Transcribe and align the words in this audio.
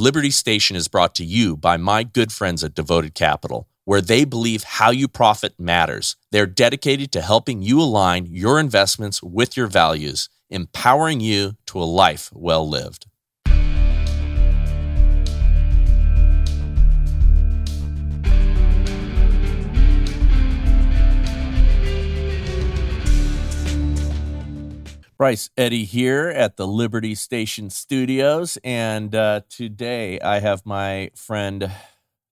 Liberty 0.00 0.30
Station 0.30 0.76
is 0.76 0.88
brought 0.88 1.14
to 1.16 1.26
you 1.26 1.58
by 1.58 1.76
my 1.76 2.04
good 2.04 2.32
friends 2.32 2.64
at 2.64 2.74
Devoted 2.74 3.12
Capital, 3.12 3.68
where 3.84 4.00
they 4.00 4.24
believe 4.24 4.62
how 4.62 4.90
you 4.90 5.06
profit 5.06 5.52
matters. 5.60 6.16
They're 6.32 6.46
dedicated 6.46 7.12
to 7.12 7.20
helping 7.20 7.60
you 7.60 7.82
align 7.82 8.24
your 8.24 8.58
investments 8.58 9.22
with 9.22 9.58
your 9.58 9.66
values, 9.66 10.30
empowering 10.48 11.20
you 11.20 11.58
to 11.66 11.82
a 11.82 11.84
life 11.84 12.30
well 12.32 12.66
lived. 12.66 13.09
Bryce 25.20 25.50
Eddie 25.54 25.84
here 25.84 26.28
at 26.30 26.56
the 26.56 26.66
Liberty 26.66 27.14
Station 27.14 27.68
Studios. 27.68 28.56
And 28.64 29.14
uh, 29.14 29.42
today 29.50 30.18
I 30.18 30.40
have 30.40 30.64
my 30.64 31.10
friend, 31.14 31.70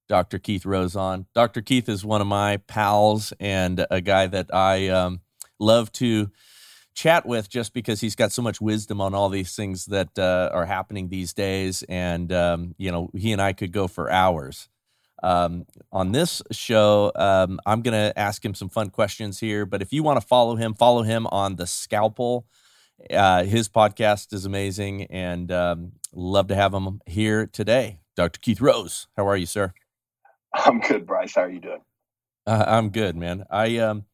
Dr. 0.09 0.39
Keith 0.39 0.65
Rose 0.65 0.97
on. 0.97 1.27
Dr. 1.35 1.61
Keith 1.61 1.87
is 1.91 2.03
one 2.03 2.23
of 2.23 2.27
my 2.27 2.57
pals 2.67 3.35
and 3.39 3.85
a 3.91 4.01
guy 4.01 4.27
that 4.29 4.55
I 4.55 4.89
um, 4.89 5.21
love 5.59 5.93
to 5.93 6.31
chat 6.95 7.27
with 7.27 7.51
just 7.51 7.75
because 7.75 8.01
he's 8.01 8.15
got 8.15 8.33
so 8.33 8.41
much 8.41 8.59
wisdom 8.59 9.03
on 9.03 9.15
all 9.15 9.29
these 9.29 9.55
things 9.55 9.85
that 9.85 10.19
uh, 10.19 10.49
are 10.55 10.65
happening 10.65 11.11
these 11.11 11.35
days. 11.35 11.83
And, 11.91 12.33
um, 12.33 12.75
you 12.79 12.91
know, 12.91 13.11
he 13.15 13.33
and 13.33 13.43
I 13.43 13.53
could 13.53 13.71
go 13.71 13.87
for 13.87 14.11
hours. 14.11 14.71
Um, 15.23 15.67
on 15.93 16.13
this 16.13 16.41
show, 16.53 17.13
um, 17.17 17.61
I'm 17.67 17.83
going 17.83 17.93
to 17.93 18.19
ask 18.19 18.43
him 18.43 18.55
some 18.55 18.71
fun 18.71 18.89
questions 18.89 19.41
here. 19.41 19.67
But 19.67 19.83
if 19.83 19.93
you 19.93 20.03
want 20.03 20.19
to 20.19 20.27
follow 20.27 20.57
him, 20.57 20.73
follow 20.73 21.03
him 21.03 21.27
on 21.27 21.57
the 21.57 21.67
Scalpel 21.67 22.47
uh, 23.11 23.45
his 23.45 23.69
podcast 23.69 24.33
is 24.33 24.45
amazing 24.45 25.05
and 25.05 25.51
um, 25.53 25.93
love 26.13 26.49
to 26.49 26.55
have 26.55 26.75
him 26.75 27.01
here 27.07 27.47
today. 27.47 28.01
Dr. 28.17 28.41
Keith 28.41 28.61
Rose, 28.61 29.07
how 29.17 29.27
are 29.29 29.37
you, 29.37 29.47
sir? 29.47 29.73
I'm 30.55 30.81
good, 30.81 31.07
Bryce. 31.07 31.35
How 31.35 31.43
are 31.43 31.51
you 31.51 31.61
doing? 31.61 31.81
Uh, 32.47 32.65
I'm 32.67 32.91
good, 32.91 33.15
man. 33.15 33.45
I 33.51 33.77
um, 33.79 34.07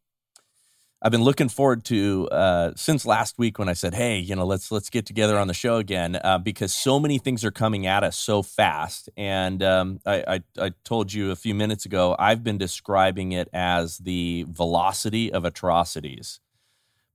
I've 1.00 1.12
been 1.12 1.22
looking 1.22 1.50
forward 1.50 1.84
to 1.84 2.28
uh, 2.32 2.72
since 2.76 3.04
last 3.04 3.38
week 3.38 3.58
when 3.58 3.68
I 3.68 3.74
said, 3.74 3.94
"Hey, 3.94 4.18
you 4.18 4.34
know, 4.34 4.46
let's 4.46 4.72
let's 4.72 4.90
get 4.90 5.06
together 5.06 5.38
on 5.38 5.48
the 5.48 5.54
show 5.54 5.76
again," 5.76 6.18
uh, 6.24 6.38
because 6.38 6.74
so 6.74 6.98
many 6.98 7.18
things 7.18 7.44
are 7.44 7.50
coming 7.50 7.86
at 7.86 8.02
us 8.02 8.16
so 8.16 8.42
fast. 8.42 9.10
And 9.16 9.62
um, 9.62 10.00
I, 10.06 10.24
I, 10.26 10.64
I 10.66 10.72
told 10.82 11.12
you 11.12 11.30
a 11.30 11.36
few 11.36 11.54
minutes 11.54 11.84
ago, 11.84 12.16
I've 12.18 12.42
been 12.42 12.58
describing 12.58 13.32
it 13.32 13.48
as 13.52 13.98
the 13.98 14.46
velocity 14.48 15.30
of 15.30 15.44
atrocities 15.44 16.40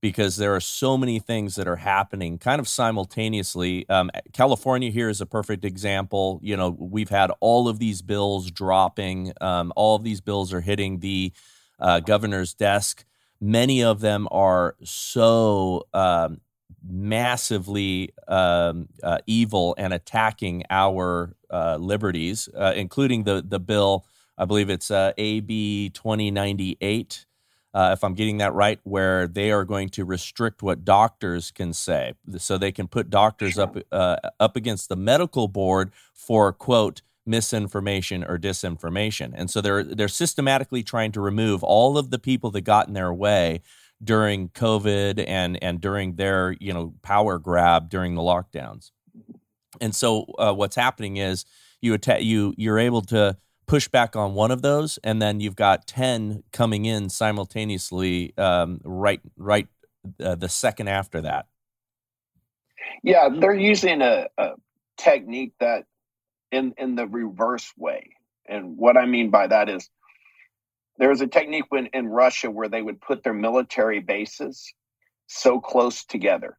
because 0.00 0.36
there 0.36 0.54
are 0.54 0.60
so 0.60 0.96
many 0.96 1.18
things 1.18 1.56
that 1.56 1.68
are 1.68 1.76
happening 1.76 2.38
kind 2.38 2.58
of 2.58 2.66
simultaneously. 2.66 3.88
Um, 3.88 4.10
California 4.32 4.90
here 4.90 5.08
is 5.08 5.20
a 5.20 5.26
perfect 5.26 5.64
example. 5.64 6.40
You 6.42 6.56
know, 6.56 6.70
we've 6.78 7.10
had 7.10 7.30
all 7.40 7.68
of 7.68 7.78
these 7.78 8.00
bills 8.02 8.50
dropping, 8.50 9.32
um, 9.40 9.72
all 9.76 9.96
of 9.96 10.04
these 10.04 10.20
bills 10.20 10.52
are 10.52 10.62
hitting 10.62 11.00
the 11.00 11.32
uh, 11.78 12.00
governor's 12.00 12.54
desk. 12.54 13.04
Many 13.40 13.82
of 13.82 14.00
them 14.00 14.28
are 14.30 14.76
so 14.84 15.86
um, 15.94 16.40
massively 16.86 18.12
um, 18.28 18.88
uh, 19.02 19.18
evil 19.26 19.74
and 19.78 19.92
attacking 19.92 20.64
our 20.70 21.34
uh, 21.50 21.76
liberties, 21.76 22.48
uh, 22.56 22.72
including 22.76 23.24
the 23.24 23.42
the 23.46 23.60
bill. 23.60 24.04
I 24.36 24.44
believe 24.44 24.70
it's 24.70 24.90
uh, 24.90 25.12
AB 25.16 25.90
twenty 25.90 26.30
ninety 26.30 26.76
eight 26.80 27.26
uh, 27.72 27.90
if 27.92 28.02
I'm 28.02 28.14
getting 28.14 28.38
that 28.38 28.52
right, 28.52 28.80
where 28.82 29.26
they 29.26 29.50
are 29.52 29.64
going 29.64 29.88
to 29.90 30.04
restrict 30.04 30.62
what 30.62 30.84
doctors 30.84 31.50
can 31.50 31.72
say, 31.72 32.14
so 32.36 32.58
they 32.58 32.72
can 32.72 32.88
put 32.88 33.10
doctors 33.10 33.58
up 33.58 33.76
uh, 33.92 34.16
up 34.38 34.56
against 34.56 34.88
the 34.88 34.96
medical 34.96 35.46
board 35.48 35.92
for 36.12 36.52
quote 36.52 37.02
misinformation 37.26 38.24
or 38.24 38.38
disinformation, 38.38 39.32
and 39.34 39.50
so 39.50 39.60
they're 39.60 39.84
they're 39.84 40.08
systematically 40.08 40.82
trying 40.82 41.12
to 41.12 41.20
remove 41.20 41.62
all 41.62 41.96
of 41.96 42.10
the 42.10 42.18
people 42.18 42.50
that 42.50 42.62
got 42.62 42.88
in 42.88 42.94
their 42.94 43.14
way 43.14 43.60
during 44.02 44.48
COVID 44.48 45.24
and 45.28 45.62
and 45.62 45.80
during 45.80 46.16
their 46.16 46.56
you 46.58 46.72
know 46.72 46.94
power 47.02 47.38
grab 47.38 47.88
during 47.88 48.16
the 48.16 48.22
lockdowns, 48.22 48.90
and 49.80 49.94
so 49.94 50.24
uh, 50.38 50.52
what's 50.52 50.76
happening 50.76 51.18
is 51.18 51.44
you 51.80 51.94
atta- 51.94 52.24
you 52.24 52.52
you're 52.56 52.78
able 52.78 53.02
to 53.02 53.36
push 53.70 53.86
back 53.86 54.16
on 54.16 54.34
one 54.34 54.50
of 54.50 54.62
those, 54.62 54.98
and 55.04 55.22
then 55.22 55.38
you've 55.38 55.54
got 55.54 55.86
ten 55.86 56.42
coming 56.52 56.86
in 56.86 57.08
simultaneously, 57.08 58.36
um, 58.36 58.80
right, 58.82 59.20
right, 59.36 59.68
uh, 60.18 60.34
the 60.34 60.48
second 60.48 60.88
after 60.88 61.20
that. 61.20 61.46
Yeah, 63.04 63.28
they're 63.32 63.54
using 63.54 64.02
a, 64.02 64.26
a 64.36 64.50
technique 64.98 65.52
that 65.60 65.84
in 66.50 66.74
in 66.78 66.96
the 66.96 67.06
reverse 67.06 67.72
way, 67.76 68.10
and 68.48 68.76
what 68.76 68.96
I 68.96 69.06
mean 69.06 69.30
by 69.30 69.46
that 69.46 69.68
is 69.68 69.88
there 70.98 71.08
was 71.08 71.20
a 71.20 71.28
technique 71.28 71.66
when 71.68 71.86
in 71.92 72.08
Russia 72.08 72.50
where 72.50 72.68
they 72.68 72.82
would 72.82 73.00
put 73.00 73.22
their 73.22 73.32
military 73.34 74.00
bases 74.00 74.74
so 75.28 75.60
close 75.60 76.04
together. 76.04 76.58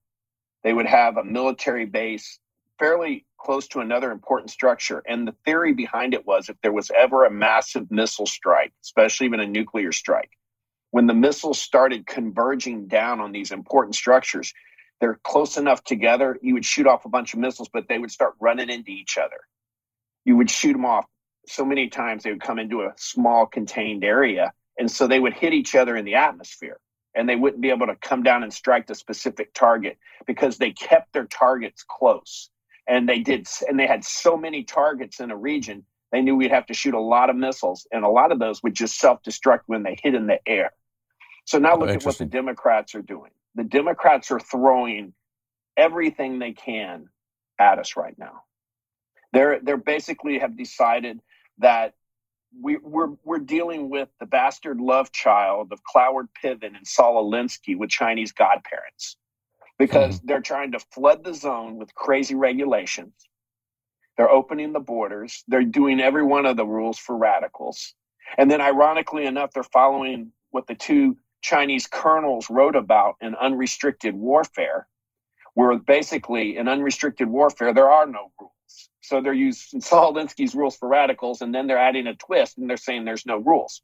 They 0.63 0.71
would 0.71 0.85
have 0.85 1.17
a 1.17 1.25
military 1.25 1.85
base 1.87 2.39
fairly 2.79 3.25
close 3.41 3.67
to 3.69 3.79
another 3.79 4.11
important 4.11 4.51
structure. 4.51 5.01
And 5.07 5.27
the 5.27 5.35
theory 5.45 5.73
behind 5.73 6.13
it 6.13 6.25
was 6.25 6.47
if 6.47 6.57
there 6.61 6.71
was 6.71 6.91
ever 6.95 7.25
a 7.25 7.31
massive 7.31 7.89
missile 7.89 8.27
strike, 8.27 8.71
especially 8.83 9.25
even 9.25 9.39
a 9.39 9.47
nuclear 9.47 9.91
strike, 9.91 10.31
when 10.91 11.07
the 11.07 11.13
missiles 11.13 11.59
started 11.59 12.05
converging 12.05 12.87
down 12.87 13.19
on 13.19 13.31
these 13.31 13.51
important 13.51 13.95
structures, 13.95 14.53
they're 14.99 15.19
close 15.23 15.57
enough 15.57 15.83
together, 15.83 16.37
you 16.41 16.53
would 16.53 16.65
shoot 16.65 16.85
off 16.85 17.05
a 17.05 17.09
bunch 17.09 17.33
of 17.33 17.39
missiles, 17.39 17.69
but 17.73 17.87
they 17.87 17.97
would 17.97 18.11
start 18.11 18.35
running 18.39 18.69
into 18.69 18.91
each 18.91 19.17
other. 19.17 19.39
You 20.23 20.37
would 20.37 20.51
shoot 20.51 20.73
them 20.73 20.85
off 20.85 21.05
so 21.47 21.65
many 21.65 21.87
times, 21.87 22.21
they 22.23 22.31
would 22.31 22.41
come 22.41 22.59
into 22.59 22.81
a 22.81 22.93
small 22.97 23.47
contained 23.47 24.03
area. 24.03 24.53
And 24.77 24.91
so 24.91 25.07
they 25.07 25.19
would 25.19 25.33
hit 25.33 25.53
each 25.53 25.73
other 25.73 25.95
in 25.95 26.05
the 26.05 26.15
atmosphere 26.15 26.79
and 27.15 27.27
they 27.27 27.35
wouldn't 27.35 27.61
be 27.61 27.71
able 27.71 27.87
to 27.87 27.95
come 27.95 28.21
down 28.21 28.43
and 28.43 28.53
strike 28.53 28.85
the 28.85 28.95
specific 28.95 29.53
target 29.53 29.97
because 30.27 30.57
they 30.57 30.71
kept 30.71 31.11
their 31.13 31.25
targets 31.25 31.83
close 31.87 32.51
and 32.87 33.07
they 33.07 33.19
did 33.19 33.47
and 33.67 33.79
they 33.79 33.87
had 33.87 34.03
so 34.03 34.35
many 34.35 34.63
targets 34.63 35.19
in 35.19 35.31
a 35.31 35.37
region 35.37 35.85
they 36.11 36.21
knew 36.21 36.35
we'd 36.35 36.51
have 36.51 36.65
to 36.65 36.73
shoot 36.73 36.93
a 36.93 36.99
lot 36.99 37.29
of 37.29 37.35
missiles 37.35 37.87
and 37.91 38.03
a 38.03 38.09
lot 38.09 38.31
of 38.31 38.39
those 38.39 38.61
would 38.63 38.73
just 38.73 38.99
self-destruct 38.99 39.61
when 39.67 39.83
they 39.83 39.97
hit 40.01 40.13
in 40.13 40.27
the 40.27 40.39
air. 40.45 40.71
So 41.45 41.57
now 41.57 41.75
look 41.77 41.89
oh, 41.89 41.93
at 41.93 42.05
what 42.05 42.17
the 42.17 42.25
democrats 42.25 42.95
are 42.95 43.01
doing. 43.01 43.31
The 43.55 43.63
democrats 43.63 44.29
are 44.31 44.39
throwing 44.39 45.13
everything 45.77 46.39
they 46.39 46.51
can 46.51 47.09
at 47.57 47.79
us 47.79 47.95
right 47.95 48.17
now. 48.17 48.43
They're 49.33 49.59
they're 49.61 49.77
basically 49.77 50.39
have 50.39 50.57
decided 50.57 51.21
that 51.59 51.93
we, 52.61 52.77
we're 52.77 53.13
we're 53.23 53.39
dealing 53.39 53.89
with 53.89 54.09
the 54.19 54.25
bastard 54.25 54.81
love 54.81 55.11
child 55.13 55.71
of 55.71 55.79
Cloward 55.83 56.27
Piven 56.43 56.75
and 56.75 56.85
Saul 56.85 57.23
Alinsky 57.23 57.77
with 57.77 57.89
Chinese 57.89 58.33
godparents 58.33 59.15
because 59.81 60.17
mm-hmm. 60.17 60.27
they're 60.27 60.41
trying 60.41 60.71
to 60.71 60.79
flood 60.91 61.23
the 61.23 61.33
zone 61.33 61.79
with 61.79 61.95
crazy 61.95 62.35
regulations. 62.35 63.13
They're 64.15 64.29
opening 64.29 64.73
the 64.73 64.79
borders. 64.79 65.43
They're 65.47 65.63
doing 65.63 65.99
every 65.99 66.23
one 66.23 66.45
of 66.45 66.55
the 66.55 66.67
rules 66.67 66.99
for 66.99 67.17
radicals. 67.17 67.95
And 68.37 68.51
then, 68.51 68.61
ironically 68.61 69.25
enough, 69.25 69.53
they're 69.53 69.63
following 69.63 70.33
what 70.51 70.67
the 70.67 70.75
two 70.75 71.17
Chinese 71.41 71.87
colonels 71.87 72.47
wrote 72.47 72.75
about 72.75 73.15
in 73.21 73.33
unrestricted 73.33 74.13
warfare, 74.13 74.87
where 75.55 75.75
basically 75.79 76.57
in 76.57 76.67
unrestricted 76.67 77.27
warfare, 77.27 77.73
there 77.73 77.89
are 77.89 78.05
no 78.05 78.31
rules. 78.39 78.89
So 79.01 79.19
they're 79.19 79.33
using 79.33 79.81
Saul 79.81 80.13
Alinsky's 80.13 80.53
rules 80.53 80.77
for 80.77 80.87
radicals, 80.89 81.41
and 81.41 81.55
then 81.55 81.65
they're 81.65 81.79
adding 81.79 82.05
a 82.05 82.13
twist 82.13 82.59
and 82.59 82.69
they're 82.69 82.77
saying 82.77 83.05
there's 83.05 83.25
no 83.25 83.37
rules. 83.37 83.81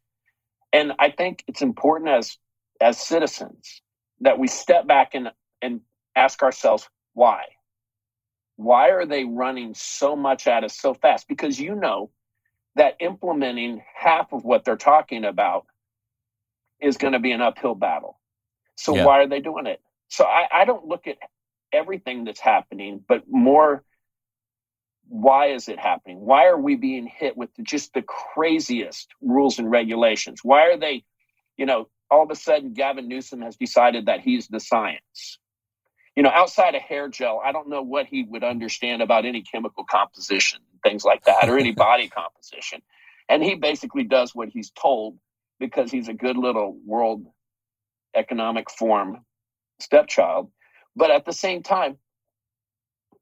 And 0.71 0.93
I 0.99 1.09
think 1.09 1.43
it's 1.47 1.63
important 1.63 2.11
as 2.11 2.37
as 2.79 2.99
citizens 2.99 3.81
that 4.21 4.37
we 4.37 4.47
step 4.47 4.85
back 4.85 5.15
and 5.15 5.31
and 5.61 5.81
ask 6.17 6.41
ourselves 6.43 6.89
why. 7.13 7.43
Why 8.55 8.89
are 8.89 9.05
they 9.05 9.23
running 9.23 9.73
so 9.75 10.15
much 10.15 10.47
at 10.47 10.63
us 10.63 10.77
so 10.77 10.93
fast? 10.93 11.27
Because 11.27 11.59
you 11.59 11.75
know 11.75 12.09
that 12.75 12.95
implementing 12.99 13.83
half 13.95 14.33
of 14.33 14.43
what 14.43 14.65
they're 14.65 14.75
talking 14.75 15.25
about 15.25 15.67
is 16.81 16.97
going 16.97 17.13
to 17.13 17.19
be 17.19 17.31
an 17.31 17.41
uphill 17.41 17.75
battle. 17.75 18.19
So 18.75 18.95
yeah. 18.95 19.05
why 19.05 19.19
are 19.19 19.27
they 19.27 19.41
doing 19.41 19.67
it? 19.67 19.81
So 20.09 20.25
I, 20.25 20.47
I 20.51 20.65
don't 20.65 20.85
look 20.85 21.07
at 21.07 21.17
everything 21.73 22.23
that's 22.23 22.39
happening, 22.39 23.03
but 23.07 23.23
more 23.27 23.83
why 25.09 25.47
is 25.47 25.69
it 25.69 25.79
happening? 25.79 26.19
Why 26.19 26.47
are 26.47 26.59
we 26.59 26.75
being 26.75 27.07
hit 27.07 27.37
with 27.37 27.49
just 27.63 27.93
the 27.93 28.01
craziest 28.01 29.07
rules 29.21 29.57
and 29.59 29.69
regulations? 29.69 30.41
Why 30.43 30.63
are 30.69 30.77
they, 30.77 31.03
you 31.57 31.65
know, 31.65 31.87
all 32.11 32.23
of 32.23 32.31
a 32.31 32.35
sudden 32.35 32.73
Gavin 32.73 33.07
Newsom 33.07 33.41
has 33.41 33.55
decided 33.55 34.07
that 34.07 34.21
he's 34.21 34.47
the 34.47 34.59
science? 34.59 35.39
You 36.17 36.23
know, 36.23 36.31
outside 36.33 36.73
of 36.73 36.81
hair 36.81 37.09
gel, 37.09 37.39
I 37.45 37.51
don't 37.51 37.69
know 37.69 37.83
what 37.83 38.07
he 38.07 38.23
would 38.23 38.43
understand 38.43 39.03
about 39.03 39.25
any 39.25 39.43
chemical 39.43 39.85
composition, 39.85 40.61
things 40.83 41.05
like 41.05 41.25
that, 41.25 41.47
or 41.47 41.59
any 41.59 41.71
body 41.73 42.09
composition. 42.09 42.81
And 43.29 43.43
he 43.43 43.53
basically 43.53 44.03
does 44.03 44.33
what 44.33 44.49
he's 44.49 44.71
told 44.71 45.19
because 45.59 45.91
he's 45.91 46.07
a 46.07 46.13
good 46.13 46.35
little 46.35 46.75
world 46.83 47.27
economic 48.15 48.71
forum 48.71 49.25
stepchild. 49.79 50.51
But 50.95 51.11
at 51.11 51.25
the 51.25 51.33
same 51.33 51.61
time, 51.61 51.99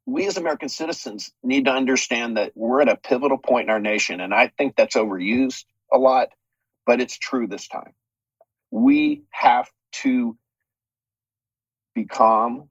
we 0.05 0.25
as 0.27 0.37
American 0.37 0.69
citizens 0.69 1.33
need 1.43 1.65
to 1.65 1.71
understand 1.71 2.37
that 2.37 2.53
we're 2.55 2.81
at 2.81 2.87
a 2.87 2.95
pivotal 2.95 3.39
point 3.39 3.65
in 3.65 3.71
our 3.71 3.79
nation. 3.81 4.21
And 4.21 4.33
I 4.33 4.53
think 4.57 4.77
that's 4.77 4.95
overused 4.95 5.65
a 5.91 5.97
lot, 5.97 6.29
but 6.85 7.01
it's 7.01 7.17
true 7.17 7.47
this 7.47 7.67
time. 7.67 7.91
We 8.71 9.23
have 9.31 9.69
to 10.03 10.37
be 11.93 12.05
calm, 12.05 12.69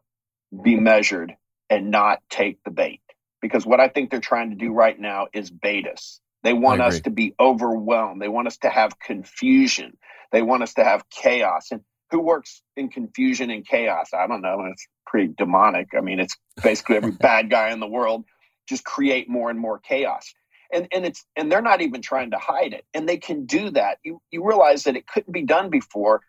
be 0.62 0.76
measured, 0.76 1.36
and 1.70 1.90
not 1.90 2.20
take 2.30 2.62
the 2.64 2.70
bait. 2.70 3.00
Because 3.40 3.66
what 3.66 3.80
I 3.80 3.88
think 3.88 4.10
they're 4.10 4.20
trying 4.20 4.50
to 4.50 4.56
do 4.56 4.72
right 4.72 4.98
now 4.98 5.28
is 5.32 5.50
bait 5.50 5.86
us. 5.86 6.20
They 6.44 6.52
want 6.52 6.82
us 6.82 7.00
to 7.00 7.10
be 7.10 7.34
overwhelmed. 7.40 8.20
They 8.20 8.28
want 8.28 8.46
us 8.46 8.58
to 8.58 8.68
have 8.68 8.98
confusion. 8.98 9.96
They 10.30 10.42
want 10.42 10.62
us 10.62 10.74
to 10.74 10.84
have 10.84 11.08
chaos. 11.08 11.68
And 11.70 11.80
who 12.10 12.20
works 12.20 12.62
in 12.76 12.90
confusion 12.90 13.50
and 13.50 13.66
chaos? 13.66 14.10
I 14.12 14.26
don't 14.26 14.42
know. 14.42 14.62
It's 14.70 14.86
pretty 15.06 15.32
demonic. 15.36 15.88
I 15.96 16.00
mean, 16.00 16.20
it's 16.20 16.36
basically 16.62 16.96
every 16.96 17.10
bad 17.28 17.48
guy 17.48 17.70
in 17.70 17.80
the 17.80 17.86
world 17.86 18.24
just 18.68 18.84
create 18.84 19.28
more 19.28 19.50
and 19.50 19.58
more 19.58 19.78
chaos. 19.78 20.32
And 20.72 20.86
and 20.92 21.06
it's 21.06 21.24
and 21.34 21.50
they're 21.50 21.62
not 21.62 21.80
even 21.80 22.02
trying 22.02 22.32
to 22.32 22.38
hide 22.38 22.74
it. 22.74 22.84
And 22.92 23.08
they 23.08 23.16
can 23.16 23.46
do 23.46 23.70
that. 23.70 23.98
You 24.04 24.20
you 24.30 24.46
realize 24.46 24.84
that 24.84 24.96
it 24.96 25.06
couldn't 25.06 25.32
be 25.32 25.42
done 25.42 25.70
before 25.70 26.20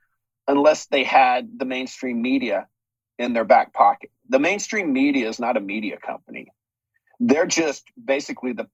unless 0.48 0.86
they 0.86 1.04
had 1.04 1.60
the 1.60 1.66
mainstream 1.66 2.22
media 2.22 2.68
in 3.18 3.34
their 3.34 3.46
back 3.46 3.74
pocket. 3.74 4.12
The 4.30 4.40
mainstream 4.40 4.94
media 4.94 5.30
is 5.30 5.40
not 5.40 5.58
a 5.58 5.62
media 5.62 5.98
company. 5.98 6.52
They're 7.20 7.46
just 7.46 7.86
basically 8.04 8.54
the 8.54 8.68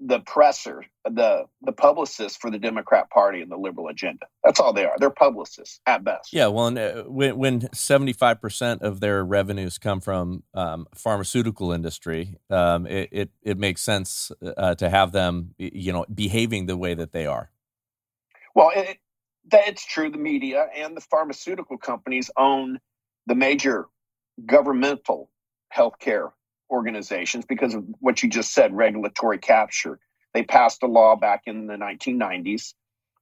the 0.00 0.20
presser, 0.20 0.84
the 1.04 1.44
the 1.62 1.72
publicists 1.72 2.36
for 2.36 2.50
the 2.50 2.58
Democrat 2.58 3.10
Party 3.10 3.40
and 3.40 3.50
the 3.50 3.56
liberal 3.56 3.88
agenda. 3.88 4.26
That's 4.42 4.58
all 4.58 4.72
they 4.72 4.84
are. 4.84 4.96
They're 4.98 5.10
publicists 5.10 5.80
at 5.86 6.02
best. 6.02 6.32
Yeah, 6.32 6.48
well, 6.48 6.66
and, 6.66 6.78
uh, 6.78 7.02
when 7.04 7.38
when 7.38 7.72
seventy 7.72 8.12
five 8.12 8.40
percent 8.40 8.82
of 8.82 9.00
their 9.00 9.24
revenues 9.24 9.78
come 9.78 10.00
from 10.00 10.42
um, 10.52 10.86
pharmaceutical 10.94 11.72
industry, 11.72 12.38
um, 12.50 12.86
it, 12.86 13.08
it, 13.12 13.30
it 13.42 13.58
makes 13.58 13.82
sense 13.82 14.32
uh, 14.56 14.74
to 14.74 14.90
have 14.90 15.12
them, 15.12 15.54
you 15.58 15.92
know, 15.92 16.04
behaving 16.12 16.66
the 16.66 16.76
way 16.76 16.94
that 16.94 17.12
they 17.12 17.26
are. 17.26 17.50
Well, 18.54 18.72
it, 18.74 18.98
it's 19.52 19.86
true. 19.86 20.10
The 20.10 20.18
media 20.18 20.68
and 20.74 20.96
the 20.96 21.02
pharmaceutical 21.02 21.78
companies 21.78 22.30
own 22.36 22.80
the 23.26 23.34
major 23.34 23.86
governmental 24.44 25.30
healthcare 25.74 26.32
organizations 26.70 27.44
because 27.46 27.74
of 27.74 27.84
what 28.00 28.22
you 28.22 28.28
just 28.28 28.52
said 28.52 28.74
regulatory 28.74 29.38
capture. 29.38 29.98
They 30.32 30.42
passed 30.42 30.82
a 30.82 30.86
law 30.86 31.16
back 31.16 31.42
in 31.46 31.66
the 31.66 31.74
1990s. 31.74 32.74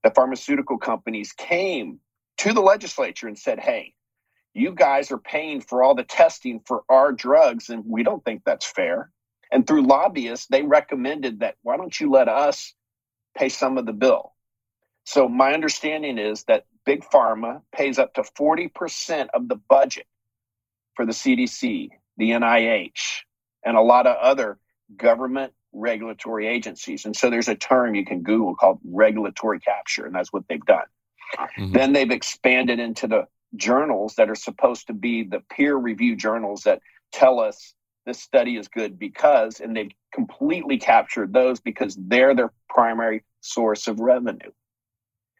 The 0.03 0.11
pharmaceutical 0.11 0.79
companies 0.79 1.33
came 1.33 2.01
to 2.39 2.53
the 2.53 2.61
legislature 2.61 3.29
and 3.29 3.39
said, 3.39 3.61
hey, 3.61 3.95
you 4.55 4.73
guys 4.75 5.11
are 5.11 5.19
paying 5.19 5.61
for 5.61 5.83
all 5.83 5.95
the 5.95 6.05
testing 6.05 6.61
for 6.67 6.83
our 6.89 7.13
drugs, 7.13 7.71
and 7.71 7.85
we 7.87 8.03
don't 8.03 8.25
think 8.25 8.43
that's 8.45 8.67
fair. 8.67 9.11
And 9.51 9.67
through 9.67 9.87
lobbyists, 9.87 10.47
they 10.47 10.63
recommended 10.63 11.41
that 11.41 11.57
why 11.63 11.77
don't 11.77 11.99
you 11.99 12.11
let 12.11 12.29
us 12.29 12.75
pay 13.37 13.49
some 13.49 13.79
of 13.79 13.87
the 13.87 13.93
bill? 13.93 14.35
So, 15.05 15.29
my 15.29 15.53
understanding 15.53 16.19
is 16.19 16.45
that 16.45 16.65
Big 16.85 17.05
Pharma 17.05 17.63
pays 17.75 17.99
up 17.99 18.15
to 18.15 18.23
40% 18.23 19.29
of 19.35 19.49
the 19.49 19.57
budget 19.57 20.07
for 20.95 21.07
the 21.07 21.13
CDC, 21.13 21.91
the 22.17 22.31
NIH, 22.31 23.23
and 23.65 23.77
a 23.77 23.81
lot 23.81 24.07
of 24.07 24.17
other 24.17 24.59
government 24.97 25.53
regulatory 25.73 26.47
agencies. 26.47 27.05
And 27.05 27.17
so 27.17 27.31
there's 27.31 27.49
a 27.49 27.55
term 27.55 27.95
you 27.95 28.05
can 28.05 28.23
Google 28.23 28.55
called 28.55 28.81
regulatory 28.85 29.61
capture, 29.61 30.07
and 30.07 30.15
that's 30.15 30.33
what 30.33 30.45
they've 30.49 30.65
done. 30.65 30.85
Mm-hmm. 31.39 31.73
Then 31.73 31.93
they've 31.93 32.11
expanded 32.11 32.79
into 32.79 33.07
the 33.07 33.27
journals 33.57 34.15
that 34.17 34.31
are 34.31 34.35
supposed 34.35 34.87
to 34.89 34.93
be 34.93 35.25
the 35.25 35.41
peer 35.51 35.77
review 35.77 36.17
journals 36.17 36.63
that 36.63 36.81
tell 37.13 37.41
us 37.41 37.75
this 38.05 38.21
study 38.21 38.57
is 38.57 38.69
good 38.69 38.99
because, 38.99 39.61
and 39.61 39.77
they've 39.77 39.93
completely 40.13 40.79
captured 40.79 41.33
those 41.33 41.61
because 41.61 41.97
they're 41.99 42.35
their 42.35 42.53
primary 42.69 43.25
source 43.41 43.87
of 43.87 44.01
revenue. 44.01 44.51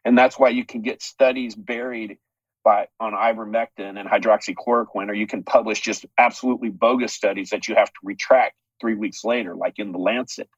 And 0.05 0.17
that's 0.17 0.37
why 0.37 0.49
you 0.49 0.65
can 0.65 0.81
get 0.81 1.01
studies 1.01 1.55
buried 1.55 2.17
by 2.63 2.87
on 2.99 3.13
ivermectin 3.13 3.99
and 3.99 4.09
hydroxychloroquine, 4.09 5.09
or 5.09 5.13
you 5.13 5.27
can 5.27 5.43
publish 5.43 5.81
just 5.81 6.05
absolutely 6.17 6.69
bogus 6.69 7.13
studies 7.13 7.49
that 7.49 7.67
you 7.67 7.75
have 7.75 7.89
to 7.89 7.99
retract 8.03 8.55
three 8.79 8.95
weeks 8.95 9.23
later, 9.23 9.55
like 9.55 9.79
in 9.79 9.91
the 9.91 9.97
Lancet. 9.97 10.49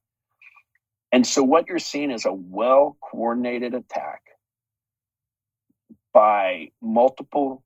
And 1.12 1.26
so 1.26 1.44
what 1.44 1.68
you're 1.68 1.80
seeing 1.80 2.12
is 2.12 2.26
a 2.26 2.34
well 2.34 2.98
coordinated 3.02 3.74
attack 3.74 4.22
by 6.14 6.72
multiple. 6.82 7.64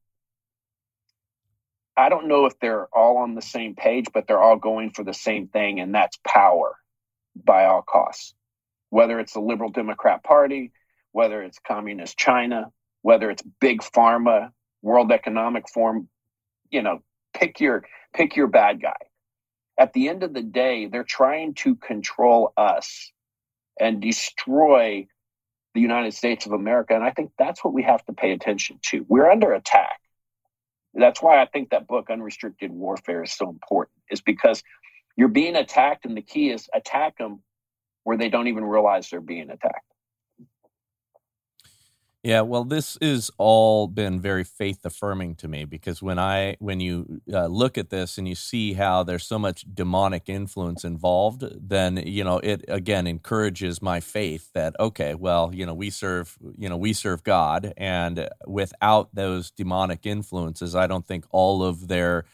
I 1.96 2.10
don't 2.10 2.28
know 2.28 2.46
if 2.46 2.58
they're 2.60 2.88
all 2.94 3.18
on 3.18 3.36
the 3.36 3.42
same 3.42 3.76
page, 3.76 4.08
but 4.14 4.28
they're 4.28 4.42
all 4.42 4.58
going 4.58 4.92
for 4.92 5.04
the 5.04 5.14
same 5.14 5.48
thing, 5.48 5.80
and 5.80 5.94
that's 5.94 6.18
power 6.26 6.76
by 7.36 7.66
all 7.66 7.82
costs. 7.82 8.34
Whether 8.90 9.20
it's 9.20 9.34
the 9.34 9.42
Liberal 9.42 9.70
Democrat 9.70 10.24
Party, 10.24 10.72
whether 11.12 11.42
it's 11.42 11.60
Communist 11.60 12.18
China, 12.18 12.72
whether 13.02 13.30
it's 13.30 13.44
big 13.60 13.82
pharma, 13.82 14.52
World 14.82 15.12
Economic 15.12 15.70
Forum, 15.70 16.10
you 16.70 16.82
know, 16.82 17.02
pick 17.34 17.60
your 17.60 17.84
pick 18.14 18.36
your 18.36 18.48
bad 18.48 18.82
guy. 18.82 18.96
At 19.78 19.94
the 19.94 20.10
end 20.10 20.24
of 20.24 20.34
the 20.34 20.44
day, 20.44 20.88
they're 20.88 21.04
trying 21.04 21.54
to 21.56 21.76
control 21.76 22.54
us 22.58 23.12
and 23.80 24.02
destroy 24.02 25.08
the 25.74 25.82
United 25.82 26.14
States 26.14 26.46
of 26.46 26.52
America. 26.52 26.96
And 26.96 27.04
I 27.04 27.12
think 27.12 27.32
that's 27.38 27.64
what 27.64 27.74
we 27.74 27.84
have 27.84 28.04
to 28.06 28.14
pay 28.14 28.32
attention 28.32 28.80
to. 28.88 29.06
We're 29.08 29.30
under 29.30 29.54
attack. 29.54 30.00
That's 30.94 31.22
why 31.22 31.42
I 31.42 31.46
think 31.46 31.70
that 31.70 31.88
book, 31.88 32.10
Unrestricted 32.10 32.72
Warfare, 32.72 33.24
is 33.24 33.32
so 33.32 33.48
important, 33.50 33.96
is 34.10 34.22
because 34.22 34.64
you're 35.16 35.28
being 35.28 35.56
attacked, 35.56 36.06
and 36.06 36.18
the 36.18 36.22
key 36.22 36.50
is 36.50 36.68
attack 36.74 37.18
them 37.18 37.42
where 38.04 38.18
they 38.18 38.30
don't 38.30 38.48
even 38.48 38.66
realize 38.66 39.10
they're 39.10 39.22
being 39.22 39.50
attacked. 39.50 39.86
Yeah, 42.22 42.42
well, 42.42 42.66
this 42.66 42.98
has 43.02 43.32
all 43.38 43.88
been 43.88 44.20
very 44.20 44.44
faith 44.44 44.86
affirming 44.86 45.36
to 45.36 45.48
me 45.48 45.64
because 45.64 46.02
when 46.02 46.20
I 46.20 46.58
when 46.60 46.82
you 46.82 47.22
uh, 47.32 47.46
look 47.48 47.78
at 47.78 47.92
this 47.92 48.18
and 48.18 48.28
you 48.28 48.36
see 48.36 48.74
how 48.74 49.04
there's 49.04 49.26
so 49.26 49.40
much 49.40 49.64
demonic 49.74 50.28
influence 50.28 50.84
involved, 50.84 51.46
then 51.58 51.96
you 52.06 52.26
know 52.26 52.40
it 52.40 52.66
again 52.68 53.08
encourages 53.08 53.82
my 53.82 54.02
faith 54.02 54.52
that 54.54 54.76
okay, 54.82 55.16
well, 55.16 55.52
you 55.54 55.66
know 55.66 55.74
we 55.74 55.90
serve 55.90 56.38
you 56.58 56.68
know 56.68 56.76
we 56.76 56.92
serve 56.92 57.24
God, 57.24 57.74
and 57.78 58.28
without 58.46 59.16
those 59.16 59.50
demonic 59.52 60.06
influences, 60.06 60.76
I 60.76 60.88
don't 60.88 61.08
think 61.08 61.24
all 61.32 61.64
of 61.64 61.88
their 61.88 62.26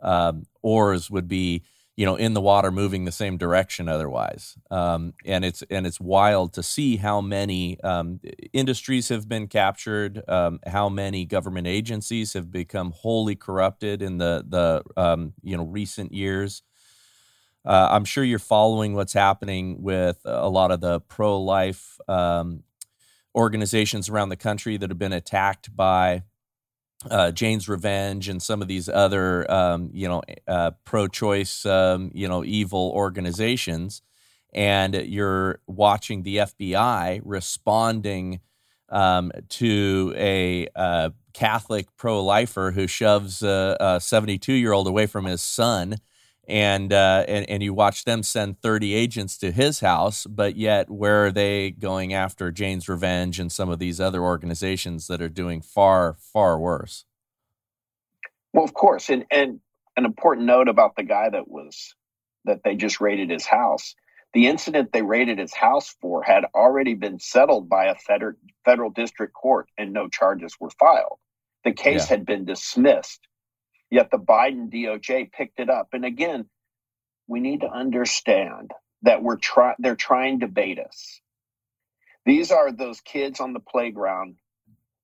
um, 0.00 0.46
oars 0.62 1.10
would 1.10 1.28
be 1.28 1.62
you 1.96 2.06
know 2.06 2.16
in 2.16 2.34
the 2.34 2.40
water 2.40 2.70
moving 2.70 3.04
the 3.04 3.12
same 3.12 3.36
direction 3.36 3.88
otherwise. 3.88 4.56
Um, 4.70 5.14
and 5.24 5.44
it's 5.44 5.62
and 5.70 5.86
it's 5.86 6.00
wild 6.00 6.52
to 6.54 6.62
see 6.62 6.96
how 6.96 7.20
many 7.20 7.80
um, 7.82 8.20
industries 8.52 9.08
have 9.08 9.28
been 9.28 9.48
captured 9.48 10.22
um, 10.28 10.60
how 10.66 10.88
many 10.88 11.24
government 11.24 11.66
agencies 11.66 12.32
have 12.32 12.50
become 12.50 12.92
wholly 12.92 13.36
corrupted 13.36 14.02
in 14.02 14.18
the 14.18 14.44
the 14.48 14.82
um, 15.00 15.34
you 15.42 15.56
know 15.56 15.64
recent 15.64 16.12
years. 16.12 16.62
Uh, 17.64 17.88
I'm 17.90 18.06
sure 18.06 18.24
you're 18.24 18.38
following 18.38 18.94
what's 18.94 19.12
happening 19.12 19.82
with 19.82 20.18
a 20.24 20.48
lot 20.48 20.70
of 20.70 20.80
the 20.80 21.00
pro 21.00 21.38
life 21.38 21.98
um, 22.08 22.62
organizations 23.34 24.08
around 24.08 24.30
the 24.30 24.36
country 24.36 24.76
that 24.76 24.90
have 24.90 24.98
been 24.98 25.12
attacked 25.12 25.74
by 25.76 26.22
uh, 27.08 27.30
Jane's 27.30 27.68
Revenge 27.68 28.28
and 28.28 28.42
some 28.42 28.60
of 28.60 28.68
these 28.68 28.88
other, 28.88 29.50
um, 29.50 29.90
you 29.92 30.08
know, 30.08 30.22
uh, 30.46 30.72
pro-choice, 30.84 31.64
um, 31.64 32.10
you 32.14 32.28
know, 32.28 32.44
evil 32.44 32.92
organizations, 32.94 34.02
and 34.52 34.94
you're 34.94 35.60
watching 35.66 36.22
the 36.22 36.38
FBI 36.38 37.20
responding 37.24 38.40
um, 38.88 39.30
to 39.48 40.12
a 40.16 40.66
uh, 40.74 41.10
Catholic 41.32 41.86
pro-lifer 41.96 42.72
who 42.72 42.86
shoves 42.86 43.42
a 43.42 43.76
72-year-old 44.00 44.88
away 44.88 45.06
from 45.06 45.24
his 45.24 45.40
son 45.40 45.96
and 46.50 46.92
uh, 46.92 47.24
and 47.28 47.48
and 47.48 47.62
you 47.62 47.72
watch 47.72 48.04
them 48.04 48.22
send 48.22 48.60
30 48.60 48.92
agents 48.92 49.38
to 49.38 49.52
his 49.52 49.80
house, 49.80 50.26
but 50.26 50.56
yet 50.56 50.90
where 50.90 51.26
are 51.26 51.30
they 51.30 51.70
going 51.70 52.12
after 52.12 52.50
Jane's 52.50 52.88
Revenge 52.88 53.38
and 53.38 53.50
some 53.50 53.70
of 53.70 53.78
these 53.78 54.00
other 54.00 54.22
organizations 54.22 55.06
that 55.06 55.22
are 55.22 55.28
doing 55.28 55.62
far 55.62 56.16
far 56.18 56.58
worse? 56.58 57.04
Well, 58.52 58.64
of 58.64 58.74
course, 58.74 59.08
and 59.08 59.24
and 59.30 59.60
an 59.96 60.04
important 60.04 60.46
note 60.46 60.68
about 60.68 60.96
the 60.96 61.04
guy 61.04 61.30
that 61.30 61.48
was 61.48 61.94
that 62.44 62.62
they 62.64 62.74
just 62.74 63.00
raided 63.00 63.30
his 63.30 63.46
house. 63.46 63.94
The 64.32 64.46
incident 64.46 64.92
they 64.92 65.02
raided 65.02 65.38
his 65.38 65.54
house 65.54 65.94
for 66.00 66.22
had 66.22 66.44
already 66.54 66.94
been 66.94 67.20
settled 67.20 67.68
by 67.68 67.86
a 67.86 67.94
federal 67.94 68.34
federal 68.64 68.90
district 68.90 69.34
court, 69.34 69.68
and 69.78 69.92
no 69.92 70.08
charges 70.08 70.56
were 70.58 70.70
filed. 70.70 71.18
The 71.64 71.72
case 71.72 72.10
yeah. 72.10 72.16
had 72.16 72.26
been 72.26 72.44
dismissed 72.44 73.20
Yet 73.90 74.10
the 74.10 74.18
Biden 74.18 74.72
DOJ 74.72 75.32
picked 75.32 75.58
it 75.58 75.68
up. 75.68 75.88
And 75.92 76.04
again, 76.04 76.46
we 77.26 77.40
need 77.40 77.60
to 77.62 77.70
understand 77.70 78.70
that 79.02 79.22
we're 79.22 79.36
trying 79.36 79.76
they're 79.78 79.96
trying 79.96 80.40
to 80.40 80.48
bait 80.48 80.78
us. 80.78 81.20
These 82.26 82.50
are 82.52 82.70
those 82.70 83.00
kids 83.00 83.40
on 83.40 83.52
the 83.52 83.60
playground 83.60 84.36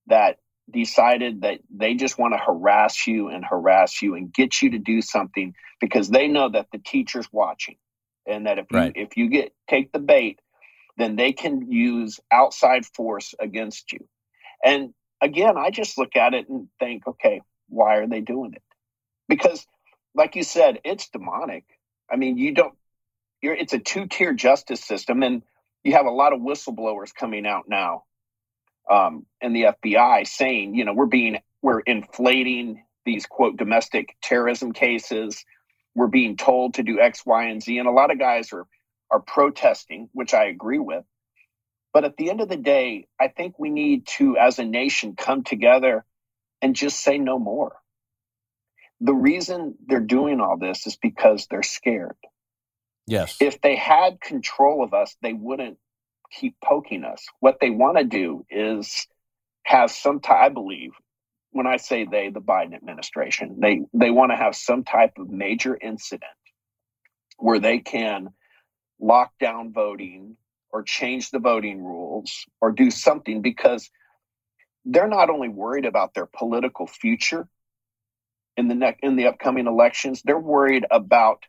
that 0.07 0.39
decided 0.71 1.43
that 1.43 1.61
they 1.75 1.95
just 1.95 2.19
want 2.19 2.35
to 2.35 2.39
harass 2.39 3.07
you 3.07 3.29
and 3.29 3.45
harass 3.45 4.03
you 4.03 4.15
and 4.15 4.33
get 4.33 4.61
you 4.61 4.71
to 4.71 4.79
do 4.79 5.01
something 5.01 5.55
because 5.81 6.09
they 6.09 6.27
know 6.27 6.49
that 6.49 6.67
the 6.73 6.79
teacher's 6.79 7.29
watching 7.33 7.77
and 8.27 8.47
that 8.47 8.59
if 8.59 8.67
you 8.73 8.79
if 8.97 9.17
you 9.17 9.29
get 9.29 9.55
take 9.69 9.93
the 9.93 10.01
bait 10.01 10.41
then 10.99 11.15
they 11.15 11.33
can 11.33 11.71
use 11.71 12.19
outside 12.33 12.85
force 12.85 13.35
against 13.39 13.93
you 13.93 14.09
and 14.65 14.93
again 15.21 15.57
i 15.57 15.71
just 15.71 15.99
look 15.99 16.17
at 16.17 16.35
it 16.35 16.49
and 16.49 16.69
think 16.81 17.07
okay 17.07 17.41
why 17.69 17.99
are 17.99 18.09
they 18.09 18.21
doing 18.21 18.53
it 18.53 18.63
because 19.29 19.67
like 20.15 20.37
you 20.37 20.43
said 20.43 20.81
it's 20.85 21.09
demonic 21.09 21.65
i 22.11 22.17
mean 22.17 22.39
you 22.39 22.53
don't 22.53 22.75
you're 23.43 23.55
it's 23.55 23.73
a 23.73 23.79
two-tier 23.79 24.33
justice 24.33 24.83
system 24.85 25.23
and 25.23 25.43
you 25.85 25.93
have 25.93 26.07
a 26.07 26.11
lot 26.11 26.33
of 26.33 26.41
whistleblowers 26.41 27.15
coming 27.15 27.47
out 27.47 27.65
now 27.69 28.05
um, 28.91 29.27
and 29.41 29.55
the 29.55 29.75
FBI 29.85 30.27
saying, 30.27 30.75
you 30.75 30.85
know, 30.85 30.93
we're 30.93 31.07
being 31.07 31.41
we're 31.63 31.81
inflating 31.81 32.85
these 33.05 33.27
quote 33.27 33.57
domestic 33.57 34.17
terrorism 34.23 34.73
cases. 34.73 35.45
We're 35.95 36.07
being 36.07 36.37
told 36.37 36.75
to 36.75 36.83
do 36.83 37.01
X, 37.01 37.25
Y, 37.25 37.45
and 37.47 37.63
Z, 37.63 37.79
and 37.79 37.89
a 37.89 37.93
lot 37.93 38.11
of 38.11 38.19
guys 38.19 38.53
are 38.53 38.67
are 39.11 39.21
protesting, 39.21 40.09
which 40.13 40.35
I 40.35 40.47
agree 40.47 40.79
with. 40.79 41.05
But 41.93 42.05
at 42.05 42.17
the 42.17 42.31
end 42.31 42.41
of 42.41 42.49
the 42.49 42.57
day, 42.57 43.07
I 43.19 43.29
think 43.29 43.59
we 43.59 43.71
need 43.71 44.07
to, 44.19 44.37
as 44.37 44.59
a 44.59 44.65
nation, 44.65 45.15
come 45.17 45.45
together 45.45 46.05
and 46.61 46.77
just 46.77 47.01
say 47.01 47.17
no 47.17 47.39
more. 47.39 47.77
The 49.01 49.15
reason 49.15 49.75
they're 49.87 50.01
doing 50.01 50.41
all 50.41 50.57
this 50.57 50.87
is 50.87 50.97
because 50.97 51.47
they're 51.51 51.63
scared. 51.63 52.17
Yes. 53.07 53.37
If 53.41 53.61
they 53.61 53.77
had 53.77 54.21
control 54.21 54.83
of 54.83 54.95
us, 54.95 55.17
they 55.23 55.33
wouldn't 55.33 55.79
keep 56.33 56.57
poking 56.63 57.05
us. 57.05 57.25
What 57.41 57.59
they 57.61 57.71
want 57.71 57.99
to 57.99 58.05
do 58.05 58.45
is 58.51 59.07
have 59.65 59.91
some 59.91 60.21
type, 60.21 60.37
I 60.37 60.49
believe, 60.49 60.93
when 61.51 61.67
I 61.67 61.77
say 61.77 62.05
they, 62.05 62.31
the 62.31 62.41
Biden 62.41 62.75
administration, 62.75 63.59
they, 63.61 63.83
they 63.93 64.11
want 64.11 64.33
to 64.33 64.37
have 64.37 64.57
some 64.57 64.85
type 64.85 65.13
of 65.19 65.31
major 65.31 65.77
incident 65.81 66.25
where 67.39 67.59
they 67.59 67.79
can 67.79 68.29
lock 68.99 69.33
down 69.39 69.73
voting 69.73 70.37
or 70.71 70.83
change 70.83 71.31
the 71.31 71.39
voting 71.39 71.83
rules 71.83 72.45
or 72.61 72.73
do 72.73 72.91
something 72.91 73.41
because 73.41 73.91
they're 74.85 75.09
not 75.09 75.31
only 75.31 75.49
worried 75.49 75.85
about 75.85 76.15
their 76.15 76.27
political 76.27 76.87
future 76.87 77.49
in 78.57 78.69
the 78.69 78.75
ne- 78.75 78.99
in 79.03 79.17
the 79.17 79.27
upcoming 79.27 79.67
elections, 79.67 80.23
they're 80.25 80.39
worried 80.39 80.87
about 80.91 81.45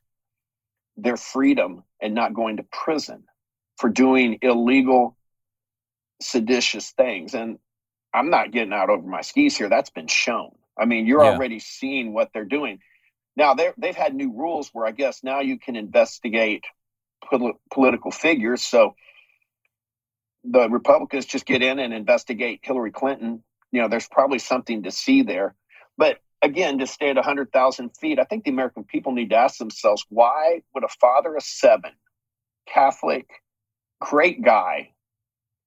their 0.97 1.17
freedom 1.17 1.83
and 2.01 2.13
not 2.13 2.33
going 2.33 2.57
to 2.57 2.63
prison 2.63 3.23
for 3.77 3.89
doing 3.89 4.39
illegal, 4.41 5.15
seditious 6.21 6.91
things. 6.91 7.33
And 7.33 7.59
I'm 8.13 8.29
not 8.29 8.51
getting 8.51 8.73
out 8.73 8.89
over 8.89 9.07
my 9.07 9.21
skis 9.21 9.57
here. 9.57 9.69
That's 9.69 9.91
been 9.91 10.07
shown. 10.07 10.55
I 10.77 10.85
mean, 10.85 11.05
you're 11.05 11.23
yeah. 11.23 11.31
already 11.31 11.59
seeing 11.59 12.13
what 12.13 12.31
they're 12.33 12.45
doing. 12.45 12.79
Now 13.35 13.53
they've 13.53 13.95
had 13.95 14.15
new 14.15 14.31
rules 14.33 14.69
where 14.73 14.85
I 14.85 14.91
guess 14.91 15.23
now 15.23 15.41
you 15.41 15.59
can 15.59 15.75
investigate 15.75 16.65
pol- 17.23 17.59
political 17.71 18.11
figures. 18.11 18.63
So 18.63 18.95
the 20.43 20.69
Republicans 20.69 21.25
just 21.25 21.45
get 21.45 21.61
in 21.61 21.79
and 21.79 21.93
investigate 21.93 22.61
Hillary 22.63 22.91
Clinton. 22.91 23.43
You 23.71 23.81
know, 23.81 23.89
there's 23.89 24.07
probably 24.07 24.39
something 24.39 24.83
to 24.83 24.91
see 24.91 25.21
there. 25.21 25.55
But 25.97 26.17
again, 26.41 26.79
to 26.79 26.87
stay 26.87 27.09
at 27.09 27.15
100,000 27.15 27.89
feet, 27.99 28.19
I 28.19 28.23
think 28.23 28.43
the 28.43 28.51
American 28.51 28.83
people 28.83 29.11
need 29.11 29.29
to 29.31 29.35
ask 29.35 29.57
themselves 29.57 30.05
why 30.09 30.61
would 30.73 30.83
a 30.83 30.89
father 31.01 31.35
of 31.35 31.43
seven, 31.43 31.91
Catholic, 32.67 33.27
great 33.99 34.43
guy, 34.43 34.91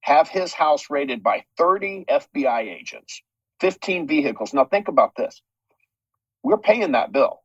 have 0.01 0.27
his 0.27 0.53
house 0.53 0.89
raided 0.89 1.21
by 1.23 1.43
30 1.57 2.05
FBI 2.09 2.61
agents, 2.61 3.21
15 3.59 4.07
vehicles. 4.07 4.53
Now 4.53 4.65
think 4.65 4.87
about 4.87 5.15
this. 5.15 5.41
We're 6.43 6.57
paying 6.57 6.93
that 6.93 7.11
bill. 7.11 7.41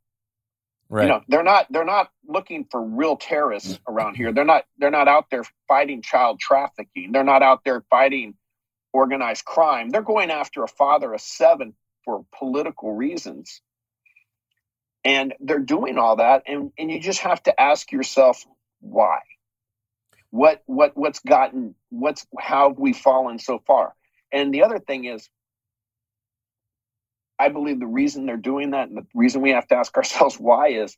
Right. 0.89 1.03
You 1.03 1.09
know, 1.09 1.21
they're 1.29 1.43
not 1.43 1.67
they're 1.69 1.85
not 1.85 2.11
looking 2.29 2.65
for 2.71 2.81
real 2.81 3.17
terrorists 3.17 3.73
mm-hmm. 3.75 3.93
around 3.93 4.15
here. 4.15 4.33
They're 4.33 4.45
not 4.45 4.65
they're 4.79 4.91
not 4.91 5.09
out 5.09 5.27
there 5.31 5.43
fighting 5.67 6.01
child 6.01 6.39
trafficking. 6.39 7.11
They're 7.11 7.25
not 7.25 7.43
out 7.43 7.63
there 7.65 7.83
fighting 7.91 8.35
organized 8.93 9.45
crime. 9.45 9.91
They're 9.91 10.01
going 10.01 10.31
after 10.31 10.63
a 10.63 10.69
father 10.69 11.13
of 11.13 11.21
seven 11.21 11.75
for 12.07 12.27
political 12.39 12.95
reasons. 12.95 13.63
And 15.05 15.35
they're 15.41 15.61
doing 15.61 15.99
all 15.99 16.17
that 16.19 16.45
and, 16.47 16.73
and 16.79 16.91
you 16.93 17.01
just 17.01 17.21
have 17.21 17.43
to 17.45 17.61
ask 17.61 17.93
yourself 17.93 18.45
why. 18.81 19.21
What 20.31 20.63
what 20.67 20.97
what's 20.97 21.21
gotten 21.21 21.75
what's 21.91 22.27
how 22.39 22.71
have 22.71 22.79
we 22.79 22.93
fallen 22.95 23.39
so 23.39 23.61
far? 23.67 23.95
And 24.33 24.55
the 24.55 24.65
other 24.65 24.79
thing 24.81 25.07
is 25.07 25.29
i 27.39 27.51
believe 27.51 27.81
the 27.81 27.87
reason 27.87 28.27
they're 28.27 28.37
doing 28.39 28.73
that 28.73 28.89
and 28.89 28.99
the 28.99 29.07
reason 29.15 29.43
we 29.43 29.51
have 29.53 29.69
to 29.69 29.77
ask 29.77 29.97
ourselves 29.99 30.37
why 30.41 30.69
is 30.71 30.97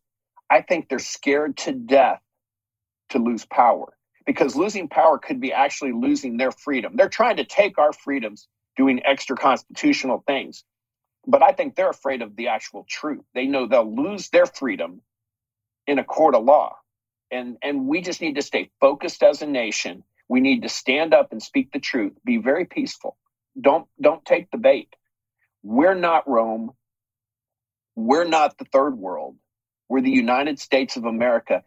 i 0.51 0.63
think 0.63 0.89
they're 0.89 1.01
scared 1.01 1.57
to 1.59 1.73
death 1.73 2.21
to 3.11 3.21
lose 3.21 3.47
power 3.47 3.95
because 4.27 4.57
losing 4.57 4.89
power 4.89 5.19
could 5.19 5.41
be 5.41 5.55
actually 5.55 5.93
losing 5.93 6.39
their 6.39 6.53
freedom. 6.53 6.95
They're 6.97 7.11
trying 7.11 7.39
to 7.39 7.47
take 7.47 7.79
our 7.79 7.95
freedoms 7.95 8.49
doing 8.77 9.03
extra 9.07 9.37
constitutional 9.37 10.25
things 10.29 10.65
but 11.29 11.43
i 11.43 11.53
think 11.53 11.77
they're 11.77 11.91
afraid 11.91 12.23
of 12.23 12.35
the 12.35 12.49
actual 12.49 12.85
truth. 12.89 13.25
They 13.35 13.47
know 13.47 13.67
they'll 13.67 13.95
lose 13.95 14.31
their 14.31 14.47
freedom 14.47 15.03
in 15.87 15.99
a 15.99 16.05
court 16.05 16.35
of 16.35 16.45
law. 16.45 16.77
And 17.31 17.59
and 17.63 17.87
we 17.87 18.01
just 18.01 18.21
need 18.21 18.37
to 18.37 18.43
stay 18.43 18.71
focused 18.81 19.23
as 19.23 19.43
a 19.43 19.47
nation. 19.47 20.03
We 20.29 20.41
need 20.41 20.63
to 20.63 20.69
stand 20.69 21.15
up 21.15 21.33
and 21.33 21.43
speak 21.43 21.73
the 21.73 21.79
truth. 21.79 22.15
Be 22.25 22.39
very 22.39 22.65
peaceful. 22.65 23.17
Don't 23.61 23.87
don't 24.01 24.25
take 24.25 24.51
the 24.51 24.59
bait. 24.59 24.95
We're 25.63 25.95
not 25.95 26.29
rome. 26.29 26.73
We're 27.95 28.25
not 28.25 28.57
the 28.59 28.65
third 28.65 28.97
world. 28.97 29.37
We're 29.89 30.03
the 30.03 30.11
united 30.11 30.59
states 30.59 30.97
of 30.97 31.05
america. 31.05 31.63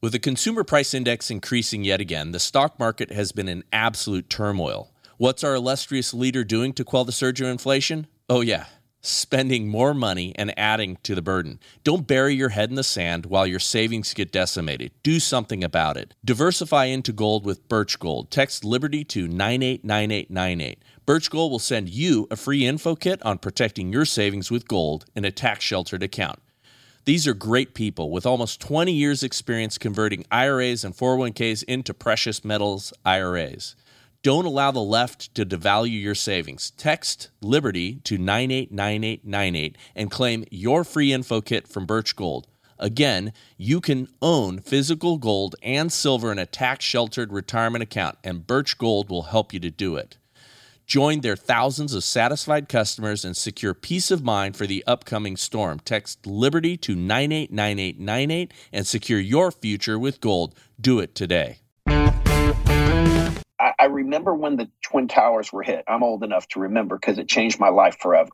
With 0.00 0.12
the 0.12 0.20
consumer 0.20 0.62
price 0.62 0.94
index 0.94 1.30
increasing 1.30 1.84
yet 1.84 2.00
again 2.00 2.32
the 2.32 2.38
stock 2.38 2.78
market 2.78 3.10
has 3.10 3.32
been 3.32 3.48
in 3.48 3.64
absolute 3.72 4.30
turmoil 4.30 4.92
what's 5.18 5.44
our 5.44 5.54
illustrious 5.54 6.14
leader 6.14 6.42
doing 6.42 6.72
to 6.72 6.84
quell 6.84 7.04
the 7.04 7.12
surge 7.12 7.40
of 7.40 7.48
inflation 7.48 8.06
oh 8.30 8.40
yeah 8.40 8.64
spending 9.00 9.68
more 9.68 9.94
money 9.94 10.34
and 10.36 10.56
adding 10.58 10.98
to 11.02 11.14
the 11.14 11.22
burden. 11.22 11.60
Don't 11.84 12.06
bury 12.06 12.34
your 12.34 12.50
head 12.50 12.70
in 12.70 12.76
the 12.76 12.82
sand 12.82 13.26
while 13.26 13.46
your 13.46 13.60
savings 13.60 14.14
get 14.14 14.32
decimated. 14.32 14.92
Do 15.02 15.20
something 15.20 15.62
about 15.62 15.96
it. 15.96 16.14
Diversify 16.24 16.86
into 16.86 17.12
gold 17.12 17.44
with 17.44 17.68
Birch 17.68 17.98
Gold. 17.98 18.30
Text 18.30 18.64
Liberty 18.64 19.04
to 19.04 19.28
989898. 19.28 20.82
Birch 21.06 21.30
Gold 21.30 21.52
will 21.52 21.58
send 21.58 21.88
you 21.88 22.26
a 22.30 22.36
free 22.36 22.66
info 22.66 22.94
kit 22.94 23.24
on 23.24 23.38
protecting 23.38 23.92
your 23.92 24.04
savings 24.04 24.50
with 24.50 24.68
gold 24.68 25.06
in 25.14 25.24
a 25.24 25.30
tax 25.30 25.64
sheltered 25.64 26.02
account. 26.02 26.40
These 27.04 27.26
are 27.26 27.34
great 27.34 27.72
people 27.72 28.10
with 28.10 28.26
almost 28.26 28.60
20 28.60 28.92
years' 28.92 29.22
experience 29.22 29.78
converting 29.78 30.26
IRAs 30.30 30.84
and 30.84 30.94
401ks 30.94 31.62
into 31.62 31.94
precious 31.94 32.44
metals 32.44 32.92
IRAs. 33.06 33.76
Don't 34.24 34.46
allow 34.46 34.72
the 34.72 34.80
left 34.80 35.32
to 35.36 35.46
devalue 35.46 36.02
your 36.02 36.16
savings. 36.16 36.72
Text 36.72 37.30
Liberty 37.40 38.00
to 38.02 38.18
989898 38.18 39.78
and 39.94 40.10
claim 40.10 40.44
your 40.50 40.82
free 40.82 41.12
info 41.12 41.40
kit 41.40 41.68
from 41.68 41.86
Birch 41.86 42.16
Gold. 42.16 42.48
Again, 42.80 43.32
you 43.56 43.80
can 43.80 44.08
own 44.20 44.58
physical 44.58 45.18
gold 45.18 45.54
and 45.62 45.92
silver 45.92 46.32
in 46.32 46.38
a 46.38 46.46
tax 46.46 46.84
sheltered 46.84 47.32
retirement 47.32 47.82
account, 47.82 48.18
and 48.24 48.46
Birch 48.46 48.76
Gold 48.76 49.08
will 49.08 49.24
help 49.24 49.52
you 49.52 49.60
to 49.60 49.70
do 49.70 49.94
it. 49.96 50.18
Join 50.84 51.20
their 51.20 51.36
thousands 51.36 51.94
of 51.94 52.02
satisfied 52.02 52.68
customers 52.68 53.24
and 53.24 53.36
secure 53.36 53.74
peace 53.74 54.10
of 54.10 54.24
mind 54.24 54.56
for 54.56 54.66
the 54.66 54.82
upcoming 54.86 55.36
storm. 55.36 55.78
Text 55.80 56.26
Liberty 56.26 56.76
to 56.78 56.96
989898 56.96 58.52
and 58.72 58.86
secure 58.86 59.20
your 59.20 59.52
future 59.52 59.98
with 59.98 60.20
gold. 60.20 60.56
Do 60.80 60.98
it 60.98 61.14
today. 61.14 61.58
I, 63.78 63.86
remember 63.86 64.34
when 64.34 64.56
the 64.56 64.70
Twin 64.82 65.08
Towers 65.08 65.52
were 65.52 65.62
hit. 65.62 65.84
I'm 65.86 66.02
old 66.02 66.24
enough 66.24 66.48
to 66.48 66.60
remember 66.60 66.96
because 66.96 67.18
it 67.18 67.28
changed 67.28 67.60
my 67.60 67.68
life 67.68 67.98
forever. 68.00 68.30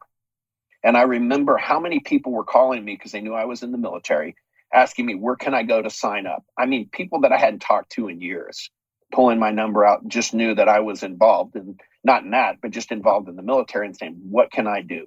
And 0.83 0.97
I 0.97 1.03
remember 1.03 1.57
how 1.57 1.81
many 1.81 2.01
people 2.01 2.33
were 2.33 2.45
calling 2.45 2.85
me 2.85 2.95
because 2.95 3.13
they 3.13 3.21
knew 3.21 3.35
I 3.35 3.47
was 3.47 3.63
in 3.63 3.73
the 3.73 3.79
military, 3.79 4.37
asking 4.73 5.07
me, 5.07 5.15
where 5.15 5.37
can 5.37 5.55
I 5.55 5.63
go 5.63 5.81
to 5.81 5.91
sign 5.91 6.27
up? 6.27 6.45
I 6.59 6.67
mean, 6.67 6.89
people 6.93 7.21
that 7.23 7.33
I 7.33 7.39
hadn't 7.39 7.61
talked 7.61 7.93
to 7.93 8.09
in 8.09 8.21
years, 8.21 8.71
pulling 9.13 9.39
my 9.39 9.51
number 9.51 9.85
out, 9.85 10.07
just 10.09 10.35
knew 10.35 10.55
that 10.55 10.69
I 10.69 10.81
was 10.81 11.03
involved 11.03 11.57
and 11.57 11.81
not 12.05 12.25
in 12.25 12.33
that, 12.33 12.59
but 12.61 12.71
just 12.71 12.93
involved 12.93 13.29
in 13.29 13.37
the 13.37 13.43
military 13.43 13.87
and 13.87 13.97
saying, 13.97 14.21
what 14.29 14.53
can 14.53 14.67
I 14.67 14.83
do? 14.83 15.07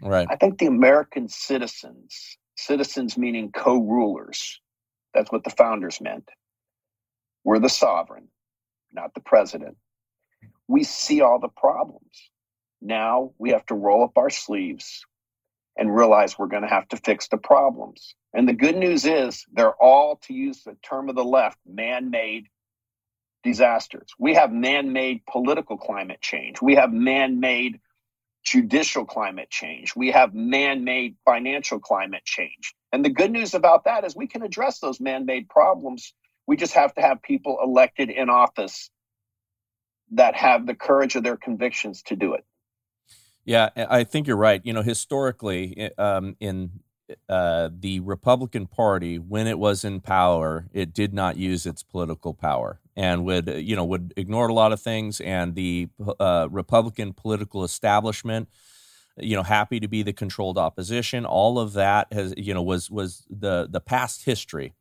Right. 0.00 0.26
I 0.30 0.36
think 0.36 0.58
the 0.58 0.66
American 0.66 1.28
citizens, 1.28 2.38
citizens 2.56 3.18
meaning 3.18 3.52
co 3.52 3.78
rulers, 3.78 4.60
that's 5.12 5.30
what 5.30 5.44
the 5.44 5.50
founders 5.50 6.00
meant, 6.00 6.28
were 7.44 7.58
the 7.58 7.68
sovereign 7.68 8.28
not 8.94 9.14
the 9.14 9.20
president. 9.20 9.76
We 10.68 10.84
see 10.84 11.20
all 11.20 11.38
the 11.38 11.48
problems. 11.48 12.30
Now 12.80 13.32
we 13.38 13.50
have 13.50 13.66
to 13.66 13.74
roll 13.74 14.04
up 14.04 14.16
our 14.16 14.30
sleeves 14.30 15.04
and 15.76 15.94
realize 15.94 16.38
we're 16.38 16.46
going 16.46 16.62
to 16.62 16.68
have 16.68 16.88
to 16.88 16.96
fix 16.96 17.28
the 17.28 17.36
problems. 17.36 18.14
And 18.32 18.48
the 18.48 18.52
good 18.52 18.76
news 18.76 19.04
is 19.04 19.44
they're 19.52 19.74
all, 19.74 20.20
to 20.24 20.34
use 20.34 20.62
the 20.62 20.76
term 20.82 21.08
of 21.08 21.16
the 21.16 21.24
left, 21.24 21.58
man 21.66 22.10
made 22.10 22.46
disasters. 23.42 24.08
We 24.18 24.34
have 24.34 24.52
man 24.52 24.92
made 24.92 25.26
political 25.30 25.76
climate 25.76 26.20
change. 26.20 26.60
We 26.62 26.76
have 26.76 26.92
man 26.92 27.40
made 27.40 27.80
judicial 28.44 29.04
climate 29.04 29.50
change. 29.50 29.94
We 29.96 30.10
have 30.10 30.34
man 30.34 30.84
made 30.84 31.16
financial 31.24 31.78
climate 31.80 32.24
change. 32.24 32.74
And 32.92 33.04
the 33.04 33.10
good 33.10 33.30
news 33.30 33.54
about 33.54 33.84
that 33.84 34.04
is 34.04 34.14
we 34.14 34.26
can 34.26 34.42
address 34.42 34.78
those 34.78 35.00
man 35.00 35.26
made 35.26 35.48
problems. 35.48 36.14
We 36.46 36.56
just 36.56 36.74
have 36.74 36.94
to 36.94 37.00
have 37.00 37.22
people 37.22 37.58
elected 37.62 38.10
in 38.10 38.28
office 38.30 38.90
that 40.12 40.34
have 40.36 40.66
the 40.66 40.74
courage 40.74 41.16
of 41.16 41.24
their 41.24 41.36
convictions 41.36 42.02
to 42.02 42.16
do 42.16 42.34
it. 42.34 42.44
Yeah, 43.44 43.70
I 43.76 44.04
think 44.04 44.26
you're 44.26 44.36
right. 44.36 44.60
You 44.64 44.72
know, 44.72 44.82
historically, 44.82 45.90
um, 45.98 46.36
in 46.40 46.80
uh, 47.28 47.68
the 47.78 48.00
Republican 48.00 48.66
Party, 48.66 49.18
when 49.18 49.46
it 49.46 49.58
was 49.58 49.84
in 49.84 50.00
power, 50.00 50.66
it 50.72 50.94
did 50.94 51.12
not 51.12 51.36
use 51.36 51.66
its 51.66 51.82
political 51.82 52.32
power 52.32 52.80
and 52.96 53.24
would, 53.24 53.48
you 53.48 53.76
know, 53.76 53.84
would 53.84 54.14
ignore 54.16 54.48
a 54.48 54.54
lot 54.54 54.72
of 54.72 54.80
things. 54.80 55.20
And 55.20 55.54
the 55.54 55.88
uh, 56.18 56.48
Republican 56.50 57.12
political 57.12 57.64
establishment, 57.64 58.48
you 59.18 59.36
know, 59.36 59.42
happy 59.42 59.78
to 59.80 59.88
be 59.88 60.02
the 60.02 60.14
controlled 60.14 60.56
opposition. 60.56 61.26
All 61.26 61.58
of 61.58 61.74
that 61.74 62.12
has, 62.12 62.32
you 62.38 62.54
know, 62.54 62.62
was 62.62 62.90
was 62.90 63.26
the 63.28 63.68
the 63.70 63.80
past 63.80 64.24
history. 64.24 64.72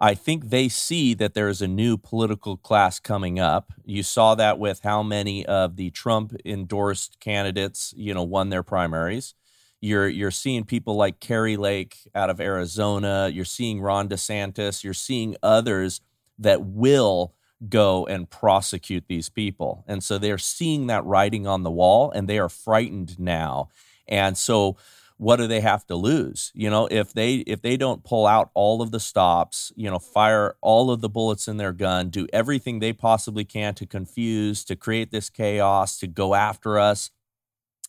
I 0.00 0.14
think 0.14 0.48
they 0.48 0.68
see 0.68 1.12
that 1.14 1.34
there 1.34 1.48
is 1.48 1.60
a 1.60 1.68
new 1.68 1.98
political 1.98 2.56
class 2.56 2.98
coming 2.98 3.38
up. 3.38 3.72
You 3.84 4.02
saw 4.02 4.34
that 4.34 4.58
with 4.58 4.80
how 4.82 5.02
many 5.02 5.44
of 5.44 5.76
the 5.76 5.90
Trump 5.90 6.34
endorsed 6.44 7.20
candidates, 7.20 7.92
you 7.96 8.14
know, 8.14 8.22
won 8.22 8.48
their 8.48 8.62
primaries. 8.62 9.34
You're 9.82 10.08
you're 10.08 10.30
seeing 10.30 10.64
people 10.64 10.96
like 10.96 11.20
Kari 11.20 11.56
Lake 11.56 11.96
out 12.14 12.30
of 12.30 12.40
Arizona. 12.40 13.30
You're 13.32 13.44
seeing 13.44 13.80
Ron 13.80 14.08
DeSantis. 14.08 14.82
You're 14.84 14.94
seeing 14.94 15.36
others 15.42 16.00
that 16.38 16.62
will 16.64 17.34
go 17.68 18.06
and 18.06 18.28
prosecute 18.28 19.04
these 19.06 19.28
people. 19.28 19.84
And 19.86 20.02
so 20.02 20.16
they're 20.16 20.38
seeing 20.38 20.86
that 20.86 21.04
writing 21.04 21.46
on 21.46 21.62
the 21.62 21.70
wall 21.70 22.10
and 22.10 22.26
they 22.26 22.38
are 22.38 22.48
frightened 22.48 23.18
now. 23.18 23.68
And 24.08 24.36
so 24.36 24.76
what 25.20 25.36
do 25.36 25.46
they 25.46 25.60
have 25.60 25.86
to 25.86 25.94
lose? 25.96 26.50
You 26.54 26.70
know 26.70 26.88
if 26.90 27.12
they 27.12 27.34
if 27.46 27.60
they 27.60 27.76
don't 27.76 28.02
pull 28.02 28.26
out 28.26 28.50
all 28.54 28.80
of 28.80 28.90
the 28.90 28.98
stops 28.98 29.70
you 29.76 29.90
know 29.90 29.98
fire 29.98 30.56
all 30.62 30.90
of 30.90 31.02
the 31.02 31.10
bullets 31.10 31.46
in 31.46 31.58
their 31.58 31.74
gun 31.74 32.08
do 32.08 32.26
everything 32.32 32.78
they 32.78 32.94
possibly 32.94 33.44
can 33.44 33.74
to 33.74 33.86
confuse 33.86 34.64
to 34.64 34.76
create 34.76 35.10
this 35.10 35.28
chaos 35.28 35.98
to 35.98 36.06
go 36.06 36.34
after 36.34 36.78
us. 36.78 37.10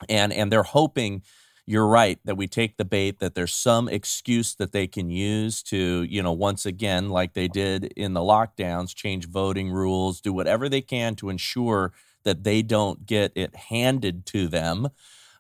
And 0.09 0.33
and 0.33 0.51
they're 0.51 0.63
hoping 0.63 1.21
you're 1.65 1.87
right 1.87 2.19
that 2.25 2.35
we 2.35 2.47
take 2.47 2.75
the 2.75 2.83
bait 2.83 3.19
that 3.19 3.33
there's 3.33 3.53
some 3.55 3.87
excuse 3.87 4.53
that 4.55 4.73
they 4.73 4.87
can 4.87 5.09
use 5.09 5.63
to 5.63 6.03
you 6.03 6.21
know 6.21 6.33
once 6.33 6.65
again 6.65 7.09
like 7.09 7.33
they 7.33 7.47
did 7.47 7.85
in 7.95 8.13
the 8.13 8.19
lockdowns 8.19 8.93
change 8.93 9.29
voting 9.29 9.71
rules 9.71 10.19
do 10.19 10.33
whatever 10.33 10.67
they 10.67 10.81
can 10.81 11.15
to 11.15 11.29
ensure 11.29 11.93
that 12.23 12.43
they 12.43 12.61
don't 12.61 13.05
get 13.05 13.31
it 13.35 13.55
handed 13.55 14.25
to 14.27 14.49
them. 14.49 14.89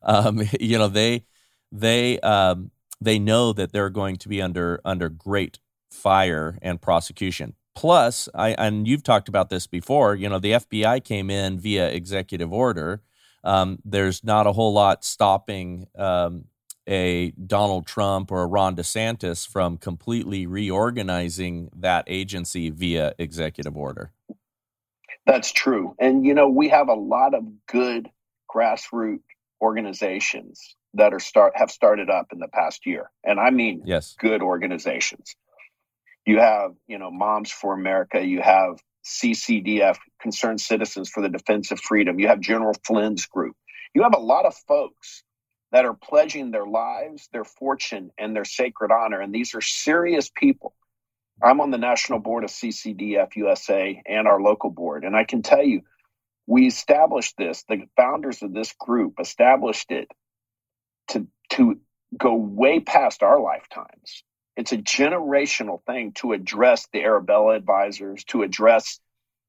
Um, 0.03 0.41
you 0.59 0.77
know 0.77 0.87
they 0.87 1.25
they 1.71 2.19
um, 2.19 2.71
they 2.99 3.17
know 3.17 3.53
that 3.53 3.71
they're 3.71 3.89
going 3.89 4.17
to 4.17 4.29
be 4.29 4.41
under 4.41 4.81
under 4.85 5.09
great 5.09 5.59
fire 5.89 6.57
and 6.61 6.81
prosecution. 6.81 7.55
Plus, 7.75 8.27
I 8.33 8.49
and 8.49 8.87
you've 8.87 9.03
talked 9.03 9.29
about 9.29 9.49
this 9.49 9.67
before. 9.67 10.15
You 10.15 10.29
know, 10.29 10.39
the 10.39 10.53
FBI 10.53 11.03
came 11.03 11.29
in 11.29 11.59
via 11.59 11.89
executive 11.89 12.51
order. 12.51 13.01
Um, 13.43 13.79
there's 13.85 14.23
not 14.23 14.45
a 14.45 14.51
whole 14.51 14.73
lot 14.73 15.03
stopping 15.03 15.87
um, 15.97 16.45
a 16.87 17.31
Donald 17.31 17.87
Trump 17.87 18.31
or 18.31 18.43
a 18.43 18.47
Ron 18.47 18.75
DeSantis 18.75 19.47
from 19.47 19.77
completely 19.77 20.45
reorganizing 20.45 21.69
that 21.75 22.03
agency 22.07 22.69
via 22.69 23.13
executive 23.17 23.77
order. 23.77 24.11
That's 25.25 25.51
true, 25.51 25.95
and 25.99 26.25
you 26.25 26.33
know 26.33 26.49
we 26.49 26.69
have 26.69 26.89
a 26.89 26.93
lot 26.93 27.33
of 27.33 27.45
good 27.67 28.09
grassroots 28.53 29.21
organizations 29.61 30.75
that 30.93 31.13
are 31.13 31.19
start 31.19 31.53
have 31.55 31.71
started 31.71 32.09
up 32.09 32.27
in 32.31 32.39
the 32.39 32.47
past 32.47 32.85
year, 32.85 33.09
and 33.23 33.39
I 33.39 33.49
mean 33.49 33.83
yes. 33.85 34.15
good 34.19 34.41
organizations. 34.41 35.35
You 36.25 36.39
have, 36.39 36.71
you 36.87 36.99
know, 36.99 37.09
Moms 37.09 37.51
for 37.51 37.73
America. 37.73 38.23
You 38.23 38.41
have 38.41 38.79
CCDF, 39.03 39.97
Concerned 40.21 40.61
Citizens 40.61 41.09
for 41.09 41.21
the 41.21 41.29
Defense 41.29 41.71
of 41.71 41.79
Freedom. 41.79 42.19
You 42.19 42.27
have 42.27 42.39
General 42.39 42.75
Flynn's 42.85 43.25
group. 43.25 43.55
You 43.95 44.03
have 44.03 44.13
a 44.13 44.19
lot 44.19 44.45
of 44.45 44.55
folks 44.67 45.23
that 45.71 45.85
are 45.85 45.93
pledging 45.93 46.51
their 46.51 46.65
lives, 46.65 47.27
their 47.31 47.43
fortune, 47.43 48.11
and 48.17 48.35
their 48.35 48.45
sacred 48.45 48.91
honor. 48.91 49.19
And 49.19 49.33
these 49.33 49.55
are 49.55 49.61
serious 49.61 50.29
people. 50.35 50.75
I'm 51.41 51.61
on 51.61 51.71
the 51.71 51.77
national 51.77 52.19
board 52.19 52.43
of 52.43 52.51
CCDF 52.51 53.35
USA 53.35 54.01
and 54.05 54.27
our 54.27 54.41
local 54.41 54.69
board. 54.69 55.03
And 55.03 55.15
I 55.15 55.23
can 55.23 55.41
tell 55.41 55.63
you, 55.63 55.81
we 56.45 56.67
established 56.67 57.35
this, 57.37 57.63
the 57.67 57.87
founders 57.95 58.43
of 58.43 58.53
this 58.53 58.73
group 58.73 59.15
established 59.19 59.91
it 59.91 60.07
to 61.11 61.27
to 61.51 61.79
go 62.17 62.35
way 62.35 62.79
past 62.79 63.23
our 63.23 63.39
lifetimes. 63.39 64.23
It's 64.57 64.73
a 64.73 64.77
generational 64.77 65.83
thing 65.85 66.11
to 66.13 66.33
address 66.33 66.87
the 66.91 67.03
Arabella 67.03 67.55
advisors, 67.55 68.23
to 68.25 68.43
address 68.43 68.99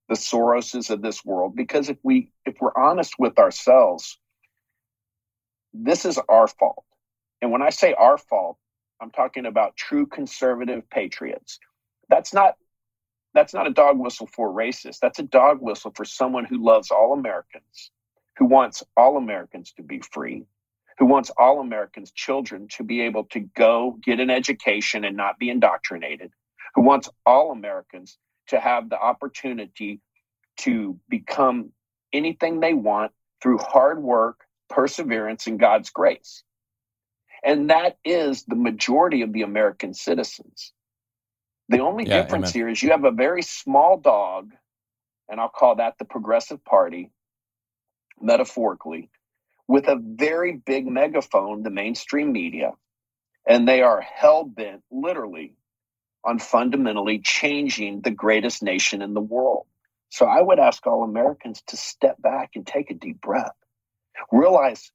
the 0.08 0.14
Soroses 0.14 0.90
of 0.90 1.02
this 1.02 1.24
world. 1.24 1.56
Because 1.56 1.88
if 1.88 1.98
we 2.02 2.30
if 2.44 2.56
we're 2.60 2.76
honest 2.76 3.14
with 3.18 3.38
ourselves, 3.38 4.18
this 5.72 6.04
is 6.04 6.18
our 6.28 6.46
fault. 6.46 6.84
And 7.40 7.50
when 7.50 7.62
I 7.62 7.70
say 7.70 7.94
our 7.94 8.18
fault, 8.18 8.58
I'm 9.00 9.10
talking 9.10 9.46
about 9.46 9.76
true 9.76 10.06
conservative 10.06 10.88
patriots. 10.88 11.58
That's 12.08 12.32
not 12.32 12.54
that's 13.34 13.54
not 13.54 13.66
a 13.66 13.72
dog 13.72 13.98
whistle 13.98 14.28
for 14.28 14.50
racist. 14.52 14.98
That's 15.00 15.18
a 15.18 15.24
dog 15.24 15.58
whistle 15.60 15.92
for 15.94 16.04
someone 16.04 16.44
who 16.44 16.62
loves 16.62 16.90
all 16.90 17.14
Americans, 17.14 17.90
who 18.36 18.44
wants 18.44 18.82
all 18.96 19.16
Americans 19.16 19.72
to 19.76 19.82
be 19.82 20.00
free, 20.00 20.44
who 20.98 21.06
wants 21.06 21.30
all 21.38 21.60
Americans' 21.60 22.12
children 22.12 22.68
to 22.76 22.84
be 22.84 23.02
able 23.02 23.24
to 23.24 23.40
go 23.40 23.98
get 24.02 24.20
an 24.20 24.30
education 24.30 25.04
and 25.04 25.16
not 25.16 25.38
be 25.38 25.50
indoctrinated, 25.50 26.30
who 26.74 26.82
wants 26.82 27.08
all 27.26 27.50
Americans 27.50 28.18
to 28.48 28.60
have 28.60 28.90
the 28.90 28.98
opportunity 28.98 30.00
to 30.58 30.98
become 31.08 31.70
anything 32.12 32.60
they 32.60 32.74
want 32.74 33.12
through 33.42 33.58
hard 33.58 34.02
work, 34.02 34.40
perseverance, 34.68 35.46
and 35.46 35.58
God's 35.58 35.90
grace. 35.90 36.44
And 37.44 37.70
that 37.70 37.98
is 38.04 38.44
the 38.44 38.54
majority 38.54 39.22
of 39.22 39.32
the 39.32 39.42
American 39.42 39.94
citizens. 39.94 40.72
The 41.68 41.80
only 41.80 42.04
yeah, 42.04 42.22
difference 42.22 42.50
amen. 42.50 42.52
here 42.52 42.68
is 42.68 42.82
you 42.82 42.90
have 42.90 43.04
a 43.04 43.10
very 43.10 43.42
small 43.42 43.96
dog, 43.98 44.52
and 45.28 45.40
I'll 45.40 45.48
call 45.48 45.76
that 45.76 45.94
the 45.98 46.04
Progressive 46.04 46.64
Party, 46.64 47.10
metaphorically, 48.20 49.10
with 49.72 49.88
a 49.88 49.96
very 49.98 50.52
big 50.52 50.86
megaphone, 50.86 51.62
the 51.62 51.70
mainstream 51.70 52.30
media, 52.30 52.72
and 53.48 53.66
they 53.66 53.80
are 53.80 54.02
hell 54.02 54.44
bent, 54.44 54.82
literally, 54.90 55.54
on 56.22 56.38
fundamentally 56.38 57.18
changing 57.20 58.02
the 58.02 58.10
greatest 58.10 58.62
nation 58.62 59.00
in 59.00 59.14
the 59.14 59.20
world. 59.22 59.64
So 60.10 60.26
I 60.26 60.42
would 60.42 60.58
ask 60.58 60.86
all 60.86 61.04
Americans 61.04 61.62
to 61.68 61.78
step 61.78 62.20
back 62.20 62.50
and 62.54 62.66
take 62.66 62.90
a 62.90 62.94
deep 62.94 63.22
breath. 63.22 63.56
Realize 64.30 64.92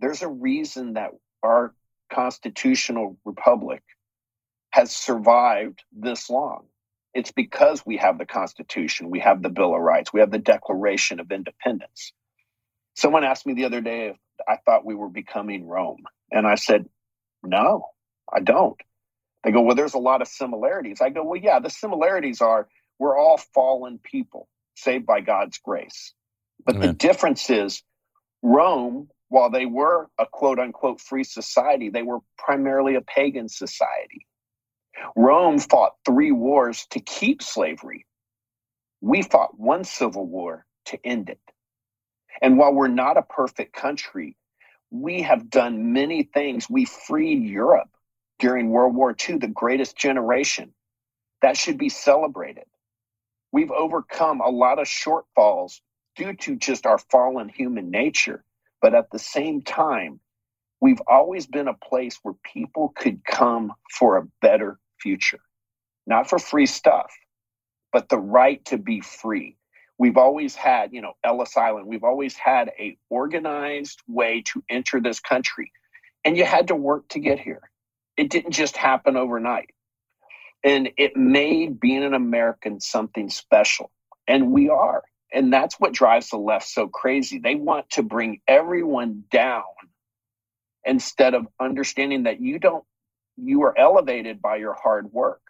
there's 0.00 0.22
a 0.22 0.28
reason 0.28 0.94
that 0.94 1.12
our 1.44 1.72
constitutional 2.12 3.16
republic 3.24 3.84
has 4.70 4.90
survived 4.90 5.84
this 5.92 6.28
long. 6.28 6.64
It's 7.14 7.30
because 7.30 7.86
we 7.86 7.98
have 7.98 8.18
the 8.18 8.26
Constitution, 8.26 9.10
we 9.10 9.20
have 9.20 9.42
the 9.42 9.48
Bill 9.48 9.76
of 9.76 9.80
Rights, 9.80 10.12
we 10.12 10.18
have 10.18 10.32
the 10.32 10.38
Declaration 10.40 11.20
of 11.20 11.30
Independence. 11.30 12.12
Someone 12.98 13.22
asked 13.22 13.46
me 13.46 13.54
the 13.54 13.64
other 13.64 13.80
day 13.80 14.08
if 14.08 14.16
I 14.48 14.56
thought 14.56 14.84
we 14.84 14.96
were 14.96 15.08
becoming 15.08 15.68
Rome. 15.68 16.02
And 16.32 16.48
I 16.48 16.56
said, 16.56 16.88
no, 17.44 17.86
I 18.32 18.40
don't. 18.40 18.76
They 19.44 19.52
go, 19.52 19.60
well, 19.60 19.76
there's 19.76 19.94
a 19.94 19.98
lot 19.98 20.20
of 20.20 20.26
similarities. 20.26 21.00
I 21.00 21.10
go, 21.10 21.22
well, 21.22 21.40
yeah, 21.40 21.60
the 21.60 21.70
similarities 21.70 22.40
are 22.40 22.66
we're 22.98 23.16
all 23.16 23.36
fallen 23.54 24.00
people 24.02 24.48
saved 24.74 25.06
by 25.06 25.20
God's 25.20 25.58
grace. 25.58 26.12
But 26.66 26.74
Amen. 26.74 26.88
the 26.88 26.92
difference 26.94 27.48
is 27.48 27.84
Rome, 28.42 29.08
while 29.28 29.50
they 29.50 29.64
were 29.64 30.08
a 30.18 30.26
quote 30.26 30.58
unquote 30.58 31.00
free 31.00 31.22
society, 31.22 31.90
they 31.90 32.02
were 32.02 32.18
primarily 32.36 32.96
a 32.96 33.00
pagan 33.00 33.48
society. 33.48 34.26
Rome 35.14 35.60
fought 35.60 35.92
three 36.04 36.32
wars 36.32 36.84
to 36.90 36.98
keep 36.98 37.44
slavery. 37.44 38.06
We 39.00 39.22
fought 39.22 39.56
one 39.56 39.84
civil 39.84 40.26
war 40.26 40.66
to 40.86 40.98
end 41.04 41.30
it. 41.30 41.38
And 42.40 42.58
while 42.58 42.72
we're 42.72 42.88
not 42.88 43.16
a 43.16 43.22
perfect 43.22 43.72
country, 43.72 44.36
we 44.90 45.22
have 45.22 45.50
done 45.50 45.92
many 45.92 46.22
things. 46.22 46.70
We 46.70 46.84
freed 46.84 47.42
Europe 47.44 47.90
during 48.38 48.70
World 48.70 48.94
War 48.94 49.14
II, 49.28 49.38
the 49.38 49.48
greatest 49.48 49.96
generation. 49.96 50.72
That 51.42 51.56
should 51.56 51.78
be 51.78 51.88
celebrated. 51.88 52.64
We've 53.52 53.70
overcome 53.70 54.40
a 54.40 54.50
lot 54.50 54.78
of 54.78 54.86
shortfalls 54.86 55.80
due 56.16 56.34
to 56.34 56.56
just 56.56 56.86
our 56.86 56.98
fallen 56.98 57.48
human 57.48 57.90
nature. 57.90 58.44
But 58.80 58.94
at 58.94 59.10
the 59.10 59.18
same 59.18 59.62
time, 59.62 60.20
we've 60.80 61.02
always 61.06 61.46
been 61.46 61.68
a 61.68 61.74
place 61.74 62.18
where 62.22 62.34
people 62.44 62.92
could 62.96 63.24
come 63.24 63.72
for 63.98 64.16
a 64.16 64.26
better 64.40 64.78
future, 65.00 65.40
not 66.06 66.28
for 66.28 66.38
free 66.38 66.66
stuff, 66.66 67.12
but 67.92 68.08
the 68.08 68.18
right 68.18 68.64
to 68.66 68.78
be 68.78 69.00
free. 69.00 69.56
We've 69.98 70.16
always 70.16 70.54
had, 70.54 70.92
you 70.92 71.02
know, 71.02 71.14
Ellis 71.24 71.56
Island. 71.56 71.86
We've 71.86 72.04
always 72.04 72.36
had 72.36 72.70
a 72.78 72.96
organized 73.10 74.00
way 74.08 74.42
to 74.46 74.62
enter 74.70 75.00
this 75.00 75.20
country, 75.20 75.72
and 76.24 76.36
you 76.36 76.44
had 76.44 76.68
to 76.68 76.76
work 76.76 77.08
to 77.10 77.20
get 77.20 77.40
here. 77.40 77.70
It 78.16 78.30
didn't 78.30 78.52
just 78.52 78.76
happen 78.76 79.16
overnight, 79.16 79.70
and 80.64 80.90
it 80.96 81.16
made 81.16 81.80
being 81.80 82.04
an 82.04 82.14
American 82.14 82.80
something 82.80 83.30
special, 83.30 83.90
and 84.28 84.52
we 84.52 84.68
are. 84.68 85.02
And 85.32 85.52
that's 85.52 85.78
what 85.80 85.92
drives 85.92 86.30
the 86.30 86.38
left 86.38 86.68
so 86.68 86.88
crazy. 86.88 87.38
They 87.38 87.54
want 87.56 87.90
to 87.90 88.02
bring 88.02 88.40
everyone 88.48 89.24
down 89.30 89.64
instead 90.84 91.34
of 91.34 91.46
understanding 91.60 92.24
that 92.24 92.40
you 92.40 92.58
don't 92.58 92.84
you 93.36 93.62
are 93.62 93.78
elevated 93.78 94.42
by 94.42 94.56
your 94.56 94.74
hard 94.74 95.12
work, 95.12 95.40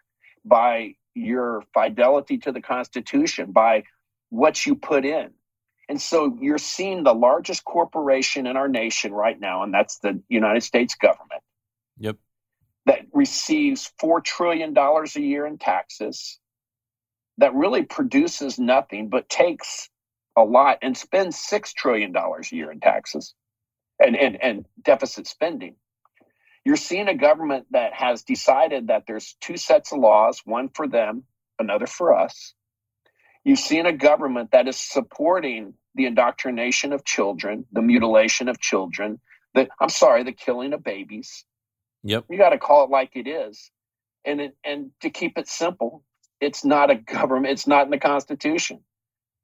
by 0.45 0.95
your 1.15 1.63
fidelity 1.73 2.37
to 2.39 2.51
the 2.51 2.61
Constitution, 2.61 3.51
by 3.51 3.83
what 4.29 4.65
you 4.65 4.75
put 4.75 5.05
in. 5.05 5.31
And 5.87 5.99
so 5.99 6.37
you're 6.39 6.59
seeing 6.59 7.03
the 7.03 7.13
largest 7.13 7.65
corporation 7.65 8.45
in 8.45 8.55
our 8.57 8.67
nation 8.67 9.11
right 9.11 9.39
now, 9.39 9.63
and 9.63 9.73
that's 9.73 9.97
the 9.99 10.21
United 10.29 10.61
States 10.61 10.95
government. 10.95 11.41
Yep. 11.97 12.17
That 12.85 13.07
receives 13.11 13.91
$4 14.01 14.23
trillion 14.23 14.77
a 14.77 15.19
year 15.19 15.47
in 15.47 15.57
taxes, 15.57 16.39
that 17.39 17.55
really 17.55 17.83
produces 17.83 18.59
nothing 18.59 19.09
but 19.09 19.29
takes 19.29 19.89
a 20.37 20.43
lot 20.43 20.79
and 20.81 20.95
spends 20.95 21.37
$6 21.37 21.73
trillion 21.73 22.15
a 22.15 22.55
year 22.55 22.71
in 22.71 22.79
taxes 22.79 23.33
and, 23.99 24.15
and, 24.15 24.41
and 24.41 24.65
deficit 24.83 25.27
spending. 25.27 25.75
You're 26.65 26.75
seeing 26.75 27.07
a 27.07 27.15
government 27.15 27.67
that 27.71 27.93
has 27.93 28.23
decided 28.23 28.87
that 28.87 29.05
there's 29.07 29.35
two 29.41 29.57
sets 29.57 29.91
of 29.91 29.99
laws, 29.99 30.41
one 30.45 30.69
for 30.69 30.87
them, 30.87 31.23
another 31.57 31.87
for 31.87 32.13
us. 32.13 32.53
You've 33.49 33.57
seen 33.57 33.87
a 33.87 33.93
government 33.93 34.51
that 34.51 34.67
is 34.67 34.79
supporting 34.79 35.73
the 35.95 36.05
indoctrination 36.05 36.93
of 36.93 37.03
children, 37.03 37.65
the 37.71 37.81
mutilation 37.81 38.47
of 38.47 38.59
children, 38.59 39.19
the 39.55 39.67
I'm 39.81 39.89
sorry, 39.89 40.21
the 40.21 40.33
killing 40.33 40.71
of 40.71 40.83
babies. 40.83 41.45
Yep. 42.03 42.25
You 42.29 42.37
got 42.37 42.49
to 42.49 42.59
call 42.59 42.83
it 42.83 42.91
like 42.91 43.15
it 43.15 43.27
is. 43.27 43.71
And 44.23 44.39
it, 44.39 44.57
and 44.63 44.91
to 45.01 45.09
keep 45.09 45.39
it 45.39 45.47
simple, 45.47 46.03
it's 46.39 46.63
not 46.63 46.91
a 46.91 46.95
government, 46.95 47.51
it's 47.51 47.65
not 47.65 47.85
in 47.85 47.89
the 47.89 47.97
Constitution. 47.97 48.81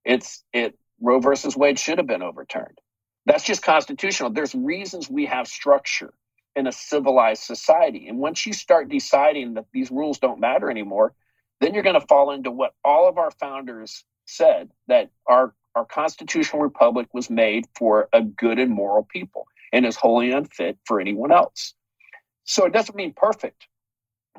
It's 0.04 0.44
it 0.54 0.78
Roe 1.02 1.20
versus 1.20 1.58
Wade 1.58 1.80
should 1.80 1.98
have 1.98 2.06
been 2.06 2.22
overturned. 2.22 2.78
That's 3.26 3.44
just 3.44 3.64
constitutional. 3.64 4.30
There's 4.30 4.54
reasons 4.54 5.10
we 5.10 5.26
have 5.26 5.48
structure 5.48 6.14
in 6.56 6.68
a 6.68 6.72
civilized 6.72 7.42
society. 7.42 8.08
And 8.08 8.20
once 8.20 8.46
you 8.46 8.54
start 8.54 8.88
deciding 8.88 9.56
that 9.56 9.66
these 9.74 9.90
rules 9.90 10.20
don't 10.20 10.40
matter 10.40 10.70
anymore, 10.70 11.16
then 11.62 11.74
you're 11.74 11.84
going 11.84 12.00
to 12.00 12.08
fall 12.08 12.32
into 12.32 12.52
what 12.52 12.74
all 12.84 13.08
of 13.08 13.18
our 13.18 13.32
founders 13.32 14.04
said 14.26 14.70
that 14.88 15.10
our 15.28 15.54
our 15.76 15.86
constitutional 15.86 16.62
republic 16.62 17.08
was 17.14 17.30
made 17.30 17.66
for 17.76 18.08
a 18.14 18.22
good 18.22 18.60
and 18.60 18.72
moral 18.72 19.04
people 19.04 19.46
and 19.74 19.86
is 19.86 19.98
wholly 19.98 20.32
unfit 20.32 20.78
for 20.86 21.02
anyone 21.02 21.34
else. 21.34 21.74
So 22.46 22.66
it 22.66 22.72
doesn't 22.72 22.96
mean 22.96 23.14
perfect, 23.14 23.68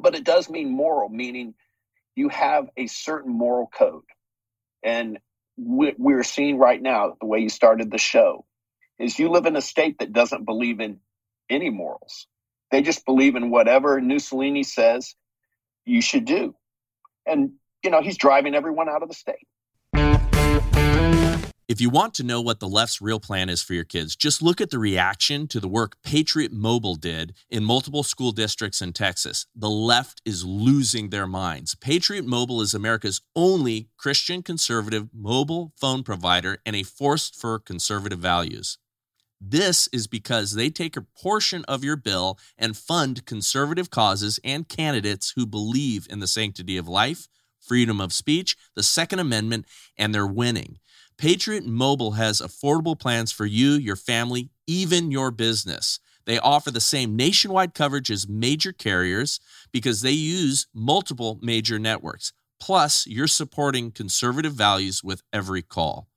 but 0.01 0.15
it 0.15 0.25
does 0.25 0.49
mean 0.49 0.71
moral, 0.71 1.11
meaning 1.11 1.55
you 2.15 2.31
have 2.31 2.71
a 2.79 2.87
certain 2.87 3.33
moral 3.33 3.67
code. 3.67 4.05
And 4.83 5.19
we're 5.59 6.23
seeing 6.23 6.57
right 6.57 6.81
now, 6.81 7.17
the 7.21 7.27
way 7.27 7.41
you 7.41 7.51
started 7.51 7.91
the 7.91 7.99
show, 7.99 8.47
is 8.99 9.19
you 9.19 9.29
live 9.29 9.45
in 9.45 9.57
a 9.57 9.63
state 9.63 9.99
that 9.99 10.15
doesn't 10.15 10.47
believe 10.47 10.81
in 10.81 11.01
any 11.51 11.69
morals. 11.69 12.27
They 12.71 12.81
just 12.81 13.05
believe 13.05 13.37
in 13.37 13.51
whatever 13.51 14.01
Mussolini 14.01 14.63
says 14.63 15.15
you 15.85 16.01
should 16.01 16.25
do 16.25 16.55
and 17.27 17.53
you 17.83 17.91
know 17.91 18.01
he's 18.03 18.17
driving 18.17 18.55
everyone 18.55 18.89
out 18.89 19.03
of 19.03 19.09
the 19.09 19.15
state. 19.15 19.47
If 21.69 21.81
you 21.81 21.91
want 21.91 22.15
to 22.15 22.23
know 22.23 22.41
what 22.41 22.61
the 22.61 22.69
left's 22.69 23.03
real 23.03 23.19
plan 23.19 23.49
is 23.49 23.61
for 23.61 23.75
your 23.75 23.83
kids, 23.83 24.15
just 24.15 24.41
look 24.41 24.61
at 24.61 24.71
the 24.71 24.79
reaction 24.79 25.49
to 25.49 25.59
the 25.59 25.67
work 25.67 25.97
Patriot 26.05 26.53
Mobile 26.53 26.95
did 26.95 27.35
in 27.51 27.65
multiple 27.65 28.05
school 28.05 28.31
districts 28.31 28.81
in 28.81 28.93
Texas. 28.93 29.47
The 29.53 29.69
left 29.69 30.23
is 30.25 30.45
losing 30.45 31.11
their 31.11 31.27
minds. 31.27 31.75
Patriot 31.75 32.25
Mobile 32.25 32.61
is 32.61 32.73
America's 32.73 33.21
only 33.35 33.89
Christian 33.97 34.45
conservative 34.45 35.09
mobile 35.13 35.73
phone 35.77 36.05
provider 36.05 36.59
and 36.65 36.77
a 36.77 36.85
force 36.85 37.31
for 37.31 37.59
conservative 37.59 38.21
values. 38.21 38.79
This 39.41 39.89
is 39.93 40.07
because 40.07 40.55
they 40.55 40.71
take 40.71 40.97
a 40.97 41.07
portion 41.21 41.65
of 41.67 41.85
your 41.85 41.97
bill 41.97 42.39
and 42.57 42.77
fund 42.77 43.27
conservative 43.27 43.91
causes 43.91 44.41
and 44.43 44.69
candidates 44.69 45.35
who 45.37 45.47
believe 45.47 46.07
in 46.09 46.21
the 46.21 46.27
sanctity 46.27 46.77
of 46.77 46.89
life, 46.89 47.29
freedom 47.61 48.01
of 48.01 48.13
speech, 48.13 48.57
the 48.75 48.83
Second 48.83 49.19
Amendment, 49.19 49.67
and 49.99 50.15
they're 50.15 50.27
winning. 50.27 50.79
Patriot 51.19 51.67
Mobile 51.67 52.13
has 52.13 52.41
affordable 52.41 52.99
plans 52.99 53.33
for 53.33 53.47
you, 53.47 53.73
your 53.73 53.97
family, 53.97 54.51
even 54.67 55.11
your 55.11 55.31
business. 55.31 55.99
They 56.25 56.39
offer 56.39 56.71
the 56.71 56.81
same 56.81 57.17
nationwide 57.17 57.73
coverage 57.75 58.11
as 58.11 58.29
major 58.29 58.73
carriers 58.73 59.39
because 59.73 60.03
they 60.03 60.11
use 60.11 60.67
multiple 60.75 61.39
major 61.41 61.79
networks. 61.79 62.33
Plus, 62.59 63.07
you're 63.07 63.29
supporting 63.29 63.93
conservative 63.93 64.53
values 64.53 65.05
with 65.05 65.23
every 65.33 65.63
call. 65.63 66.09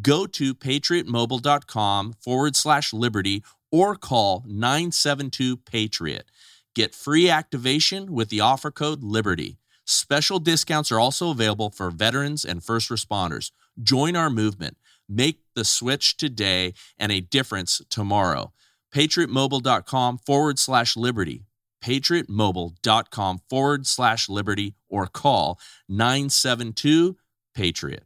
Go 0.00 0.26
to 0.26 0.54
patriotmobile.com 0.54 2.14
forward 2.20 2.56
slash 2.56 2.92
liberty 2.92 3.42
or 3.72 3.96
call 3.96 4.44
972 4.46 5.56
Patriot. 5.58 6.30
Get 6.74 6.94
free 6.94 7.30
activation 7.30 8.12
with 8.12 8.28
the 8.28 8.40
offer 8.40 8.70
code 8.70 9.02
LIBERTY. 9.02 9.58
Special 9.86 10.38
discounts 10.38 10.92
are 10.92 11.00
also 11.00 11.30
available 11.30 11.70
for 11.70 11.90
veterans 11.90 12.44
and 12.44 12.62
first 12.62 12.90
responders. 12.90 13.52
Join 13.82 14.16
our 14.16 14.28
movement. 14.28 14.76
Make 15.08 15.40
the 15.54 15.64
switch 15.64 16.16
today 16.16 16.74
and 16.98 17.12
a 17.12 17.20
difference 17.20 17.80
tomorrow. 17.88 18.52
PatriotMobile.com 18.94 20.18
forward 20.18 20.58
slash 20.58 20.96
liberty. 20.96 21.46
PatriotMobile.com 21.82 23.40
forward 23.48 23.86
slash 23.86 24.28
liberty 24.28 24.74
or 24.88 25.06
call 25.06 25.60
972 25.88 27.16
Patriot. 27.54 28.04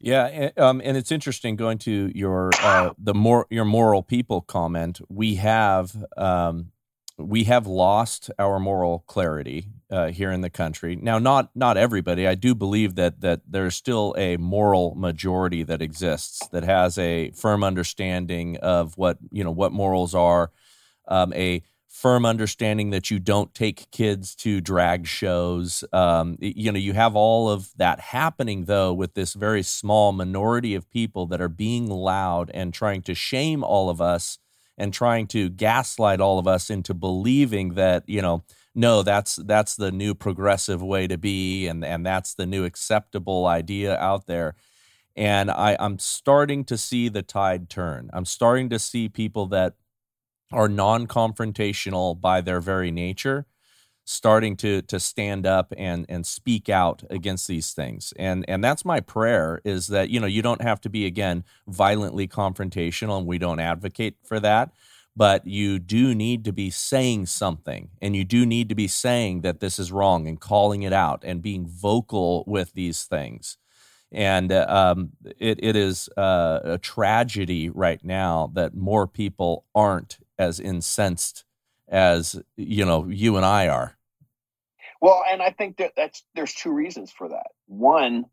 Yeah, 0.00 0.50
um, 0.56 0.80
and 0.84 0.96
it's 0.96 1.12
interesting 1.12 1.56
going 1.56 1.78
to 1.78 2.10
your 2.14 2.50
uh, 2.62 2.90
the 2.98 3.14
more 3.14 3.46
your 3.50 3.64
moral 3.64 4.02
people 4.02 4.40
comment. 4.40 5.00
We 5.08 5.34
have 5.34 5.94
um, 6.16 6.72
we 7.18 7.44
have 7.44 7.66
lost 7.66 8.30
our 8.38 8.60
moral 8.60 9.00
clarity 9.08 9.66
uh, 9.90 10.08
here 10.08 10.30
in 10.30 10.40
the 10.40 10.50
country. 10.50 10.96
Now, 10.96 11.18
not 11.18 11.50
not 11.54 11.76
everybody. 11.76 12.26
I 12.28 12.36
do 12.36 12.54
believe 12.54 12.94
that 12.94 13.20
that 13.22 13.40
there's 13.46 13.74
still 13.74 14.14
a 14.16 14.36
moral 14.36 14.94
majority 14.94 15.64
that 15.64 15.82
exists 15.82 16.46
that 16.52 16.64
has 16.64 16.96
a 16.96 17.32
firm 17.32 17.64
understanding 17.64 18.56
of 18.58 18.96
what 18.96 19.18
you 19.32 19.42
know 19.42 19.50
what 19.50 19.72
morals 19.72 20.14
are, 20.14 20.52
um, 21.08 21.32
a 21.32 21.62
firm 21.88 22.24
understanding 22.24 22.90
that 22.90 23.10
you 23.10 23.18
don't 23.18 23.54
take 23.54 23.90
kids 23.90 24.34
to 24.36 24.60
drag 24.60 25.06
shows. 25.06 25.82
Um, 25.92 26.36
you 26.40 26.70
know, 26.70 26.78
you 26.78 26.92
have 26.92 27.16
all 27.16 27.50
of 27.50 27.70
that 27.76 27.98
happening 27.98 28.66
though 28.66 28.92
with 28.92 29.14
this 29.14 29.34
very 29.34 29.62
small 29.62 30.12
minority 30.12 30.74
of 30.74 30.90
people 30.90 31.26
that 31.26 31.40
are 31.40 31.48
being 31.48 31.88
loud 31.88 32.50
and 32.54 32.72
trying 32.72 33.02
to 33.02 33.14
shame 33.14 33.64
all 33.64 33.90
of 33.90 34.00
us 34.00 34.38
and 34.76 34.94
trying 34.94 35.26
to 35.28 35.48
gaslight 35.48 36.20
all 36.20 36.38
of 36.38 36.46
us 36.46 36.70
into 36.70 36.94
believing 36.94 37.74
that 37.74 38.04
you 38.06 38.22
know 38.22 38.44
no 38.76 39.02
that's 39.02 39.36
that's 39.36 39.74
the 39.74 39.90
new 39.90 40.14
progressive 40.14 40.80
way 40.80 41.08
to 41.08 41.18
be 41.18 41.66
and 41.66 41.84
and 41.84 42.06
that's 42.06 42.34
the 42.34 42.46
new 42.46 42.64
acceptable 42.64 43.46
idea 43.46 43.98
out 43.98 44.26
there 44.26 44.54
and 45.18 45.50
I, 45.50 45.76
I'm 45.80 45.98
starting 45.98 46.64
to 46.66 46.78
see 46.78 47.08
the 47.08 47.22
tide 47.22 47.68
turn. 47.68 48.08
I'm 48.12 48.24
starting 48.24 48.68
to 48.68 48.78
see 48.78 49.08
people 49.08 49.46
that 49.48 49.74
are 50.52 50.68
non-confrontational 50.68 52.20
by 52.20 52.40
their 52.40 52.60
very 52.60 52.90
nature 52.90 53.46
starting 54.04 54.56
to 54.56 54.80
to 54.82 54.98
stand 54.98 55.46
up 55.46 55.72
and 55.76 56.06
and 56.08 56.26
speak 56.26 56.70
out 56.70 57.02
against 57.10 57.46
these 57.46 57.72
things. 57.72 58.14
And 58.18 58.44
and 58.48 58.64
that's 58.64 58.84
my 58.84 59.00
prayer 59.00 59.60
is 59.64 59.88
that 59.88 60.08
you 60.10 60.18
know 60.18 60.26
you 60.26 60.42
don't 60.42 60.62
have 60.62 60.80
to 60.82 60.88
be 60.88 61.04
again 61.06 61.44
violently 61.66 62.26
confrontational 62.26 63.18
and 63.18 63.26
we 63.26 63.38
don't 63.38 63.60
advocate 63.60 64.16
for 64.24 64.40
that 64.40 64.70
but 65.18 65.44
you 65.44 65.80
do 65.80 66.14
need 66.14 66.44
to 66.44 66.52
be 66.52 66.70
saying 66.70 67.26
something 67.26 67.90
and 68.00 68.14
you 68.14 68.24
do 68.24 68.46
need 68.46 68.68
to 68.68 68.76
be 68.76 68.86
saying 68.86 69.40
that 69.40 69.58
this 69.58 69.76
is 69.76 69.90
wrong 69.90 70.28
and 70.28 70.38
calling 70.38 70.84
it 70.84 70.92
out 70.92 71.24
and 71.24 71.42
being 71.42 71.66
vocal 71.66 72.44
with 72.46 72.72
these 72.74 73.02
things. 73.02 73.58
And 74.12 74.52
um, 74.52 75.10
it, 75.40 75.58
it 75.60 75.74
is 75.74 76.08
uh, 76.16 76.60
a 76.62 76.78
tragedy 76.78 77.68
right 77.68 78.02
now 78.04 78.52
that 78.54 78.76
more 78.76 79.08
people 79.08 79.64
aren't 79.74 80.18
as 80.38 80.60
incensed 80.60 81.44
as 81.88 82.40
you 82.56 82.84
know 82.84 83.06
you 83.08 83.36
and 83.36 83.44
I 83.44 83.68
are. 83.68 83.96
Well, 85.00 85.22
and 85.30 85.40
I 85.40 85.50
think 85.50 85.78
that 85.78 85.92
that's 85.96 86.24
there's 86.34 86.54
two 86.54 86.72
reasons 86.72 87.10
for 87.10 87.28
that. 87.28 87.48
One, 87.66 88.24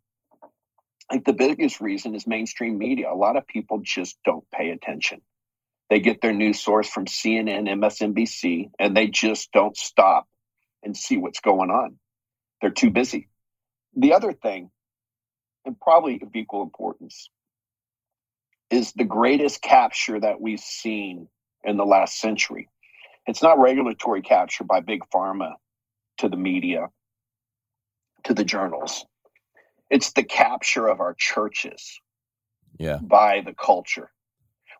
I 1.10 1.15
think 1.15 1.26
the 1.26 1.34
biggest 1.34 1.82
reason 1.82 2.15
is 2.15 2.26
mainstream 2.26 2.78
media. 2.78 3.12
A 3.12 3.15
lot 3.15 3.38
of 3.38 3.48
people 3.48 3.82
just 3.84 4.18
don't 4.26 4.50
pay 4.52 4.72
attention. 4.72 5.22
They 5.89 6.00
get 6.00 6.22
their 6.22 6.34
news 6.34 6.60
source 6.60 6.89
from 6.89 7.06
CNN, 7.06 7.70
MSNBC, 7.70 8.72
and 8.80 8.98
they 8.98 9.08
just 9.08 9.52
don't 9.52 9.78
stop 9.78 10.28
and 10.82 10.98
see 10.98 11.18
what's 11.18 11.41
going 11.41 11.70
on. 11.70 11.98
They're 12.62 12.72
too 12.72 12.89
busy. 12.89 13.30
The 13.96 14.13
other 14.13 14.34
thing 14.34 14.72
and 15.65 15.80
probably 15.80 16.20
of 16.22 16.36
equal 16.36 16.62
importance, 16.62 17.30
is 18.70 18.94
the 18.94 19.04
greatest 19.04 19.62
capture 19.62 20.20
that 20.20 20.39
we've 20.39 20.60
seen 20.60 21.28
in 21.65 21.78
the 21.78 21.86
last 21.86 22.19
century. 22.19 22.69
It's 23.28 23.41
not 23.41 23.60
regulatory 23.60 24.21
capture 24.21 24.63
by 24.63 24.82
big 24.82 25.01
pharma 25.13 25.54
to 26.19 26.30
the 26.30 26.38
media, 26.38 26.88
to 28.25 28.34
the 28.34 28.43
journals. 28.43 29.06
It's 29.89 30.13
the 30.13 30.23
capture 30.23 30.88
of 30.88 30.99
our 30.99 31.13
churches 31.13 31.99
yeah. 32.78 32.99
by 33.01 33.41
the 33.41 33.54
culture. 33.54 34.12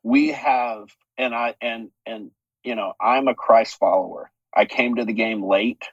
We 0.04 0.30
have, 0.30 0.90
and 1.18 1.34
I, 1.34 1.56
and, 1.62 1.90
and, 2.06 2.32
you 2.64 2.76
know, 2.76 2.94
I'm 3.02 3.28
a 3.28 3.36
Christ 3.36 3.78
follower. 3.78 4.32
I 4.56 4.66
came 4.66 4.96
to 4.96 5.06
the 5.06 5.14
game 5.14 5.44
late. 5.44 5.84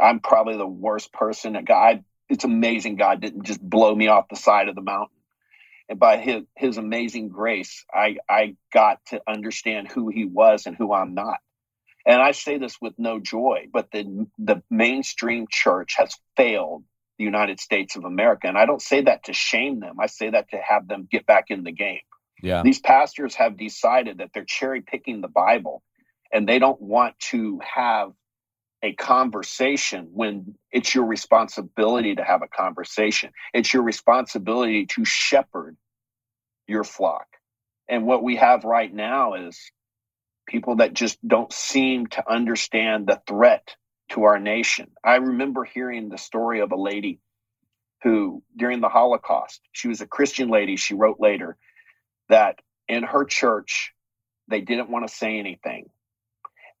I'm 0.00 0.20
probably 0.20 0.56
the 0.56 0.66
worst 0.66 1.12
person. 1.12 1.58
God, 1.64 2.04
it's 2.28 2.44
amazing 2.44 2.96
God 2.96 3.20
didn't 3.20 3.44
just 3.44 3.60
blow 3.60 3.94
me 3.94 4.08
off 4.08 4.28
the 4.28 4.36
side 4.36 4.68
of 4.68 4.74
the 4.74 4.82
mountain. 4.82 5.16
And 5.88 5.98
by 5.98 6.16
his, 6.16 6.42
his 6.56 6.76
amazing 6.78 7.28
grace, 7.28 7.84
I, 7.92 8.16
I 8.28 8.56
got 8.72 9.04
to 9.08 9.20
understand 9.28 9.90
who 9.90 10.08
he 10.08 10.24
was 10.24 10.66
and 10.66 10.76
who 10.76 10.92
I'm 10.92 11.14
not. 11.14 11.38
And 12.06 12.20
I 12.20 12.32
say 12.32 12.58
this 12.58 12.76
with 12.80 12.94
no 12.98 13.18
joy, 13.18 13.66
but 13.72 13.90
the, 13.90 14.26
the 14.38 14.62
mainstream 14.70 15.46
church 15.50 15.94
has 15.96 16.14
failed 16.36 16.84
the 17.18 17.24
United 17.24 17.60
States 17.60 17.96
of 17.96 18.04
America. 18.04 18.46
And 18.46 18.58
I 18.58 18.66
don't 18.66 18.82
say 18.82 19.02
that 19.02 19.24
to 19.24 19.32
shame 19.32 19.80
them. 19.80 20.00
I 20.00 20.06
say 20.06 20.30
that 20.30 20.50
to 20.50 20.58
have 20.58 20.88
them 20.88 21.08
get 21.10 21.26
back 21.26 21.46
in 21.48 21.64
the 21.64 21.72
game. 21.72 22.00
Yeah. 22.42 22.62
These 22.62 22.80
pastors 22.80 23.34
have 23.36 23.56
decided 23.56 24.18
that 24.18 24.30
they're 24.34 24.44
cherry 24.44 24.82
picking 24.82 25.20
the 25.20 25.28
Bible 25.28 25.82
and 26.32 26.48
they 26.48 26.58
don't 26.58 26.80
want 26.80 27.18
to 27.30 27.60
have 27.74 28.12
a 28.84 28.92
conversation 28.92 30.10
when 30.12 30.56
it's 30.70 30.94
your 30.94 31.06
responsibility 31.06 32.14
to 32.16 32.22
have 32.22 32.42
a 32.42 32.48
conversation. 32.48 33.30
It's 33.54 33.72
your 33.72 33.82
responsibility 33.82 34.84
to 34.86 35.06
shepherd 35.06 35.78
your 36.66 36.84
flock. 36.84 37.26
And 37.88 38.06
what 38.06 38.22
we 38.22 38.36
have 38.36 38.64
right 38.64 38.92
now 38.92 39.34
is 39.34 39.58
people 40.46 40.76
that 40.76 40.92
just 40.92 41.16
don't 41.26 41.50
seem 41.50 42.08
to 42.08 42.30
understand 42.30 43.06
the 43.06 43.22
threat 43.26 43.74
to 44.10 44.24
our 44.24 44.38
nation. 44.38 44.90
I 45.02 45.16
remember 45.16 45.64
hearing 45.64 46.10
the 46.10 46.18
story 46.18 46.60
of 46.60 46.70
a 46.70 46.76
lady 46.76 47.20
who, 48.02 48.42
during 48.54 48.82
the 48.82 48.90
Holocaust, 48.90 49.62
she 49.72 49.88
was 49.88 50.02
a 50.02 50.06
Christian 50.06 50.50
lady. 50.50 50.76
She 50.76 50.92
wrote 50.92 51.18
later 51.18 51.56
that 52.28 52.58
in 52.86 53.02
her 53.02 53.24
church, 53.24 53.94
they 54.48 54.60
didn't 54.60 54.90
want 54.90 55.08
to 55.08 55.14
say 55.14 55.38
anything. 55.38 55.86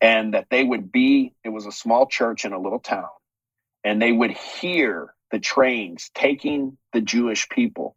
And 0.04 0.34
that 0.34 0.48
they 0.50 0.62
would 0.62 0.92
be, 0.92 1.32
it 1.42 1.48
was 1.48 1.64
a 1.64 1.72
small 1.72 2.06
church 2.06 2.44
in 2.44 2.52
a 2.52 2.60
little 2.60 2.78
town, 2.78 3.08
and 3.82 4.02
they 4.02 4.12
would 4.12 4.32
hear 4.32 5.14
the 5.30 5.38
trains 5.38 6.10
taking 6.14 6.76
the 6.92 7.00
Jewish 7.00 7.48
people 7.48 7.96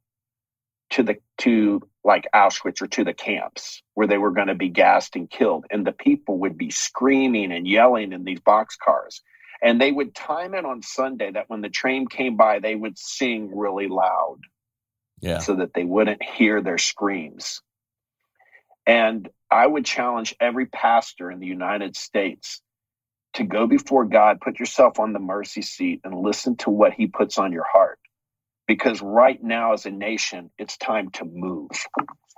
to 0.92 1.04
the 1.04 1.18
to 1.40 1.82
like 2.04 2.26
Auschwitz 2.34 2.82
or 2.82 2.88
to 2.88 3.04
the 3.04 3.14
camps 3.14 3.84
where 3.94 4.08
they 4.08 4.18
were 4.18 4.32
going 4.32 4.48
to 4.48 4.56
be 4.56 4.70
gassed 4.70 5.18
and 5.18 5.30
killed. 5.30 5.66
And 5.70 5.86
the 5.86 5.92
people 5.92 6.38
would 6.40 6.58
be 6.58 6.72
screaming 6.72 7.52
and 7.52 7.68
yelling 7.68 8.14
in 8.14 8.24
these 8.24 8.40
boxcars. 8.40 9.20
And 9.62 9.82
they 9.82 9.92
would 9.92 10.16
time 10.16 10.54
it 10.54 10.64
on 10.64 10.82
Sunday 10.82 11.32
that 11.32 11.50
when 11.50 11.62
the 11.62 11.70
train 11.70 12.08
came 12.08 12.38
by, 12.38 12.60
they 12.60 12.76
would 12.76 12.98
sing 12.98 13.52
really 13.54 13.90
loud. 13.90 14.38
Yeah. 15.20 15.40
So 15.40 15.56
that 15.56 15.74
they 15.74 15.84
wouldn't 15.84 16.24
hear 16.24 16.62
their 16.62 16.78
screams. 16.78 17.62
And 18.86 19.30
I 19.52 19.66
would 19.68 19.86
challenge 19.86 20.36
every 20.40 20.66
pastor 20.66 21.32
in 21.32 21.40
the 21.40 21.48
United 21.48 21.96
States 21.96 22.62
to 23.36 23.44
go 23.44 23.68
before 23.68 24.06
God, 24.06 24.42
put 24.42 24.60
yourself 24.60 25.00
on 25.00 25.14
the 25.14 25.20
mercy 25.20 25.62
seat, 25.62 26.02
and 26.04 26.16
listen 26.16 26.58
to 26.58 26.70
what 26.70 26.94
He 26.94 27.08
puts 27.08 27.38
on 27.38 27.52
your 27.54 27.66
heart. 27.72 28.00
Because 28.68 29.02
right 29.02 29.42
now 29.42 29.74
as 29.74 29.86
a 29.86 29.92
nation 29.92 30.52
it's 30.58 30.78
time 30.78 31.12
to 31.12 31.26
move. 31.26 31.72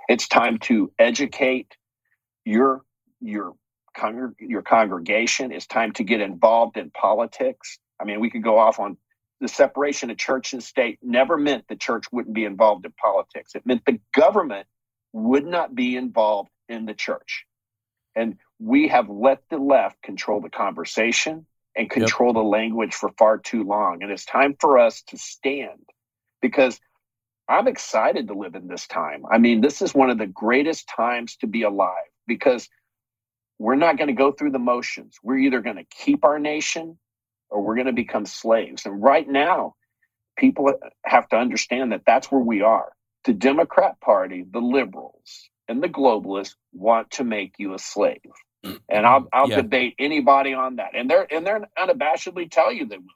It's 0.08 0.28
time 0.28 0.58
to 0.60 0.92
educate 0.98 1.76
your 2.44 2.82
your 3.20 3.54
your 4.40 4.62
congregation. 4.62 5.52
It's 5.52 5.66
time 5.66 5.92
to 5.94 6.04
get 6.04 6.20
involved 6.20 6.76
in 6.78 6.90
politics. 6.90 7.78
I 8.00 8.04
mean 8.04 8.20
we 8.20 8.30
could 8.30 8.44
go 8.44 8.58
off 8.58 8.80
on 8.80 8.98
the 9.40 9.48
separation 9.48 10.10
of 10.10 10.18
church 10.18 10.52
and 10.52 10.62
state 10.62 10.98
never 11.02 11.38
meant 11.38 11.66
the 11.68 11.76
church 11.76 12.06
wouldn't 12.12 12.34
be 12.34 12.44
involved 12.46 12.86
in 12.86 12.92
politics. 12.92 13.54
It 13.54 13.66
meant 13.66 13.82
the 13.86 14.00
government 14.14 14.68
would 15.12 15.46
not 15.46 15.74
be 15.74 15.96
involved 15.96 16.50
in 16.70 16.86
the 16.86 16.94
church 16.94 17.46
and 18.14 18.36
we 18.58 18.88
have 18.88 19.08
let 19.08 19.42
the 19.50 19.58
left 19.58 20.02
control 20.02 20.40
the 20.40 20.50
conversation 20.50 21.46
and 21.76 21.90
control 21.90 22.30
yep. 22.30 22.34
the 22.34 22.42
language 22.42 22.94
for 22.94 23.10
far 23.18 23.38
too 23.38 23.64
long 23.64 24.02
and 24.02 24.10
it's 24.10 24.24
time 24.24 24.56
for 24.58 24.78
us 24.78 25.02
to 25.02 25.18
stand 25.18 25.80
because 26.40 26.80
I'm 27.50 27.66
excited 27.66 28.28
to 28.28 28.34
live 28.34 28.54
in 28.54 28.68
this 28.68 28.86
time. 28.86 29.24
I 29.28 29.38
mean, 29.38 29.60
this 29.60 29.82
is 29.82 29.92
one 29.92 30.08
of 30.08 30.18
the 30.18 30.26
greatest 30.28 30.88
times 30.88 31.36
to 31.38 31.48
be 31.48 31.62
alive 31.62 31.90
because 32.28 32.68
we're 33.58 33.74
not 33.74 33.98
going 33.98 34.06
to 34.06 34.14
go 34.14 34.30
through 34.30 34.52
the 34.52 34.60
motions. 34.60 35.16
We're 35.20 35.38
either 35.38 35.60
going 35.60 35.76
to 35.76 35.84
keep 35.84 36.24
our 36.24 36.38
nation 36.38 36.96
or 37.50 37.62
we're 37.62 37.74
going 37.74 37.88
to 37.88 37.92
become 37.92 38.24
slaves. 38.24 38.86
And 38.86 39.02
right 39.02 39.28
now, 39.28 39.74
people 40.38 40.72
have 41.04 41.28
to 41.30 41.36
understand 41.36 41.90
that 41.90 42.02
that's 42.06 42.30
where 42.30 42.40
we 42.40 42.62
are. 42.62 42.92
The 43.24 43.32
Democrat 43.32 44.00
Party, 44.00 44.44
the 44.48 44.60
liberals, 44.60 45.50
and 45.70 45.82
the 45.82 45.88
globalists 45.88 46.56
want 46.72 47.12
to 47.12 47.24
make 47.24 47.54
you 47.58 47.74
a 47.74 47.78
slave. 47.78 48.18
And 48.90 49.06
I'll 49.06 49.26
I'll 49.32 49.48
yeah. 49.48 49.56
debate 49.56 49.94
anybody 49.98 50.52
on 50.52 50.76
that. 50.76 50.90
And 50.94 51.08
they're 51.08 51.26
and 51.32 51.46
they're 51.46 51.66
unabashedly 51.78 52.50
tell 52.50 52.70
you 52.70 52.86
they 52.86 52.98
will. 52.98 53.06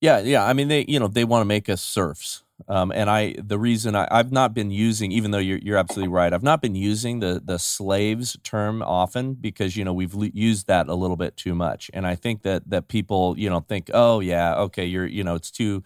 Yeah, 0.00 0.20
yeah. 0.20 0.46
I 0.46 0.52
mean, 0.54 0.68
they 0.68 0.86
you 0.88 0.98
know 0.98 1.08
they 1.08 1.24
want 1.24 1.42
to 1.42 1.44
make 1.46 1.68
us 1.68 1.82
serfs. 1.82 2.44
Um, 2.66 2.90
and 2.90 3.08
I, 3.08 3.36
the 3.38 3.58
reason 3.58 3.94
I, 3.94 4.08
I've 4.10 4.32
not 4.32 4.52
been 4.52 4.72
using, 4.72 5.12
even 5.12 5.30
though 5.30 5.38
you're, 5.38 5.58
you're 5.58 5.76
absolutely 5.76 6.12
right, 6.12 6.32
I've 6.32 6.42
not 6.42 6.60
been 6.60 6.74
using 6.74 7.20
the 7.20 7.40
the 7.44 7.58
slaves 7.58 8.36
term 8.42 8.82
often 8.82 9.34
because 9.34 9.76
you 9.76 9.84
know 9.84 9.92
we've 9.92 10.14
used 10.34 10.66
that 10.68 10.88
a 10.88 10.94
little 10.94 11.16
bit 11.16 11.36
too 11.36 11.54
much, 11.54 11.90
and 11.92 12.06
I 12.06 12.14
think 12.14 12.42
that 12.42 12.68
that 12.70 12.88
people 12.88 13.34
you 13.36 13.50
know 13.50 13.60
think, 13.60 13.90
oh 13.92 14.20
yeah, 14.20 14.56
okay, 14.56 14.86
you're 14.86 15.06
you 15.06 15.24
know 15.24 15.34
it's 15.34 15.50
too, 15.50 15.84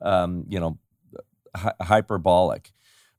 um, 0.00 0.44
you 0.48 0.60
know, 0.60 0.78
hy- 1.54 1.74
hyperbolic, 1.80 2.72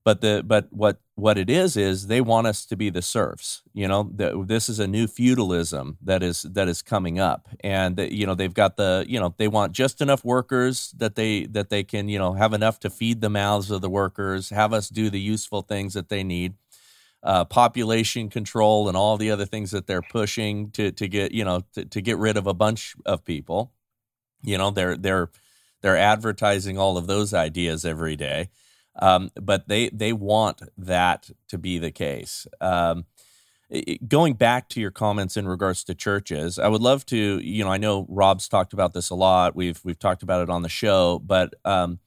but 0.05 0.21
the 0.21 0.43
but 0.45 0.67
what 0.71 1.01
what 1.17 1.39
it 1.39 1.49
is 1.49 1.75
is 1.75 2.05
they 2.05 2.21
want 2.21 2.45
us 2.45 2.63
to 2.63 2.75
be 2.77 2.91
the 2.91 3.01
serfs. 3.01 3.63
You 3.73 3.87
know, 3.87 4.11
the, 4.13 4.43
this 4.45 4.69
is 4.69 4.79
a 4.79 4.85
new 4.85 5.07
feudalism 5.07 5.97
that 6.03 6.21
is 6.21 6.43
that 6.43 6.67
is 6.67 6.83
coming 6.83 7.19
up, 7.19 7.49
and 7.61 7.97
the, 7.97 8.13
you 8.13 8.27
know 8.27 8.35
they've 8.35 8.53
got 8.53 8.77
the 8.77 9.03
you 9.07 9.19
know 9.19 9.33
they 9.37 9.47
want 9.47 9.73
just 9.73 9.99
enough 9.99 10.23
workers 10.23 10.93
that 10.95 11.15
they 11.15 11.47
that 11.47 11.69
they 11.69 11.83
can 11.83 12.07
you 12.07 12.19
know 12.19 12.33
have 12.33 12.53
enough 12.53 12.79
to 12.81 12.91
feed 12.91 13.21
the 13.21 13.31
mouths 13.31 13.71
of 13.71 13.81
the 13.81 13.89
workers, 13.89 14.51
have 14.51 14.73
us 14.73 14.89
do 14.89 15.09
the 15.09 15.19
useful 15.19 15.63
things 15.63 15.95
that 15.95 16.09
they 16.09 16.23
need. 16.23 16.53
Uh, 17.23 17.43
population 17.43 18.29
control 18.29 18.87
and 18.87 18.95
all 18.95 19.17
the 19.17 19.31
other 19.31 19.45
things 19.45 19.71
that 19.71 19.87
they're 19.87 20.03
pushing 20.03 20.69
to 20.69 20.91
to 20.91 21.07
get 21.07 21.31
you 21.31 21.43
know 21.43 21.61
to, 21.73 21.83
to 21.83 21.99
get 21.99 22.17
rid 22.19 22.37
of 22.37 22.45
a 22.45 22.53
bunch 22.53 22.95
of 23.07 23.25
people 23.25 23.73
you 24.43 24.57
know 24.57 24.69
they're 24.71 24.95
they're 24.95 25.29
they're 25.81 25.97
advertising 25.97 26.77
all 26.77 26.97
of 26.97 27.07
those 27.07 27.33
ideas 27.33 27.85
every 27.85 28.15
day 28.15 28.49
um, 28.99 29.31
but 29.35 29.67
they 29.67 29.89
they 29.89 30.13
want 30.13 30.61
that 30.77 31.29
to 31.49 31.57
be 31.57 31.77
the 31.79 31.91
case. 31.91 32.47
Um, 32.61 33.05
going 34.07 34.33
back 34.33 34.69
to 34.69 34.79
your 34.79 34.91
comments 34.91 35.35
in 35.35 35.47
regards 35.47 35.83
to 35.85 35.95
churches, 35.95 36.57
I 36.57 36.67
would 36.67 36.81
love 36.81 37.05
to. 37.07 37.39
You 37.39 37.63
know, 37.63 37.71
I 37.71 37.77
know 37.77 38.05
Rob's 38.09 38.47
talked 38.47 38.73
about 38.73 38.93
this 38.93 39.09
a 39.09 39.15
lot. 39.15 39.55
We've 39.55 39.79
we've 39.83 39.99
talked 39.99 40.23
about 40.23 40.41
it 40.41 40.49
on 40.49 40.61
the 40.61 40.69
show, 40.69 41.19
but 41.19 41.53
um, 41.65 41.99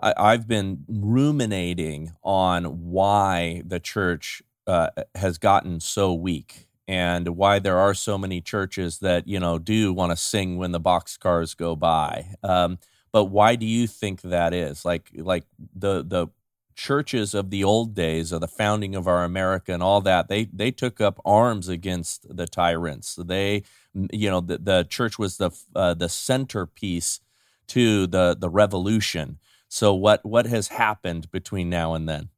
I, 0.00 0.14
I've 0.16 0.48
been 0.48 0.84
ruminating 0.88 2.12
on 2.22 2.64
why 2.90 3.62
the 3.64 3.80
church 3.80 4.42
uh, 4.66 4.90
has 5.14 5.38
gotten 5.38 5.80
so 5.80 6.12
weak 6.12 6.66
and 6.86 7.28
why 7.36 7.58
there 7.58 7.78
are 7.78 7.94
so 7.94 8.16
many 8.18 8.40
churches 8.40 8.98
that 8.98 9.28
you 9.28 9.38
know 9.38 9.58
do 9.58 9.92
want 9.92 10.10
to 10.10 10.16
sing 10.16 10.56
when 10.56 10.72
the 10.72 10.80
box 10.80 11.16
cars 11.16 11.54
go 11.54 11.76
by. 11.76 12.34
Um, 12.42 12.78
but 13.12 13.26
why 13.26 13.56
do 13.56 13.66
you 13.66 13.86
think 13.86 14.22
that 14.22 14.54
is? 14.54 14.84
Like 14.84 15.10
like 15.14 15.44
the 15.74 16.04
the 16.04 16.28
churches 16.76 17.34
of 17.34 17.50
the 17.50 17.64
old 17.64 17.94
days 17.94 18.30
of 18.32 18.40
the 18.40 18.48
founding 18.48 18.94
of 18.94 19.08
our 19.08 19.24
America 19.24 19.72
and 19.72 19.82
all 19.82 20.00
that, 20.02 20.28
they 20.28 20.44
they 20.46 20.70
took 20.70 21.00
up 21.00 21.20
arms 21.24 21.68
against 21.68 22.36
the 22.36 22.46
tyrants. 22.46 23.16
They 23.16 23.64
you 23.94 24.30
know 24.30 24.40
the, 24.40 24.58
the 24.58 24.84
church 24.84 25.18
was 25.18 25.38
the 25.38 25.50
uh, 25.74 25.94
the 25.94 26.08
centerpiece 26.08 27.20
to 27.68 28.06
the 28.06 28.36
the 28.38 28.50
revolution. 28.50 29.38
So 29.68 29.94
what 29.94 30.24
what 30.24 30.46
has 30.46 30.68
happened 30.68 31.30
between 31.30 31.70
now 31.70 31.94
and 31.94 32.08
then? 32.08 32.30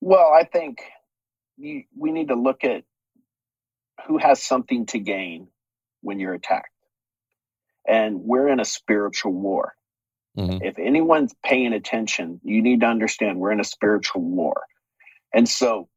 Well, 0.00 0.32
I 0.34 0.44
think 0.44 0.82
you, 1.58 1.84
we 1.96 2.12
need 2.12 2.28
to 2.28 2.34
look 2.34 2.64
at 2.64 2.84
who 4.06 4.18
has 4.18 4.42
something 4.42 4.86
to 4.86 4.98
gain 4.98 5.48
when 6.00 6.18
you're 6.18 6.34
attacked 6.34 6.71
and 7.86 8.20
we're 8.20 8.48
in 8.48 8.60
a 8.60 8.64
spiritual 8.64 9.32
war. 9.32 9.74
Mm-hmm. 10.36 10.64
If 10.64 10.78
anyone's 10.78 11.34
paying 11.44 11.72
attention, 11.72 12.40
you 12.42 12.62
need 12.62 12.80
to 12.80 12.86
understand 12.86 13.38
we're 13.38 13.52
in 13.52 13.60
a 13.60 13.64
spiritual 13.64 14.22
war. 14.22 14.62
And 15.34 15.48
so, 15.48 15.88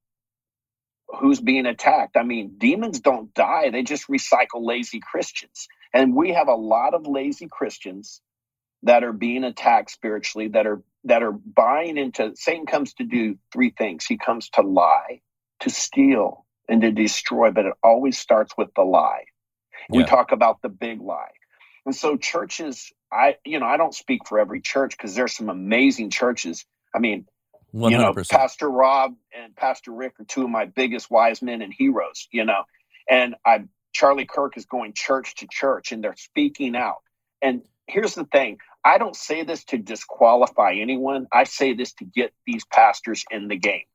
who's 1.08 1.39
being 1.39 1.65
attacked? 1.65 2.17
I 2.17 2.24
mean, 2.24 2.56
demons 2.58 3.00
don't 3.00 3.34
die, 3.34 3.69
they 3.69 3.84
just 3.84 4.08
recycle 4.08 4.65
lazy 4.65 5.00
Christians. 5.00 5.67
And 5.93 6.15
we 6.15 6.34
have 6.34 6.50
a 6.50 6.56
lot 6.56 6.93
of 6.93 7.08
lazy 7.08 7.48
Christians 7.50 8.21
that 8.84 9.04
are 9.04 9.13
being 9.13 9.43
attacked 9.43 9.91
spiritually, 9.91 10.50
that 10.50 10.67
are 10.67 10.82
that 11.06 11.24
are 11.24 11.32
buying 11.32 11.98
into 11.98 12.34
Satan 12.36 12.65
comes 12.65 12.93
to 12.95 13.04
do 13.04 13.38
three 13.54 13.69
things. 13.78 14.06
He 14.06 14.17
comes 14.17 14.50
to 14.52 14.62
lie, 14.62 15.21
to 15.62 15.69
steal, 15.69 16.45
and 16.67 16.82
to 16.82 16.91
destroy, 16.91 17.52
but 17.52 17.65
it 17.65 17.74
always 17.84 18.17
starts 18.17 18.54
with 18.58 18.69
the 18.76 18.84
lie. 18.84 19.26
Yeah. 19.89 19.98
We 19.98 20.04
talk 20.04 20.32
about 20.32 20.62
the 20.62 20.69
big 20.69 21.02
lie. 21.02 21.32
And 21.86 21.95
so 21.95 22.17
churches, 22.17 22.91
I 23.12 23.38
you 23.45 23.60
know, 23.60 23.65
I 23.65 23.78
don't 23.78 23.93
speak 23.93 24.28
for 24.28 24.39
every 24.39 24.62
church 24.62 24.98
because 24.98 25.15
there's 25.15 25.36
some 25.36 25.50
amazing 25.50 26.10
churches. 26.10 26.65
I 26.93 27.00
mean, 27.00 27.26
100%. 27.74 27.91
you 27.91 27.98
know, 27.98 28.13
Pastor 28.30 28.69
Rob 28.69 29.15
and 29.38 29.56
Pastor 29.56 29.91
Rick 29.91 30.13
are 30.19 30.26
two 30.26 30.43
of 30.43 30.50
my 30.50 30.65
biggest 30.65 31.12
wise 31.12 31.41
men 31.41 31.62
and 31.62 31.74
heroes, 31.74 32.28
you 32.32 32.45
know. 32.45 32.63
And 33.10 33.36
I 33.45 33.65
Charlie 33.93 34.26
Kirk 34.26 34.58
is 34.58 34.65
going 34.65 34.93
church 34.93 35.36
to 35.36 35.48
church 35.50 35.91
and 35.91 36.04
they're 36.04 36.15
speaking 36.17 36.76
out. 36.76 36.98
And 37.41 37.62
here's 37.88 38.15
the 38.15 38.26
thing 38.26 38.58
I 38.84 38.98
don't 38.98 39.15
say 39.15 39.43
this 39.43 39.63
to 39.65 39.78
disqualify 39.78 40.74
anyone. 40.74 41.28
I 41.32 41.45
say 41.45 41.74
this 41.74 41.93
to 41.93 42.06
get 42.06 42.34
these 42.45 42.65
pastors 42.65 43.24
in 43.32 43.48
the 43.48 43.56
game. 43.56 43.86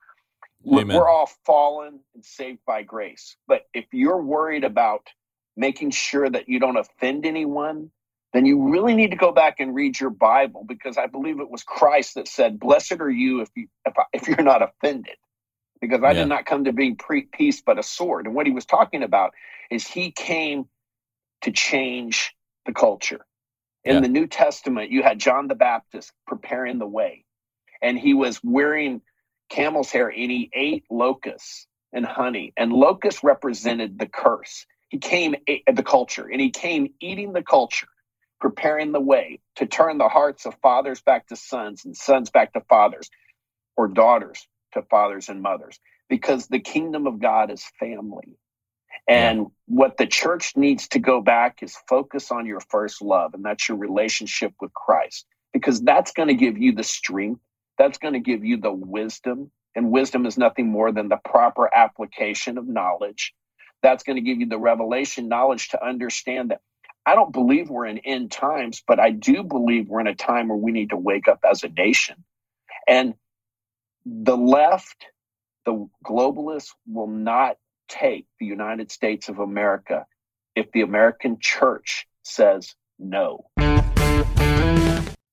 Amen. 0.67 0.97
We're 0.97 1.09
all 1.09 1.31
fallen 1.47 2.01
and 2.15 2.25
saved 2.25 2.61
by 2.67 2.83
grace. 2.83 3.37
But 3.47 3.63
if 3.73 3.87
you're 3.93 4.23
worried 4.23 4.65
about 4.65 5.07
making 5.61 5.91
sure 5.91 6.29
that 6.29 6.49
you 6.49 6.59
don't 6.59 6.77
offend 6.77 7.27
anyone, 7.27 7.91
then 8.33 8.47
you 8.47 8.71
really 8.71 8.95
need 8.95 9.11
to 9.11 9.17
go 9.17 9.31
back 9.31 9.57
and 9.61 9.75
read 9.75 10.01
your 10.01 10.11
Bible 10.11 10.65
because 10.67 10.97
I 10.97 11.07
believe 11.07 11.39
it 11.39 11.51
was 11.51 11.63
Christ 11.63 12.15
that 12.15 12.27
said, 12.27 12.59
"Blessed 12.59 13.01
are 13.01 13.11
you 13.11 13.43
if 13.43 13.51
you 13.55 13.69
if, 13.85 13.95
if 14.13 14.29
you're 14.29 14.43
not 14.43 14.63
offended." 14.63 15.17
Because 15.81 16.03
I 16.03 16.09
yeah. 16.09 16.21
did 16.21 16.29
not 16.29 16.47
come 16.47 16.65
to 16.65 16.73
bring 16.73 16.97
peace 17.33 17.63
but 17.63 17.79
a 17.79 17.83
sword. 17.83 18.27
And 18.27 18.35
what 18.35 18.47
he 18.47 18.53
was 18.53 18.67
talking 18.67 19.03
about 19.03 19.33
is 19.71 19.87
he 19.87 20.11
came 20.11 20.67
to 21.43 21.51
change 21.51 22.35
the 22.67 22.73
culture. 22.73 23.25
In 23.85 23.95
yeah. 23.95 24.01
the 24.01 24.09
New 24.09 24.27
Testament, 24.27 24.91
you 24.91 25.03
had 25.03 25.19
John 25.19 25.49
the 25.49 25.55
Baptist 25.55 26.13
preparing 26.27 26.79
the 26.79 26.87
way, 26.87 27.25
and 27.81 27.99
he 27.99 28.13
was 28.13 28.41
wearing 28.45 29.01
camel's 29.51 29.91
hair 29.91 30.09
and 30.09 30.31
he 30.31 30.51
ate 30.55 30.85
locusts 30.91 31.67
and 31.93 32.07
honey. 32.07 32.53
And 32.57 32.73
locusts 32.73 33.23
represented 33.23 33.99
the 33.99 34.07
curse. 34.07 34.67
He 34.91 34.99
came 34.99 35.35
uh, 35.49 35.73
the 35.73 35.83
culture, 35.83 36.27
and 36.31 36.41
he 36.41 36.51
came 36.51 36.93
eating 37.01 37.33
the 37.33 37.43
culture, 37.43 37.89
preparing 38.41 38.93
the 38.93 39.01
way 39.01 39.41
to 39.57 39.67
turn 39.67 39.97
the 39.97 40.09
hearts 40.09 40.45
of 40.45 40.55
fathers 40.61 41.01
back 41.01 41.29
to 41.29 41.37
sons 41.37 41.85
and 41.85 41.97
sons 41.97 42.31
back 42.31 42.53
to 42.53 42.61
fathers, 42.69 43.09
or 43.77 43.89
daughters 43.89 44.47
to 44.75 44.83
fathers 44.83 45.29
and 45.29 45.41
mothers, 45.41 45.81
because 46.09 46.49
the 46.49 46.61
kingdom 46.61 47.07
of 47.07 47.21
God 47.21 47.51
is 47.51 47.65
family. 47.79 48.37
And 49.09 49.47
what 49.67 49.97
the 49.97 50.07
church 50.07 50.57
needs 50.57 50.89
to 50.89 50.99
go 50.99 51.21
back 51.21 51.63
is 51.63 51.77
focus 51.89 52.31
on 52.31 52.47
your 52.47 52.61
first 52.61 53.01
love, 53.01 53.35
and 53.35 53.45
that's 53.45 53.69
your 53.69 53.79
relationship 53.79 54.53
with 54.61 54.75
Christ, 54.75 55.25
because 55.53 55.81
that's 55.81 56.13
going 56.13 56.29
to 56.29 56.35
give 56.35 56.59
you 56.59 56.75
the 56.75 56.85
strength, 56.85 57.41
that's 57.79 57.99
going 57.99 58.15
to 58.15 58.21
give 58.21 58.45
you 58.45 58.57
the 58.57 58.73
wisdom. 58.73 59.51
And 59.77 59.93
wisdom 59.93 60.27
is 60.27 60.37
nothing 60.37 60.69
more 60.69 60.91
than 60.91 61.09
the 61.09 61.21
proper 61.25 61.73
application 61.73 62.59
of 62.59 62.67
knowledge. 62.67 63.33
That's 63.83 64.03
going 64.03 64.17
to 64.17 64.23
give 64.23 64.39
you 64.39 64.47
the 64.47 64.59
revelation 64.59 65.29
knowledge 65.29 65.71
to 65.71 65.85
understand 65.85 66.51
that 66.51 66.61
I 67.07 67.15
don't 67.15 67.33
believe 67.33 67.71
we're 67.71 67.87
in 67.87 67.99
end 67.99 68.31
times, 68.31 68.83
but 68.87 69.01
I 69.01 69.11
do 69.11 69.43
believe 69.43 69.89
we're 69.89 70.01
in 70.01 70.07
a 70.07 70.15
time 70.15 70.49
where 70.49 70.59
we 70.59 70.71
need 70.71 70.91
to 70.91 70.97
wake 70.97 71.29
up 71.29 71.41
as 71.49 71.65
a 71.65 71.69
nation. 71.69 72.25
And 72.87 73.15
the 74.05 74.37
left, 74.37 75.07
the 75.65 75.89
globalists 76.05 76.71
will 76.87 77.07
not 77.07 77.57
take 77.89 78.27
the 78.39 78.47
United 78.47 78.93
States 78.93 79.29
of 79.29 79.39
America 79.39 80.07
if 80.55 80.71
the 80.73 80.83
American 80.83 81.39
church 81.41 82.07
says 82.23 82.75
no. 82.99 83.47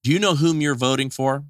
Do 0.04 0.14
you 0.14 0.20
know 0.20 0.36
whom 0.36 0.62
you're 0.62 0.76
voting 0.76 1.10
for? 1.10 1.44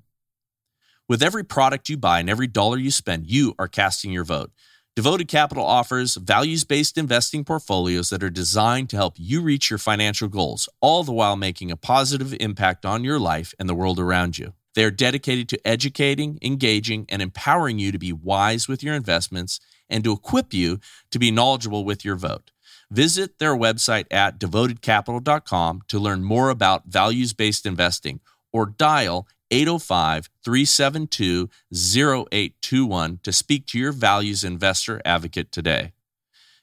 With 1.08 1.24
every 1.24 1.44
product 1.44 1.90
you 1.90 1.98
buy 1.98 2.20
and 2.20 2.30
every 2.30 2.48
dollar 2.48 2.78
you 2.78 2.92
spend, 2.92 3.28
you 3.28 3.54
are 3.58 3.68
casting 3.68 4.12
your 4.12 4.26
vote. 4.26 4.52
Devoted 4.98 5.28
Capital 5.28 5.64
offers 5.64 6.16
values 6.16 6.64
based 6.64 6.98
investing 6.98 7.44
portfolios 7.44 8.10
that 8.10 8.24
are 8.24 8.32
designed 8.32 8.90
to 8.90 8.96
help 8.96 9.14
you 9.18 9.42
reach 9.44 9.70
your 9.70 9.78
financial 9.78 10.28
goals, 10.28 10.68
all 10.82 11.04
the 11.04 11.14
while 11.14 11.36
making 11.36 11.70
a 11.70 11.78
positive 11.78 12.36
impact 12.40 12.84
on 12.84 13.04
your 13.04 13.20
life 13.20 13.54
and 13.60 13.70
the 13.70 13.76
world 13.76 14.00
around 14.00 14.40
you. 14.40 14.54
They 14.74 14.84
are 14.84 14.90
dedicated 14.90 15.50
to 15.50 15.68
educating, 15.68 16.40
engaging, 16.42 17.06
and 17.10 17.22
empowering 17.22 17.78
you 17.78 17.92
to 17.92 18.00
be 18.00 18.12
wise 18.12 18.68
with 18.68 18.82
your 18.82 18.96
investments 18.96 19.60
and 19.88 20.04
to 20.04 20.14
equip 20.14 20.52
you 20.52 20.80
to 21.12 21.20
be 21.20 21.30
knowledgeable 21.30 21.86
with 21.86 22.04
your 22.04 22.16
vote. 22.16 22.50
Visit 22.90 23.38
their 23.38 23.56
website 23.56 24.08
at 24.10 24.40
devotedcapital.com 24.40 25.84
to 25.90 26.00
learn 26.00 26.24
more 26.24 26.50
about 26.50 26.88
values 26.88 27.34
based 27.34 27.68
investing 27.68 28.20
or 28.52 28.66
dial 28.66 29.28
805 29.52 30.30
372 30.44 31.50
0821 31.74 33.20
to 33.24 33.32
speak 33.32 33.66
to 33.68 33.80
your 33.80 33.92
values 33.92 34.44
investor 34.44 35.02
advocate 35.06 35.52
today. 35.52 35.94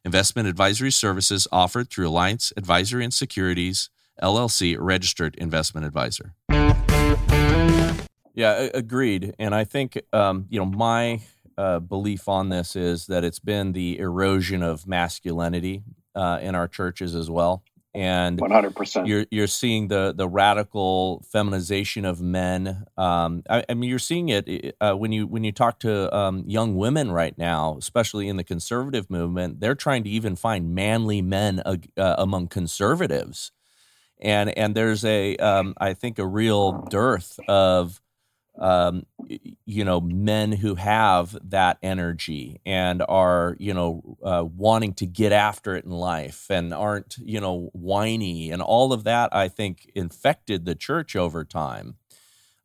Investment 0.04 0.46
advisory 0.48 0.92
services 0.92 1.48
offered 1.50 1.88
through 1.88 2.08
Alliance 2.08 2.52
Advisory 2.56 3.04
and 3.04 3.14
Securities, 3.14 3.88
LLC, 4.22 4.76
registered 4.78 5.34
investment 5.36 5.86
advisor. 5.86 6.34
Yeah, 8.34 8.68
agreed. 8.74 9.34
And 9.38 9.54
I 9.54 9.64
think, 9.64 10.00
um, 10.12 10.46
you 10.50 10.58
know, 10.58 10.66
my 10.66 11.20
uh, 11.56 11.78
belief 11.78 12.28
on 12.28 12.48
this 12.48 12.76
is 12.76 13.06
that 13.06 13.24
it's 13.24 13.38
been 13.38 13.72
the 13.72 13.98
erosion 13.98 14.62
of 14.62 14.86
masculinity 14.86 15.84
uh, 16.14 16.38
in 16.42 16.54
our 16.54 16.68
churches 16.68 17.14
as 17.14 17.30
well. 17.30 17.62
And 17.94 18.40
100%. 18.40 19.06
You're, 19.06 19.24
you're 19.30 19.46
seeing 19.46 19.86
the, 19.86 20.12
the 20.16 20.28
radical 20.28 21.24
feminization 21.30 22.04
of 22.04 22.20
men. 22.20 22.86
Um, 22.96 23.44
I, 23.48 23.64
I, 23.68 23.74
mean, 23.74 23.88
you're 23.88 24.00
seeing 24.00 24.30
it 24.30 24.76
uh, 24.80 24.94
when 24.94 25.12
you 25.12 25.28
when 25.28 25.44
you 25.44 25.52
talk 25.52 25.78
to 25.80 26.14
um, 26.14 26.42
young 26.44 26.74
women 26.74 27.12
right 27.12 27.38
now, 27.38 27.76
especially 27.78 28.26
in 28.28 28.36
the 28.36 28.42
conservative 28.42 29.08
movement. 29.10 29.60
They're 29.60 29.76
trying 29.76 30.02
to 30.04 30.10
even 30.10 30.34
find 30.34 30.74
manly 30.74 31.22
men 31.22 31.62
uh, 31.64 31.76
among 31.96 32.48
conservatives, 32.48 33.52
and 34.20 34.50
and 34.58 34.74
there's 34.74 35.04
a 35.04 35.36
um, 35.36 35.74
I 35.78 35.94
think 35.94 36.18
a 36.18 36.26
real 36.26 36.72
dearth 36.90 37.38
of 37.46 38.00
um, 38.58 39.04
you 39.66 39.84
know, 39.84 40.00
men 40.00 40.52
who 40.52 40.76
have 40.76 41.36
that 41.50 41.78
energy 41.82 42.60
and 42.64 43.02
are, 43.08 43.56
you 43.58 43.74
know, 43.74 44.16
uh, 44.22 44.44
wanting 44.44 44.94
to 44.94 45.06
get 45.06 45.32
after 45.32 45.74
it 45.74 45.84
in 45.84 45.90
life 45.90 46.46
and 46.50 46.72
aren't, 46.72 47.16
you 47.18 47.40
know, 47.40 47.70
whiny 47.72 48.50
and 48.50 48.62
all 48.62 48.92
of 48.92 49.04
that, 49.04 49.34
I 49.34 49.48
think 49.48 49.90
infected 49.94 50.64
the 50.64 50.76
church 50.76 51.16
over 51.16 51.44
time. 51.44 51.96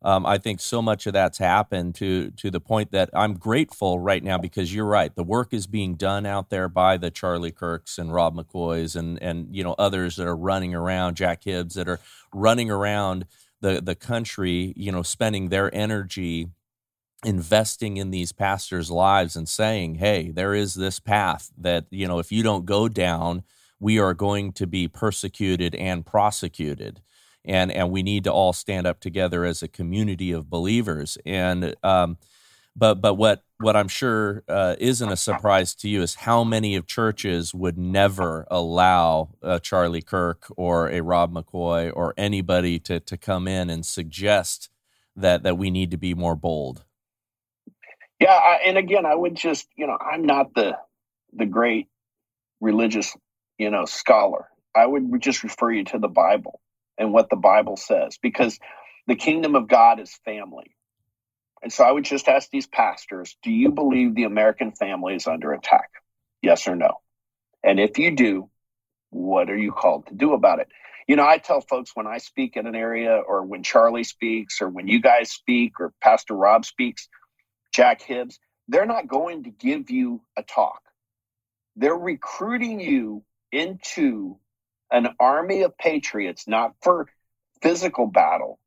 Um, 0.02 0.26
I 0.26 0.38
think 0.38 0.62
so 0.62 0.82
much 0.82 1.08
of 1.08 1.14
that's 1.14 1.40
happened 1.40 1.94
to 1.96 2.32
to 2.32 2.50
the 2.50 2.62
point 2.62 2.92
that 2.92 3.10
I'm 3.14 3.34
grateful 3.34 4.00
right 4.00 4.24
now 4.24 4.38
because 4.38 4.74
you're 4.74 4.86
right. 4.86 5.14
The 5.14 5.26
work 5.26 5.54
is 5.54 5.68
being 5.68 5.96
done 5.96 6.26
out 6.26 6.50
there 6.50 6.70
by 6.70 6.96
the 6.96 7.12
Charlie 7.12 7.52
Kirks 7.52 7.98
and 7.98 8.14
Rob 8.14 8.34
McCoys 8.38 8.96
and 8.96 9.22
and 9.22 9.54
you 9.54 9.62
know 9.62 9.76
others 9.78 10.16
that 10.16 10.26
are 10.26 10.38
running 10.38 10.74
around, 10.74 11.16
Jack 11.16 11.44
Hibbs 11.44 11.76
that 11.76 11.90
are 11.90 12.00
running 12.34 12.72
around 12.72 13.26
the 13.62 13.82
the 13.82 13.96
country, 13.96 14.74
you 14.76 14.92
know, 14.92 15.04
spending 15.04 15.50
their 15.50 15.74
energy 15.74 16.48
investing 17.26 17.98
in 17.98 18.12
these 18.12 18.32
pastors' 18.32 18.92
lives 18.92 19.36
and 19.36 19.48
saying, 19.48 19.96
"Hey, 19.96 20.32
there 20.32 20.54
is 20.54 20.74
this 20.74 21.00
path 21.00 21.52
that 21.58 21.86
you 21.90 22.08
know 22.08 22.20
if 22.20 22.32
you 22.32 22.44
don't 22.44 22.66
go 22.66 22.88
down, 22.88 23.44
we 23.80 24.00
are 24.00 24.14
going 24.14 24.54
to 24.54 24.68
be 24.68 24.88
persecuted 24.88 25.76
and 25.76 26.06
prosecuted." 26.06 27.02
And, 27.46 27.72
and 27.72 27.90
we 27.90 28.04
need 28.04 28.26
to 28.26 28.34
all 28.34 28.52
stand 28.52 28.86
up 28.86 29.00
together 29.00 29.46
as 29.46 29.64
a 29.64 29.68
community 29.70 30.32
of 30.34 30.50
believers. 30.50 31.18
And 31.26 31.74
um, 31.84 32.18
but 32.80 32.96
but 32.96 33.16
what 33.16 33.44
what 33.58 33.76
I'm 33.76 33.90
sure 33.90 34.44
uh, 34.48 34.76
isn't 34.80 35.12
a 35.12 35.18
surprise 35.18 35.76
to 35.76 35.90
you 35.90 36.02
is 36.02 36.16
how 36.16 36.46
many 36.46 36.78
of 36.78 36.88
churches 36.88 37.54
would 37.54 37.78
never 37.78 38.48
allow 38.50 39.32
a 39.42 39.60
Charlie 39.60 40.02
Kirk 40.02 40.46
or 40.56 40.90
a 40.90 41.02
Rob 41.02 41.34
McCoy 41.34 41.92
or 41.94 42.14
anybody 42.18 42.80
to 42.80 43.02
to 43.02 43.18
come 43.18 43.48
in 43.48 43.70
and 43.70 43.86
suggest 43.86 44.70
that 45.16 45.44
that 45.44 45.58
we 45.58 45.70
need 45.70 45.92
to 45.92 45.98
be 45.98 46.14
more 46.14 46.36
bold. 46.36 46.86
Yeah, 48.20 48.32
I, 48.34 48.62
and 48.66 48.78
again, 48.78 49.06
I 49.06 49.16
would 49.16 49.36
just 49.36 49.68
you 49.76 49.86
know 49.86 49.98
I'm 50.00 50.24
not 50.24 50.54
the 50.56 50.78
the 51.34 51.46
great 51.46 51.88
religious 52.62 53.16
you 53.58 53.70
know 53.70 53.86
scholar. 53.86 54.48
I 54.74 54.86
would 54.86 55.22
just 55.22 55.44
refer 55.44 55.72
you 55.72 55.84
to 55.86 56.00
the 56.00 56.08
Bible 56.08 56.62
and 56.98 57.12
what 57.12 57.30
the 57.30 57.36
Bible 57.36 57.76
says 57.76 58.18
because 58.22 58.58
the 59.08 59.16
kingdom 59.16 59.56
of 59.56 59.68
God 59.68 60.00
is 60.00 60.14
family 60.24 60.76
and 61.62 61.72
so 61.72 61.84
I 61.84 61.92
would 61.92 62.06
just 62.06 62.28
ask 62.28 62.50
these 62.50 62.68
pastors 62.68 63.36
do 63.44 63.52
you 63.52 63.72
believe 63.72 64.16
the 64.16 64.24
American 64.24 64.72
family 64.72 65.16
is 65.16 65.28
under 65.28 65.54
attack? 65.54 65.90
Yes 66.42 66.68
or 66.68 66.76
no? 66.76 67.02
And 67.64 67.80
if 67.80 67.98
you 67.98 68.16
do, 68.16 68.50
what 69.10 69.50
are 69.50 69.58
you 69.58 69.72
called 69.72 70.08
to 70.08 70.14
do 70.14 70.34
about 70.34 70.60
it? 70.60 70.70
You 71.08 71.16
know, 71.16 71.28
I 71.28 71.38
tell 71.38 71.62
folks 71.62 71.96
when 71.96 72.08
I 72.08 72.20
speak 72.20 72.56
in 72.56 72.68
an 72.68 72.76
area 72.76 73.16
or 73.16 73.44
when 73.44 73.64
Charlie 73.64 74.04
speaks 74.04 74.62
or 74.62 74.70
when 74.70 74.88
you 74.88 75.02
guys 75.02 75.32
speak 75.32 75.80
or 75.80 75.92
Pastor 76.02 76.36
Rob 76.36 76.66
speaks, 76.66 77.10
Jack 77.74 78.02
Hibbs, 78.02 78.40
they're 78.68 78.86
not 78.86 79.08
going 79.08 79.44
to 79.44 79.50
give 79.50 79.90
you 79.90 80.22
a 80.38 80.44
talk. 80.44 80.82
They're 81.76 81.96
recruiting 81.96 82.80
you 82.80 83.24
into 83.52 84.38
an 84.92 85.10
army 85.20 85.64
of 85.64 85.78
patriots, 85.78 86.48
not 86.48 86.76
for 86.82 87.08
physical 87.62 88.06
battle, 88.06 88.60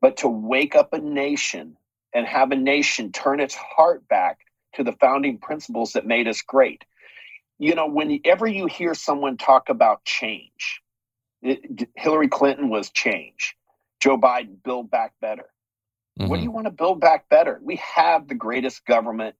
but 0.00 0.18
to 0.18 0.28
wake 0.28 0.76
up 0.76 0.92
a 0.92 0.98
nation 0.98 1.76
and 2.14 2.26
have 2.26 2.52
a 2.52 2.56
nation 2.56 3.12
turn 3.12 3.40
its 3.40 3.54
heart 3.54 4.06
back 4.08 4.40
to 4.74 4.84
the 4.84 4.92
founding 4.92 5.38
principles 5.38 5.92
that 5.92 6.06
made 6.06 6.28
us 6.28 6.42
great. 6.42 6.84
You 7.58 7.74
know, 7.74 7.86
whenever 7.86 8.46
you 8.46 8.66
hear 8.66 8.94
someone 8.94 9.36
talk 9.36 9.68
about 9.68 10.04
change, 10.04 10.80
it, 11.42 11.88
Hillary 11.96 12.28
Clinton 12.28 12.70
was 12.70 12.90
change. 12.90 13.56
Joe 14.00 14.18
Biden, 14.18 14.62
build 14.62 14.90
back 14.90 15.12
better. 15.20 15.46
Mm-hmm. 16.18 16.28
What 16.28 16.36
do 16.36 16.40
mm-hmm. 16.40 16.44
you 16.44 16.50
want 16.50 16.66
to 16.66 16.72
build 16.72 17.00
back 17.00 17.28
better? 17.28 17.60
We 17.62 17.76
have 17.76 18.28
the 18.28 18.34
greatest 18.34 18.84
government 18.84 19.36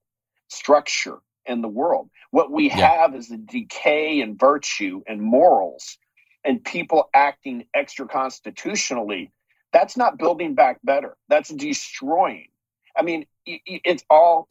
structure 0.47 1.19
in 1.45 1.61
the 1.61 1.67
world. 1.67 2.09
What 2.31 2.51
we 2.51 2.69
yeah. 2.69 3.01
have 3.01 3.15
is 3.15 3.29
a 3.31 3.37
decay 3.37 4.21
in 4.21 4.37
virtue 4.37 5.01
and 5.07 5.21
morals 5.21 5.97
and 6.43 6.63
people 6.63 7.09
acting 7.13 7.65
extra 7.73 8.07
constitutionally. 8.07 9.31
That's 9.71 9.97
not 9.97 10.17
building 10.17 10.55
back 10.55 10.79
better. 10.83 11.17
That's 11.29 11.49
destroying. 11.49 12.47
I 12.95 13.01
mean, 13.01 13.25
it's 13.45 14.03
all 14.09 14.47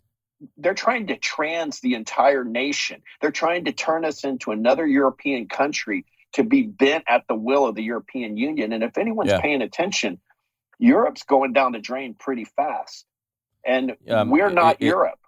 they're 0.57 0.75
trying 0.75 1.07
to 1.07 1.17
trans 1.17 1.81
the 1.81 1.95
entire 1.95 2.45
nation. 2.45 3.03
They're 3.21 3.31
trying 3.31 3.65
to 3.67 3.73
turn 3.73 4.05
us 4.05 4.25
into 4.25 4.51
another 4.51 4.87
European 4.87 5.49
country 5.49 6.05
to 6.33 6.43
be 6.43 6.63
bent 6.63 7.05
at 7.09 7.25
the 7.29 7.35
will 7.35 7.67
of 7.67 7.75
the 7.75 7.83
European 7.83 8.37
Union. 8.37 8.73
And 8.73 8.83
if 8.83 8.99
anyone's 8.99 9.31
yeah. 9.31 9.41
paying 9.41 9.63
attention, 9.63 10.19
Europe's 10.79 11.23
going 11.23 11.53
down 11.53 11.73
the 11.73 11.79
drain 11.79 12.15
pretty 12.19 12.45
fast. 12.45 13.07
And 13.65 13.95
um, 14.09 14.31
we're 14.31 14.51
not 14.51 14.77
it, 14.81 14.87
Europe. 14.87 15.19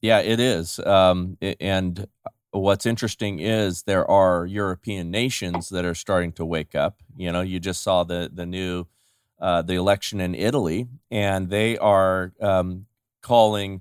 Yeah, 0.00 0.20
it 0.20 0.38
is. 0.38 0.78
Um, 0.78 1.36
and 1.60 2.06
what's 2.52 2.86
interesting 2.86 3.40
is 3.40 3.82
there 3.82 4.08
are 4.08 4.46
European 4.46 5.10
nations 5.10 5.70
that 5.70 5.84
are 5.84 5.94
starting 5.94 6.32
to 6.32 6.44
wake 6.44 6.74
up. 6.74 7.02
You 7.16 7.32
know, 7.32 7.40
you 7.40 7.58
just 7.58 7.82
saw 7.82 8.04
the 8.04 8.30
the 8.32 8.46
new 8.46 8.86
uh, 9.40 9.62
the 9.62 9.74
election 9.74 10.20
in 10.20 10.34
Italy, 10.34 10.88
and 11.10 11.48
they 11.48 11.78
are 11.78 12.32
um, 12.40 12.86
calling 13.22 13.80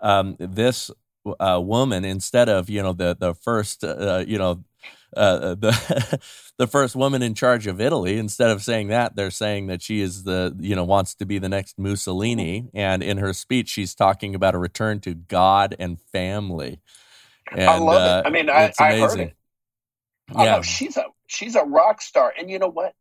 um, 0.00 0.36
this 0.38 0.90
uh, 1.38 1.60
woman 1.62 2.04
instead 2.04 2.48
of 2.48 2.70
you 2.70 2.82
know 2.82 2.92
the 2.92 3.16
the 3.18 3.34
first 3.34 3.84
uh, 3.84 4.24
you 4.26 4.38
know 4.38 4.64
uh, 5.16 5.54
the 5.54 6.20
the 6.58 6.66
first 6.66 6.94
woman 6.94 7.22
in 7.22 7.34
charge 7.34 7.66
of 7.66 7.80
Italy. 7.80 8.18
Instead 8.18 8.50
of 8.50 8.62
saying 8.62 8.88
that, 8.88 9.16
they're 9.16 9.30
saying 9.30 9.66
that 9.68 9.82
she 9.82 10.00
is 10.00 10.24
the 10.24 10.54
you 10.58 10.76
know 10.76 10.84
wants 10.84 11.14
to 11.16 11.26
be 11.26 11.38
the 11.38 11.48
next 11.48 11.78
Mussolini. 11.78 12.68
And 12.74 13.02
in 13.02 13.18
her 13.18 13.32
speech, 13.32 13.68
she's 13.68 13.94
talking 13.94 14.34
about 14.34 14.54
a 14.54 14.58
return 14.58 15.00
to 15.00 15.14
God 15.14 15.74
and 15.78 16.00
family. 16.12 16.80
And, 17.50 17.68
I 17.68 17.78
love 17.78 18.02
uh, 18.02 18.20
it. 18.20 18.28
I 18.28 18.30
mean, 18.30 18.50
I, 18.50 18.72
I 18.78 18.98
heard 18.98 19.20
it. 19.20 19.34
Oh, 20.34 20.44
yeah. 20.44 20.60
she's 20.62 20.96
a 20.96 21.06
she's 21.26 21.56
a 21.56 21.64
rock 21.64 22.00
star. 22.02 22.32
And 22.38 22.50
you 22.50 22.58
know 22.58 22.70
what? 22.70 22.94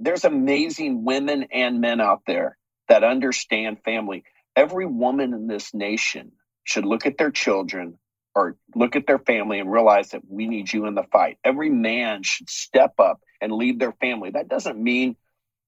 There's 0.00 0.24
amazing 0.24 1.04
women 1.04 1.46
and 1.52 1.80
men 1.80 2.00
out 2.00 2.22
there 2.26 2.56
that 2.88 3.04
understand 3.04 3.78
family. 3.84 4.24
Every 4.56 4.86
woman 4.86 5.32
in 5.34 5.46
this 5.46 5.74
nation 5.74 6.32
should 6.64 6.84
look 6.84 7.06
at 7.06 7.18
their 7.18 7.30
children 7.30 7.98
or 8.34 8.56
look 8.74 8.96
at 8.96 9.06
their 9.06 9.18
family 9.18 9.60
and 9.60 9.70
realize 9.70 10.10
that 10.10 10.22
we 10.28 10.46
need 10.46 10.72
you 10.72 10.86
in 10.86 10.94
the 10.94 11.04
fight. 11.04 11.38
Every 11.44 11.70
man 11.70 12.22
should 12.22 12.50
step 12.50 12.94
up 12.98 13.20
and 13.40 13.52
lead 13.52 13.78
their 13.78 13.92
family. 13.92 14.30
That 14.30 14.48
doesn't 14.48 14.82
mean 14.82 15.16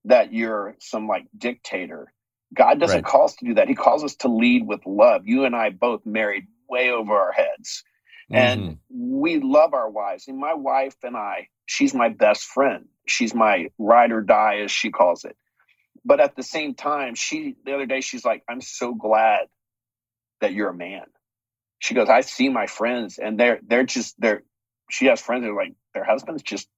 that 0.04 0.32
you're 0.32 0.74
some 0.80 1.06
like 1.06 1.26
dictator. 1.36 2.12
God 2.54 2.80
doesn't 2.80 2.96
right. 2.96 3.04
call 3.04 3.24
us 3.24 3.36
to 3.36 3.44
do 3.44 3.54
that. 3.54 3.68
He 3.68 3.74
calls 3.74 4.04
us 4.04 4.16
to 4.16 4.28
lead 4.28 4.66
with 4.66 4.80
love. 4.86 5.26
You 5.26 5.44
and 5.44 5.54
I 5.54 5.70
both 5.70 6.06
married 6.06 6.46
way 6.68 6.90
over 6.90 7.14
our 7.14 7.32
heads. 7.32 7.84
Mm-hmm. 8.30 8.34
And 8.34 8.78
we 8.88 9.40
love 9.40 9.74
our 9.74 9.90
wives. 9.90 10.28
And 10.28 10.38
my 10.38 10.54
wife 10.54 10.96
and 11.02 11.16
I, 11.16 11.48
she's 11.66 11.94
my 11.94 12.08
best 12.08 12.44
friend. 12.44 12.86
She's 13.06 13.34
my 13.34 13.68
ride 13.78 14.12
or 14.12 14.20
die, 14.20 14.60
as 14.64 14.70
she 14.70 14.90
calls 14.90 15.24
it. 15.24 15.36
But 16.04 16.20
at 16.20 16.36
the 16.36 16.42
same 16.42 16.74
time, 16.74 17.14
she 17.14 17.56
the 17.64 17.74
other 17.74 17.86
day 17.86 18.00
she's 18.00 18.24
like, 18.24 18.42
I'm 18.48 18.60
so 18.60 18.94
glad 18.94 19.46
that 20.40 20.52
you're 20.52 20.68
a 20.68 20.74
man 20.74 21.06
she 21.78 21.94
goes, 21.94 22.08
I 22.08 22.22
see 22.22 22.48
my 22.48 22.66
friends 22.66 23.18
and 23.18 23.38
they're 23.38 23.60
they're 23.66 23.84
just 23.84 24.20
they're 24.20 24.42
she 24.90 25.06
has 25.06 25.20
friends 25.20 25.44
that 25.44 25.50
are 25.50 25.56
like 25.56 25.74
their 25.94 26.04
husbands 26.04 26.42
just 26.42 26.68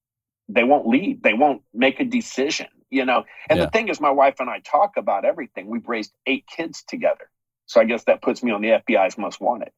they 0.48 0.64
won't 0.64 0.86
lead. 0.88 1.22
They 1.22 1.34
won't 1.34 1.62
make 1.74 2.00
a 2.00 2.04
decision, 2.04 2.68
you 2.90 3.04
know. 3.04 3.24
And 3.50 3.58
yeah. 3.58 3.66
the 3.66 3.70
thing 3.70 3.88
is 3.88 4.00
my 4.00 4.10
wife 4.10 4.36
and 4.40 4.48
I 4.48 4.60
talk 4.60 4.96
about 4.96 5.24
everything. 5.24 5.66
We've 5.66 5.86
raised 5.86 6.12
eight 6.26 6.46
kids 6.46 6.82
together. 6.82 7.30
So 7.66 7.80
I 7.80 7.84
guess 7.84 8.04
that 8.04 8.22
puts 8.22 8.42
me 8.42 8.50
on 8.50 8.62
the 8.62 8.68
FBI's 8.68 9.18
most 9.18 9.40
wanted. 9.40 9.70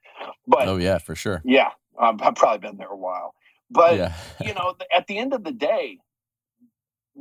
But 0.46 0.68
Oh 0.68 0.76
yeah, 0.76 0.98
for 0.98 1.14
sure. 1.14 1.42
Yeah. 1.44 1.70
Um, 1.98 2.18
I've 2.22 2.36
probably 2.36 2.66
been 2.66 2.78
there 2.78 2.88
a 2.88 2.96
while. 2.96 3.34
But 3.70 3.96
yeah. 3.96 4.14
you 4.40 4.54
know, 4.54 4.74
at 4.94 5.06
the 5.06 5.18
end 5.18 5.34
of 5.34 5.44
the 5.44 5.52
day, 5.52 5.98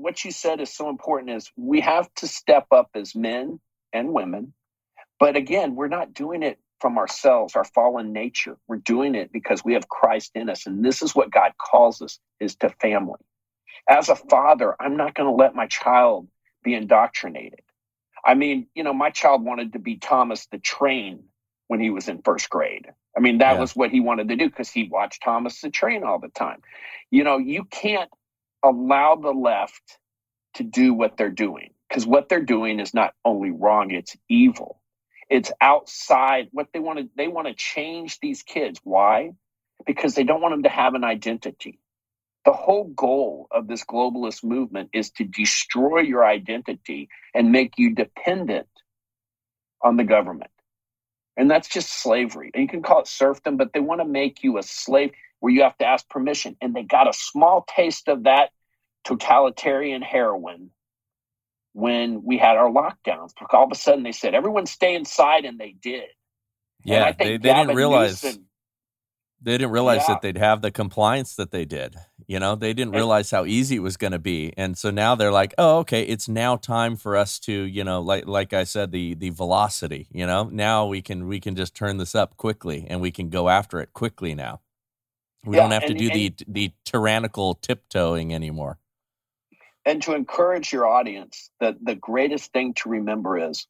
what 0.02 0.24
you 0.24 0.32
said 0.32 0.60
is 0.60 0.74
so 0.74 0.90
important 0.90 1.32
is 1.32 1.52
we 1.56 1.82
have 1.82 2.14
to 2.16 2.28
step 2.28 2.68
up 2.72 2.90
as 2.96 3.16
men 3.16 3.60
and 3.94 4.14
women. 4.14 4.54
But 5.20 5.36
again, 5.36 5.76
we're 5.76 5.88
not 5.88 6.14
doing 6.14 6.44
it 6.44 6.60
from 6.80 6.98
ourselves, 6.98 7.56
our 7.56 7.66
fallen 7.66 8.14
nature. 8.14 8.58
We're 8.68 8.78
doing 8.78 9.16
it 9.16 9.32
because 9.32 9.64
we 9.64 9.74
have 9.74 9.90
Christ 9.90 10.32
in 10.36 10.50
us. 10.50 10.66
And 10.66 10.84
this 10.84 11.02
is 11.02 11.14
what 11.14 11.32
God 11.32 11.52
calls 11.58 12.02
us 12.02 12.20
is 12.40 12.56
to 12.58 12.70
family. 12.70 13.20
As 13.88 14.10
a 14.10 14.16
father, 14.16 14.76
I'm 14.80 14.96
not 14.96 15.14
going 15.14 15.28
to 15.28 15.36
let 15.36 15.56
my 15.56 15.68
child 15.68 16.28
be 16.64 16.74
indoctrinated. 16.74 17.62
I 18.26 18.34
mean, 18.34 18.68
you 18.76 18.84
know, 18.84 18.94
my 18.94 19.10
child 19.10 19.44
wanted 19.44 19.74
to 19.74 19.80
be 19.80 19.98
Thomas 19.98 20.48
the 20.52 20.58
Train 20.58 21.24
when 21.68 21.80
he 21.80 21.90
was 21.90 22.08
in 22.08 22.22
first 22.22 22.50
grade. 22.50 22.88
I 23.16 23.20
mean, 23.20 23.40
that 23.40 23.54
yeah. 23.54 23.60
was 23.60 23.76
what 23.76 23.92
he 23.92 24.00
wanted 24.00 24.30
to 24.30 24.36
do 24.36 24.50
because 24.50 24.70
he 24.70 24.88
watched 24.90 25.24
Thomas 25.24 25.60
the 25.62 25.70
Train 25.70 26.04
all 26.04 26.20
the 26.20 26.30
time. 26.30 26.62
You 27.12 27.24
know, 27.24 27.38
you 27.38 27.66
can't 27.66 28.10
allow 28.64 29.16
the 29.16 29.32
left 29.32 30.00
to 30.56 30.64
do 30.64 30.94
what 30.94 31.18
they're 31.18 31.30
doing 31.30 31.72
because 31.88 32.06
what 32.06 32.30
they're 32.30 32.44
doing 32.44 32.80
is 32.80 32.94
not 32.94 33.14
only 33.26 33.52
wrong, 33.52 33.92
it's 33.92 34.16
evil. 34.30 34.82
It's 35.30 35.52
outside 35.62 36.50
what 36.52 36.68
they 36.74 36.80
want 36.80 37.00
to 37.00 37.10
they 37.16 37.28
want 37.28 37.48
to 37.48 37.54
change 37.54 38.20
these 38.20 38.44
kids. 38.44 38.80
Why? 38.84 39.32
Because 39.86 40.16
they 40.16 40.24
don't 40.24 40.42
want 40.42 40.54
them 40.54 40.64
to 40.64 40.70
have 40.70 40.96
an 40.96 41.04
identity. 41.04 41.80
The 42.46 42.54
whole 42.54 42.86
goal 42.86 43.48
of 43.52 43.68
this 43.68 43.84
globalist 43.84 44.44
movement 44.44 44.90
is 44.94 45.12
to 45.12 45.24
destroy 45.24 46.00
your 46.02 46.26
identity 46.26 47.10
and 47.36 47.52
make 47.52 47.74
you 47.78 47.94
dependent 47.94 48.68
on 49.82 49.98
the 49.98 50.04
government. 50.04 50.52
And 51.38 51.50
that's 51.50 51.70
just 51.70 51.90
slavery. 52.02 52.52
And 52.54 52.64
you 52.64 52.70
can 52.70 52.82
call 52.82 53.02
it 53.02 53.08
serfdom, 53.08 53.58
but 53.58 53.74
they 53.74 53.80
want 53.80 54.02
to 54.02 54.08
make 54.08 54.44
you 54.44 54.58
a 54.58 54.64
slave 54.64 55.12
where 55.40 55.54
you 55.54 55.64
have 55.64 55.78
to 55.78 55.86
ask 55.86 56.08
permission. 56.10 56.56
And 56.62 56.74
they 56.74 56.84
got 56.84 57.10
a 57.10 57.14
small 57.14 57.66
taste 57.68 58.08
of 58.08 58.24
that 58.24 58.50
totalitarian 59.04 60.02
heroin 60.02 60.72
when 61.74 62.24
we 62.24 62.38
had 62.38 62.58
our 62.58 62.70
lockdowns. 62.70 63.32
All 63.52 63.66
of 63.66 63.72
a 63.72 63.76
sudden, 63.76 64.04
they 64.04 64.12
said 64.12 64.34
everyone 64.34 64.66
stay 64.66 64.96
inside, 64.96 65.46
and 65.46 65.60
they 65.60 65.76
did. 65.82 66.06
Yeah, 66.84 67.12
they, 67.12 67.38
they 67.38 67.54
didn't 67.54 67.76
realize 67.76 68.24
Newsom, 68.24 68.46
they 69.42 69.54
didn't 69.54 69.72
realize 69.72 70.02
yeah. 70.02 70.16
that 70.16 70.22
they'd 70.22 70.38
have 70.38 70.62
the 70.62 70.72
compliance 70.72 71.36
that 71.36 71.52
they 71.52 71.66
did. 71.66 71.96
You 72.28 72.40
know, 72.40 72.56
they 72.56 72.74
didn't 72.74 72.94
realize 72.94 73.32
how 73.32 73.46
easy 73.46 73.78
it 73.78 73.82
was 73.82 73.98
going 73.98 74.12
to 74.12 74.20
be, 74.20 74.54
and 74.58 74.78
so 74.78 74.92
now 74.92 75.16
they're 75.16 75.32
like, 75.32 75.54
"Oh, 75.58 75.80
okay, 75.80 76.04
it's 76.04 76.28
now 76.28 76.58
time 76.58 76.96
for 76.96 77.16
us 77.16 77.40
to, 77.40 77.54
you 77.54 77.84
know, 77.84 78.02
like 78.02 78.28
like 78.28 78.54
I 78.54 78.66
said, 78.66 78.92
the 78.92 79.16
the 79.16 79.30
velocity. 79.30 80.08
You 80.12 80.28
know, 80.28 80.44
now 80.52 80.86
we 80.86 81.02
can 81.02 81.28
we 81.28 81.40
can 81.40 81.56
just 81.56 81.74
turn 81.74 81.98
this 81.98 82.16
up 82.16 82.38
quickly, 82.38 82.86
and 82.90 83.02
we 83.02 83.12
can 83.12 83.30
go 83.30 83.50
after 83.50 83.80
it 83.80 83.94
quickly 83.94 84.36
now. 84.36 84.62
We 85.46 85.56
yeah, 85.56 85.64
don't 85.64 85.72
have 85.72 85.84
and, 85.84 85.98
to 85.98 85.98
do 85.98 86.12
and, 86.12 86.16
the 86.16 86.46
the 86.48 86.74
tyrannical 86.86 87.56
tiptoeing 87.56 88.34
anymore." 88.34 88.78
and 89.86 90.04
to 90.04 90.14
encourage 90.14 90.72
your 90.72 90.86
audience 90.86 91.50
that 91.60 91.76
the 91.82 91.96
greatest 91.96 92.52
thing 92.52 92.74
to 92.76 92.90
remember 92.90 93.50
is 93.50 93.66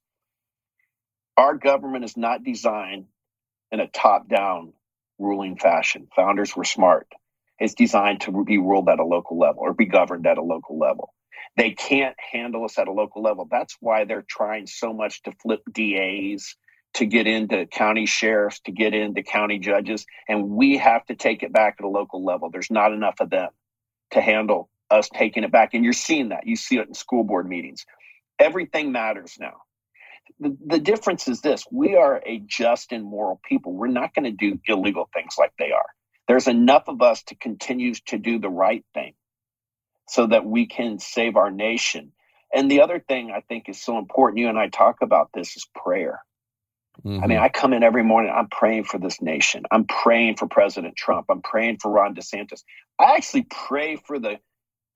our 1.37 1.55
government 1.55 2.03
is 2.03 2.17
not 2.17 2.43
designed 2.43 3.05
in 3.71 3.79
a 3.79 3.87
top 3.87 4.27
down 4.27 4.73
ruling 5.17 5.57
fashion. 5.57 6.07
Founders 6.17 6.55
were 6.55 6.65
smart. 6.65 7.07
It's 7.59 7.73
designed 7.73 8.21
to 8.21 8.43
be 8.43 8.57
ruled 8.57 8.89
at 8.89 8.99
a 8.99 9.05
local 9.05 9.37
level 9.37 9.61
or 9.61 9.73
be 9.73 9.85
governed 9.85 10.27
at 10.27 10.37
a 10.37 10.41
local 10.43 10.77
level. 10.77 11.13
They 11.55 11.71
can't 11.71 12.15
handle 12.31 12.65
us 12.65 12.77
at 12.77 12.87
a 12.87 12.91
local 12.91 13.21
level. 13.21 13.47
That's 13.49 13.77
why 13.79 14.05
they're 14.05 14.25
trying 14.27 14.67
so 14.67 14.93
much 14.93 15.23
to 15.23 15.31
flip 15.41 15.61
DAs, 15.71 16.55
to 16.95 17.05
get 17.05 17.27
into 17.27 17.65
county 17.67 18.05
sheriffs, 18.05 18.59
to 18.61 18.71
get 18.71 18.93
into 18.93 19.23
county 19.23 19.59
judges. 19.59 20.05
And 20.27 20.49
we 20.49 20.77
have 20.77 21.05
to 21.05 21.15
take 21.15 21.43
it 21.43 21.53
back 21.53 21.77
at 21.79 21.85
a 21.85 21.89
local 21.89 22.23
level. 22.23 22.49
There's 22.49 22.71
not 22.71 22.93
enough 22.93 23.15
of 23.19 23.29
them 23.29 23.49
to 24.11 24.21
handle 24.21 24.69
us 24.89 25.09
taking 25.13 25.43
it 25.43 25.51
back. 25.51 25.73
And 25.73 25.83
you're 25.83 25.93
seeing 25.93 26.29
that. 26.29 26.47
You 26.47 26.55
see 26.55 26.77
it 26.77 26.87
in 26.87 26.93
school 26.93 27.23
board 27.23 27.47
meetings. 27.47 27.85
Everything 28.39 28.91
matters 28.91 29.37
now. 29.39 29.57
The, 30.39 30.57
the 30.65 30.79
difference 30.79 31.27
is 31.27 31.41
this 31.41 31.65
we 31.71 31.95
are 31.95 32.21
a 32.25 32.41
just 32.45 32.91
and 32.91 33.03
moral 33.03 33.39
people. 33.47 33.73
We're 33.73 33.87
not 33.87 34.15
going 34.15 34.25
to 34.25 34.31
do 34.31 34.59
illegal 34.67 35.09
things 35.13 35.35
like 35.37 35.53
they 35.59 35.71
are. 35.71 35.87
There's 36.27 36.47
enough 36.47 36.83
of 36.87 37.01
us 37.01 37.23
to 37.23 37.35
continue 37.35 37.93
to 38.07 38.17
do 38.17 38.39
the 38.39 38.49
right 38.49 38.85
thing 38.93 39.13
so 40.07 40.27
that 40.27 40.45
we 40.45 40.67
can 40.67 40.99
save 40.99 41.35
our 41.35 41.51
nation. 41.51 42.11
And 42.53 42.69
the 42.69 42.81
other 42.81 42.99
thing 42.99 43.31
I 43.31 43.41
think 43.41 43.69
is 43.69 43.81
so 43.81 43.97
important, 43.97 44.39
you 44.39 44.49
and 44.49 44.57
I 44.57 44.69
talk 44.69 44.97
about 45.01 45.29
this, 45.33 45.55
is 45.55 45.67
prayer. 45.75 46.21
Mm-hmm. 47.05 47.23
I 47.23 47.27
mean, 47.27 47.37
mm-hmm. 47.37 47.45
I 47.45 47.49
come 47.49 47.73
in 47.73 47.83
every 47.83 48.03
morning, 48.03 48.33
I'm 48.35 48.49
praying 48.49 48.85
for 48.85 48.97
this 48.99 49.21
nation. 49.21 49.63
I'm 49.71 49.85
praying 49.85 50.37
for 50.37 50.47
President 50.47 50.95
Trump. 50.95 51.27
I'm 51.29 51.41
praying 51.41 51.77
for 51.81 51.91
Ron 51.91 52.15
DeSantis. 52.15 52.63
I 52.99 53.15
actually 53.15 53.47
pray 53.49 53.95
for 53.95 54.19
the 54.19 54.39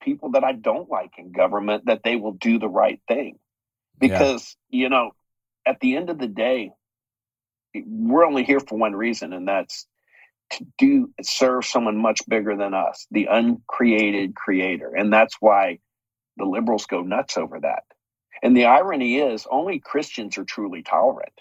people 0.02 0.32
that 0.32 0.44
I 0.44 0.52
don't 0.52 0.90
like 0.90 1.12
in 1.18 1.32
government 1.32 1.86
that 1.86 2.02
they 2.04 2.16
will 2.16 2.32
do 2.32 2.58
the 2.58 2.68
right 2.68 3.00
thing. 3.08 3.38
because 3.98 4.56
yeah. 4.70 4.82
you 4.82 4.88
know 4.88 5.12
at 5.66 5.80
the 5.80 5.96
end 5.96 6.10
of 6.10 6.18
the 6.18 6.26
day 6.26 6.70
we're 7.86 8.24
only 8.24 8.44
here 8.44 8.60
for 8.60 8.78
one 8.78 8.94
reason 8.94 9.32
and 9.32 9.48
that's 9.48 9.86
to 10.50 10.66
do 10.78 11.12
serve 11.22 11.64
someone 11.64 11.96
much 11.96 12.20
bigger 12.28 12.56
than 12.56 12.74
us 12.74 13.06
the 13.10 13.26
uncreated 13.26 14.34
creator 14.34 14.94
and 14.94 15.12
that's 15.12 15.36
why 15.40 15.78
the 16.36 16.44
liberals 16.44 16.86
go 16.86 17.02
nuts 17.02 17.36
over 17.36 17.60
that 17.60 17.84
and 18.42 18.56
the 18.56 18.66
irony 18.66 19.16
is 19.16 19.46
only 19.50 19.80
christians 19.80 20.38
are 20.38 20.44
truly 20.44 20.82
tolerant 20.82 21.40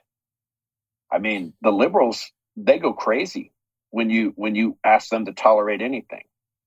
i 1.13 1.19
mean 1.19 1.53
the 1.61 1.71
liberals 1.71 2.31
they 2.57 2.79
go 2.79 2.93
crazy 2.93 3.51
when 3.91 4.09
you 4.09 4.33
when 4.35 4.55
you 4.55 4.77
ask 4.83 5.09
them 5.09 5.25
to 5.25 5.33
tolerate 5.33 5.81
anything 5.81 6.23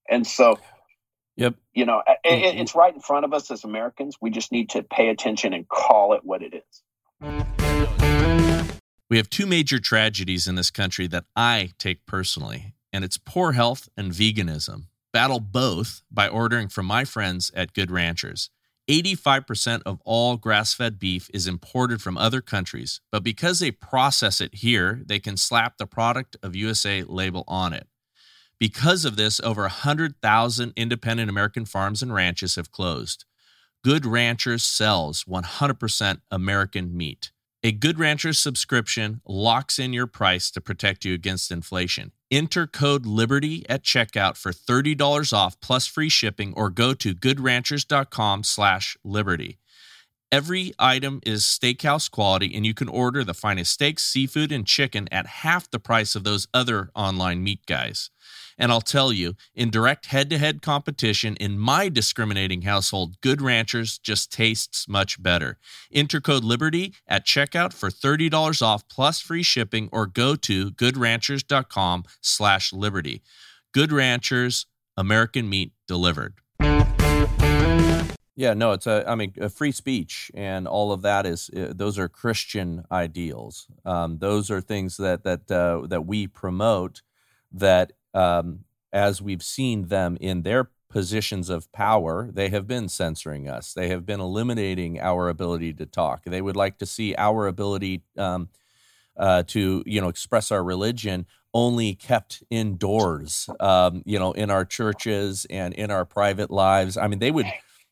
and 0.09 0.26
so 0.26 0.59
Yep. 1.36 1.55
You 1.74 1.84
know, 1.84 2.03
it, 2.07 2.18
mm-hmm. 2.24 2.59
it's 2.59 2.74
right 2.74 2.94
in 2.94 3.01
front 3.01 3.24
of 3.24 3.34
us 3.34 3.51
as 3.51 3.64
Americans. 3.64 4.16
We 4.20 4.30
just 4.30 4.53
need 4.53 4.70
to 4.70 4.82
pay 4.82 5.09
attention 5.09 5.53
and 5.53 5.68
call 5.68 6.14
it 6.14 6.22
what 6.24 6.42
it 6.42 6.55
is. 6.55 6.82
We 9.09 9.18
have 9.18 9.30
two 9.30 9.47
major 9.47 9.78
tragedies 9.78 10.49
in 10.49 10.57
this 10.57 10.70
country 10.70 11.07
that 11.09 11.24
I 11.36 11.70
take 11.78 12.07
personally, 12.07 12.74
and 12.92 13.05
it's 13.05 13.18
poor 13.18 13.53
health 13.53 13.88
and 13.97 14.12
veganism. 14.12 14.86
Battle 15.12 15.40
both 15.40 16.03
by 16.11 16.28
ordering 16.28 16.68
from 16.68 16.86
my 16.86 17.05
friends 17.05 17.53
at 17.55 17.72
Good 17.72 17.90
Ranchers. 17.90 18.51
85% 18.89 19.82
of 19.84 20.01
all 20.05 20.37
grass 20.37 20.72
fed 20.72 20.99
beef 20.99 21.28
is 21.34 21.47
imported 21.47 22.01
from 22.01 22.16
other 22.16 22.41
countries, 22.41 23.01
but 23.11 23.24
because 23.24 23.59
they 23.59 23.70
process 23.72 24.41
it 24.41 24.57
here, 24.57 25.03
they 25.07 25.18
can 25.18 25.37
slap 25.37 25.76
the 25.76 25.87
product 25.87 26.37
of 26.43 26.55
USA 26.55 27.03
label 27.03 27.43
on 27.49 27.72
it. 27.72 27.89
Because 28.59 29.05
of 29.05 29.16
this, 29.16 29.41
over 29.41 29.62
100,000 29.62 30.72
independent 30.76 31.28
American 31.28 31.64
farms 31.64 32.01
and 32.01 32.14
ranches 32.14 32.55
have 32.55 32.70
closed. 32.70 33.24
Good 33.84 34.07
Ranchers 34.07 34.64
sells 34.64 35.24
100% 35.24 36.20
American 36.30 36.97
meat. 36.97 37.32
A 37.67 37.73
Good 37.73 37.99
Ranchers 37.99 38.39
subscription 38.39 39.23
locks 39.27 39.81
in 39.81 39.93
your 39.93 40.07
price 40.07 40.53
to 40.53 40.61
protect 40.61 41.05
you 41.05 41.14
against 41.14 41.51
inflation. 41.51 42.12
Enter 42.31 42.64
code 42.64 43.07
LIBERTY 43.07 43.69
at 43.69 43.83
checkout 43.83 44.37
for 44.37 44.53
$30 44.53 45.33
off 45.33 45.61
plus 45.61 45.85
free 45.85 46.09
shipping 46.09 46.55
or 46.57 46.71
go 46.71 46.95
to 46.95 47.12
goodranchers.com 47.12 48.45
slash 48.45 48.97
liberty. 49.03 49.59
Every 50.31 50.75
item 50.79 51.19
is 51.27 51.43
steakhouse 51.43 52.09
quality, 52.09 52.55
and 52.55 52.64
you 52.64 52.73
can 52.73 52.89
order 52.89 53.25
the 53.25 53.35
finest 53.35 53.73
steaks, 53.73 54.05
seafood, 54.05 54.53
and 54.53 54.64
chicken 54.64 55.09
at 55.11 55.27
half 55.27 55.69
the 55.69 55.81
price 55.81 56.14
of 56.14 56.23
those 56.23 56.47
other 56.55 56.91
online 56.95 57.43
meat 57.43 57.67
guys. 57.67 58.11
And 58.59 58.73
I'll 58.73 58.81
tell 58.81 59.13
you, 59.13 59.35
in 59.55 59.71
direct 59.71 60.07
head 60.07 60.31
to 60.31 60.39
head 60.39 60.63
competition 60.63 61.37
in 61.37 61.59
my 61.59 61.89
discriminating 61.89 62.63
household, 62.63 63.21
Good 63.21 63.43
Ranchers 63.43 63.99
just 63.99 64.33
tastes 64.33 64.89
much 64.89 65.23
better. 65.23 65.59
Enter 65.93 66.21
code 66.21 66.45
LIBERTY 66.45 66.95
at 67.07 67.27
checkout 67.27 67.73
for 67.73 67.91
$30 67.91 68.63
off 68.63 68.89
plus 68.89 69.21
free 69.21 69.43
shipping 69.43 69.89
or 69.93 70.07
go 70.07 70.37
to 70.37 70.71
goodranchers.com 70.71 72.05
slash 72.21 72.73
liberty. 72.73 73.23
Good 73.73 73.93
Ranchers, 73.93 74.67
American 74.97 75.49
meat 75.49 75.73
delivered. 75.87 76.35
Yeah, 78.39 78.53
no, 78.53 78.73
it's 78.73 78.87
a. 78.87 79.03
I 79.09 79.15
mean, 79.15 79.33
a 79.41 79.49
free 79.49 79.73
speech 79.73 80.31
and 80.35 80.69
all 80.69 80.93
of 80.93 81.01
that 81.03 81.25
is. 81.25 81.49
Uh, 81.57 81.73
those 81.75 81.99
are 81.99 82.07
Christian 82.07 82.85
ideals. 82.93 83.67
Um, 83.85 84.19
those 84.19 84.51
are 84.51 84.61
things 84.61 84.99
that 84.99 85.25
that 85.25 85.51
uh, 85.51 85.87
that 85.87 86.05
we 86.07 86.27
promote. 86.27 87.01
That 87.51 87.93
um, 88.15 88.65
as 88.93 89.21
we've 89.21 89.43
seen 89.43 89.89
them 89.89 90.17
in 90.21 90.43
their 90.43 90.71
positions 90.89 91.51
of 91.51 91.71
power, 91.73 92.31
they 92.33 92.49
have 92.49 92.67
been 92.67 92.89
censoring 92.89 93.49
us. 93.49 93.75
They 93.75 93.89
have 93.89 94.07
been 94.07 94.21
eliminating 94.21 95.01
our 95.01 95.29
ability 95.29 95.75
to 95.75 95.87
talk. 95.87 96.25
They 96.25 96.41
would 96.41 96.57
like 96.57 96.79
to 96.79 96.87
see 96.87 97.15
our 97.17 97.47
ability 97.47 98.03
um, 98.17 98.49
uh, 99.17 99.43
to, 99.49 99.83
you 99.87 100.01
know, 100.01 100.09
express 100.09 100.51
our 100.51 100.63
religion 100.63 101.27
only 101.53 101.95
kept 101.95 102.43
indoors, 102.51 103.49
um, 103.61 104.03
you 104.05 104.19
know, 104.19 104.33
in 104.33 104.51
our 104.51 104.65
churches 104.65 105.47
and 105.49 105.73
in 105.75 105.91
our 105.91 106.05
private 106.05 106.51
lives. 106.51 106.97
I 106.97 107.09
mean, 107.09 107.19
they 107.19 107.31
would. 107.31 107.47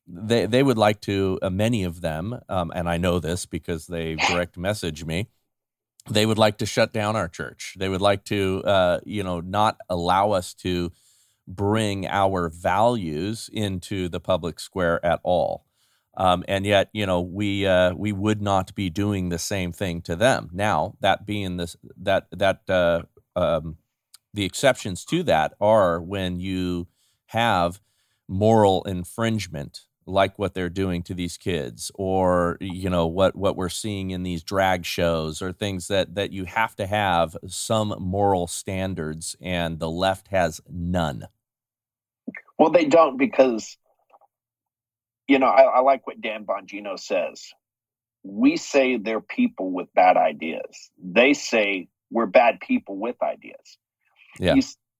They, 0.06 0.44
they 0.44 0.62
would 0.62 0.76
like 0.76 1.00
to, 1.02 1.38
uh, 1.40 1.48
many 1.48 1.82
of 1.82 2.02
them, 2.02 2.38
um, 2.50 2.70
and 2.74 2.90
I 2.90 2.98
know 2.98 3.20
this 3.20 3.46
because 3.46 3.86
they 3.86 4.16
direct 4.28 4.58
message 4.58 5.02
me, 5.02 5.28
they 6.08 6.26
would 6.26 6.38
like 6.38 6.58
to 6.58 6.66
shut 6.66 6.92
down 6.92 7.16
our 7.16 7.28
church. 7.28 7.76
They 7.78 7.88
would 7.88 8.02
like 8.02 8.24
to, 8.26 8.62
uh, 8.64 9.00
you 9.04 9.22
know, 9.22 9.40
not 9.40 9.78
allow 9.88 10.32
us 10.32 10.54
to 10.54 10.92
bring 11.46 12.06
our 12.06 12.48
values 12.48 13.50
into 13.52 14.08
the 14.08 14.20
public 14.20 14.60
square 14.60 15.04
at 15.04 15.20
all. 15.22 15.64
Um, 16.16 16.44
and 16.46 16.64
yet, 16.64 16.90
you 16.92 17.06
know, 17.06 17.20
we 17.20 17.66
uh, 17.66 17.92
we 17.94 18.12
would 18.12 18.40
not 18.40 18.74
be 18.74 18.88
doing 18.88 19.28
the 19.28 19.38
same 19.38 19.72
thing 19.72 20.00
to 20.02 20.14
them. 20.14 20.48
Now, 20.52 20.94
that 21.00 21.26
being 21.26 21.56
this, 21.56 21.76
that 21.96 22.26
that 22.30 22.60
uh, 22.68 23.02
um, 23.34 23.78
the 24.32 24.44
exceptions 24.44 25.04
to 25.06 25.22
that 25.24 25.54
are 25.60 26.00
when 26.00 26.38
you 26.38 26.86
have 27.26 27.80
moral 28.28 28.84
infringement 28.84 29.82
like 30.06 30.38
what 30.38 30.54
they're 30.54 30.68
doing 30.68 31.02
to 31.02 31.14
these 31.14 31.36
kids 31.36 31.90
or 31.94 32.56
you 32.60 32.90
know 32.90 33.06
what 33.06 33.34
what 33.34 33.56
we're 33.56 33.68
seeing 33.68 34.10
in 34.10 34.22
these 34.22 34.42
drag 34.42 34.84
shows 34.84 35.40
or 35.40 35.52
things 35.52 35.88
that 35.88 36.14
that 36.14 36.32
you 36.32 36.44
have 36.44 36.76
to 36.76 36.86
have 36.86 37.36
some 37.46 37.94
moral 37.98 38.46
standards 38.46 39.36
and 39.40 39.78
the 39.78 39.90
left 39.90 40.28
has 40.28 40.60
none. 40.68 41.26
Well 42.58 42.70
they 42.70 42.84
don't 42.84 43.16
because 43.16 43.76
you 45.26 45.38
know 45.38 45.46
i, 45.46 45.62
I 45.62 45.80
like 45.80 46.06
what 46.06 46.20
dan 46.20 46.44
bongino 46.44 46.98
says. 46.98 47.52
We 48.22 48.56
say 48.56 48.96
they're 48.96 49.20
people 49.20 49.70
with 49.70 49.92
bad 49.94 50.16
ideas. 50.16 50.90
They 51.02 51.34
say 51.34 51.88
we're 52.10 52.26
bad 52.26 52.58
people 52.60 52.96
with 52.96 53.16
ideas. 53.22 53.78
Yeah. 54.38 54.54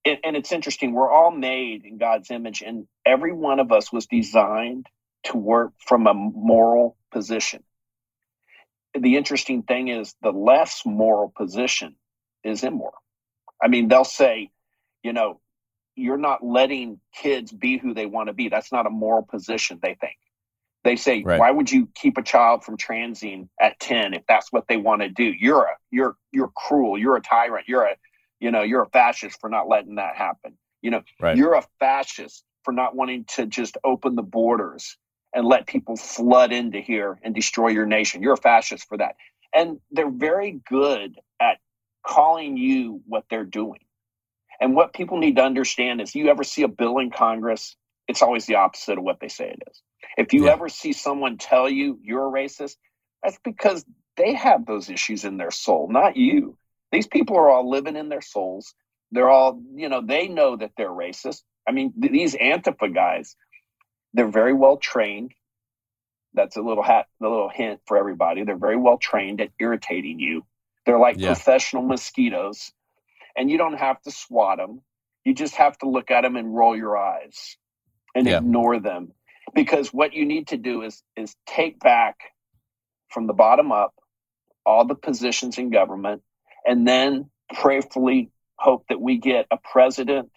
And 0.05 0.35
it's 0.35 0.51
interesting 0.51 0.93
we're 0.93 1.09
all 1.09 1.31
made 1.31 1.83
in 1.83 1.97
god's 1.97 2.29
image 2.31 2.61
and 2.61 2.87
every 3.05 3.33
one 3.33 3.59
of 3.59 3.71
us 3.71 3.91
was 3.91 4.05
designed 4.05 4.87
to 5.25 5.37
work 5.37 5.73
from 5.79 6.07
a 6.07 6.13
moral 6.13 6.97
position. 7.11 7.63
The 8.97 9.17
interesting 9.17 9.63
thing 9.63 9.89
is 9.89 10.15
the 10.21 10.31
less 10.31 10.83
moral 10.85 11.31
position 11.35 11.95
is 12.43 12.63
immoral. 12.63 12.93
I 13.61 13.67
mean, 13.67 13.87
they'll 13.87 14.03
say, 14.05 14.51
you 15.03 15.13
know, 15.13 15.41
you're 15.95 16.17
not 16.17 16.45
letting 16.45 16.99
kids 17.13 17.51
be 17.51 17.77
who 17.77 17.93
they 17.93 18.05
want 18.05 18.27
to 18.27 18.33
be. 18.33 18.49
That's 18.49 18.71
not 18.71 18.85
a 18.85 18.89
moral 18.89 19.23
position, 19.23 19.79
they 19.81 19.95
think. 19.95 20.17
They 20.83 20.97
say, 20.97 21.23
right. 21.23 21.39
why 21.39 21.51
would 21.51 21.71
you 21.71 21.89
keep 21.95 22.17
a 22.17 22.21
child 22.21 22.63
from 22.63 22.77
transing 22.77 23.49
at 23.59 23.79
10 23.79 24.13
if 24.13 24.23
that's 24.27 24.51
what 24.51 24.67
they 24.67 24.77
want 24.77 25.01
to 25.01 25.09
do? 25.09 25.23
You're 25.23 25.63
a 25.63 25.75
you're 25.89 26.15
you're 26.31 26.51
cruel, 26.55 26.97
you're 26.97 27.15
a 27.15 27.21
tyrant, 27.21 27.67
you're 27.67 27.85
a 27.85 27.95
you 28.45 28.51
know, 28.51 28.61
you're 28.61 28.83
a 28.83 28.89
fascist 28.89 29.41
for 29.41 29.49
not 29.49 29.67
letting 29.67 29.95
that 29.95 30.15
happen. 30.15 30.55
You 30.83 30.91
know, 30.91 31.01
right. 31.19 31.35
you're 31.35 31.55
a 31.55 31.63
fascist 31.79 32.43
for 32.61 32.71
not 32.71 32.95
wanting 32.95 33.25
to 33.37 33.47
just 33.47 33.75
open 33.83 34.15
the 34.15 34.21
borders 34.21 34.97
and 35.33 35.47
let 35.47 35.65
people 35.65 35.97
flood 35.97 36.53
into 36.53 36.79
here 36.79 37.17
and 37.23 37.33
destroy 37.33 37.69
your 37.69 37.87
nation. 37.87 38.21
You're 38.21 38.33
a 38.33 38.37
fascist 38.37 38.87
for 38.87 38.99
that. 38.99 39.15
And 39.51 39.79
they're 39.89 40.11
very 40.11 40.61
good 40.69 41.15
at 41.41 41.57
calling 42.05 42.55
you 42.55 43.01
what 43.07 43.23
they're 43.31 43.45
doing. 43.45 43.79
And 44.61 44.75
what 44.75 44.93
people 44.93 45.17
need 45.17 45.37
to 45.37 45.43
understand 45.43 45.99
is 46.01 46.13
you 46.13 46.29
ever 46.29 46.43
see 46.43 46.61
a 46.61 46.67
bill 46.67 46.99
in 46.99 47.09
Congress, 47.09 47.75
it's 48.07 48.21
always 48.21 48.45
the 48.45 48.57
opposite 48.57 48.99
of 48.99 49.03
what 49.03 49.19
they 49.19 49.27
say 49.27 49.49
it 49.49 49.63
is. 49.71 49.81
If 50.19 50.33
you 50.33 50.45
yeah. 50.45 50.51
ever 50.51 50.69
see 50.69 50.93
someone 50.93 51.39
tell 51.39 51.67
you 51.67 51.97
you're 52.03 52.27
a 52.27 52.31
racist, 52.31 52.75
that's 53.23 53.39
because 53.43 53.83
they 54.17 54.35
have 54.35 54.67
those 54.67 54.91
issues 54.91 55.25
in 55.25 55.37
their 55.37 55.49
soul, 55.49 55.89
not 55.89 56.15
you. 56.15 56.59
These 56.95 57.07
people 57.07 57.35
are 57.35 57.49
all 57.49 57.69
living 57.69 57.97
in 57.97 58.07
their 58.07 58.21
souls. 58.21 58.73
They're 59.11 59.29
all, 59.29 59.61
you 59.75 59.89
know, 59.89 60.01
they 60.01 60.29
know 60.29 60.55
that 60.55 60.71
they're 60.77 60.87
racist. 60.87 61.43
I 61.67 61.73
mean, 61.73 61.93
these 61.97 62.35
Antifa 62.35 62.93
guys, 62.93 63.35
they're 64.13 64.31
very 64.31 64.53
well 64.53 64.77
trained. 64.77 65.33
That's 66.33 66.55
a 66.55 66.61
little 66.61 66.83
hat, 66.83 67.07
a 67.21 67.27
little 67.27 67.49
hint 67.49 67.81
for 67.85 67.97
everybody. 67.97 68.45
They're 68.45 68.55
very 68.55 68.77
well 68.77 68.97
trained 68.97 69.41
at 69.41 69.49
irritating 69.59 70.21
you. 70.21 70.45
They're 70.85 70.97
like 70.97 71.17
yeah. 71.19 71.33
professional 71.33 71.83
mosquitoes, 71.83 72.71
and 73.35 73.51
you 73.51 73.57
don't 73.57 73.77
have 73.77 74.01
to 74.03 74.11
swat 74.11 74.57
them. 74.57 74.81
You 75.25 75.33
just 75.33 75.55
have 75.55 75.77
to 75.79 75.89
look 75.89 76.11
at 76.11 76.21
them 76.21 76.37
and 76.37 76.55
roll 76.55 76.77
your 76.77 76.95
eyes 76.97 77.57
and 78.13 78.25
yeah. 78.25 78.37
ignore 78.37 78.79
them, 78.79 79.11
because 79.53 79.89
what 79.93 80.13
you 80.13 80.25
need 80.25 80.47
to 80.47 80.57
do 80.57 80.81
is 80.83 81.03
is 81.17 81.35
take 81.45 81.77
back 81.79 82.15
from 83.09 83.27
the 83.27 83.33
bottom 83.33 83.73
up 83.73 83.93
all 84.65 84.85
the 84.85 84.95
positions 84.95 85.57
in 85.57 85.71
government, 85.71 86.21
and 86.65 86.87
then 86.87 87.29
prayerfully 87.53 88.31
hope 88.55 88.85
that 88.89 88.99
we 88.99 89.17
get 89.17 89.45
a 89.51 89.57
president 89.57 90.29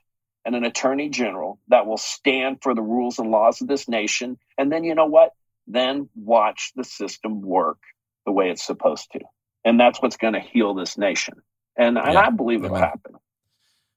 and 0.45 0.55
an 0.55 0.65
attorney 0.65 1.09
general 1.09 1.59
that 1.69 1.87
will 1.87 1.97
stand 1.97 2.59
for 2.63 2.75
the 2.75 2.83
rules 2.83 3.19
and 3.19 3.31
laws 3.31 3.61
of 3.61 3.69
this 3.69 3.89
nation. 3.89 4.39
And 4.57 4.71
then, 4.71 4.85
you 4.85 4.95
know 4.95 5.07
what? 5.07 5.33
Then 5.67 6.09
watch 6.15 6.73
the 6.77 6.85
system 6.85 7.43
work 7.43 7.79
the 8.25 8.33
way 8.33 8.51
it's 8.51 8.65
supposed 8.65 9.11
to. 9.13 9.21
And 9.65 9.79
that's 9.79 10.01
what's 10.01 10.17
going 10.17 10.35
to 10.35 10.41
heal 10.41 10.75
this 10.75 10.97
nation. 10.97 11.35
And, 11.77 11.97
yeah. 11.97 12.09
and 12.09 12.19
I 12.19 12.31
believe 12.31 12.65
it'll 12.65 12.77
happen. 12.77 13.15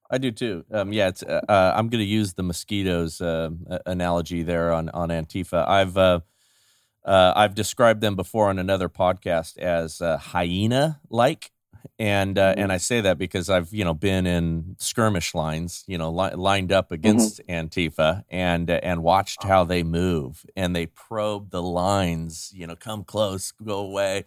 I 0.09 0.17
do 0.17 0.31
too. 0.31 0.65
Um, 0.71 0.91
yeah, 0.91 1.07
it's, 1.07 1.23
uh, 1.23 1.41
uh 1.47 1.73
I'm 1.75 1.87
going 1.87 2.03
to 2.03 2.09
use 2.09 2.33
the 2.33 2.43
mosquitoes 2.43 3.21
uh, 3.21 3.49
analogy 3.85 4.43
there 4.43 4.73
on 4.73 4.89
on 4.89 5.09
Antifa. 5.09 5.67
I've 5.67 5.97
uh, 5.97 6.19
Uh, 7.03 7.33
I've 7.35 7.55
described 7.55 8.01
them 8.01 8.15
before 8.15 8.49
on 8.49 8.59
another 8.59 8.89
podcast 8.89 9.57
as 9.57 10.01
uh, 10.01 10.17
hyena 10.17 11.01
like. 11.09 11.51
And 11.99 12.37
uh, 12.37 12.53
Mhm. 12.55 12.63
and 12.63 12.71
I 12.71 12.77
say 12.77 13.01
that 13.01 13.17
because 13.17 13.49
I've 13.49 13.73
you 13.73 13.83
know 13.83 13.93
been 13.93 14.25
in 14.25 14.75
skirmish 14.79 15.33
lines, 15.35 15.83
you 15.87 15.97
know, 15.97 16.09
li- 16.11 16.35
lined 16.35 16.71
up 16.71 16.91
against 16.91 17.41
Antifa 17.47 18.23
and 18.29 18.69
uh, 18.69 18.79
and 18.83 19.03
watched 19.03 19.43
how 19.43 19.63
they 19.63 19.83
move 19.83 20.45
and 20.55 20.75
they 20.75 20.87
probe 20.87 21.51
the 21.51 21.61
lines, 21.61 22.51
you 22.55 22.67
know, 22.67 22.75
come 22.75 23.03
close, 23.03 23.51
go 23.51 23.79
away, 23.79 24.25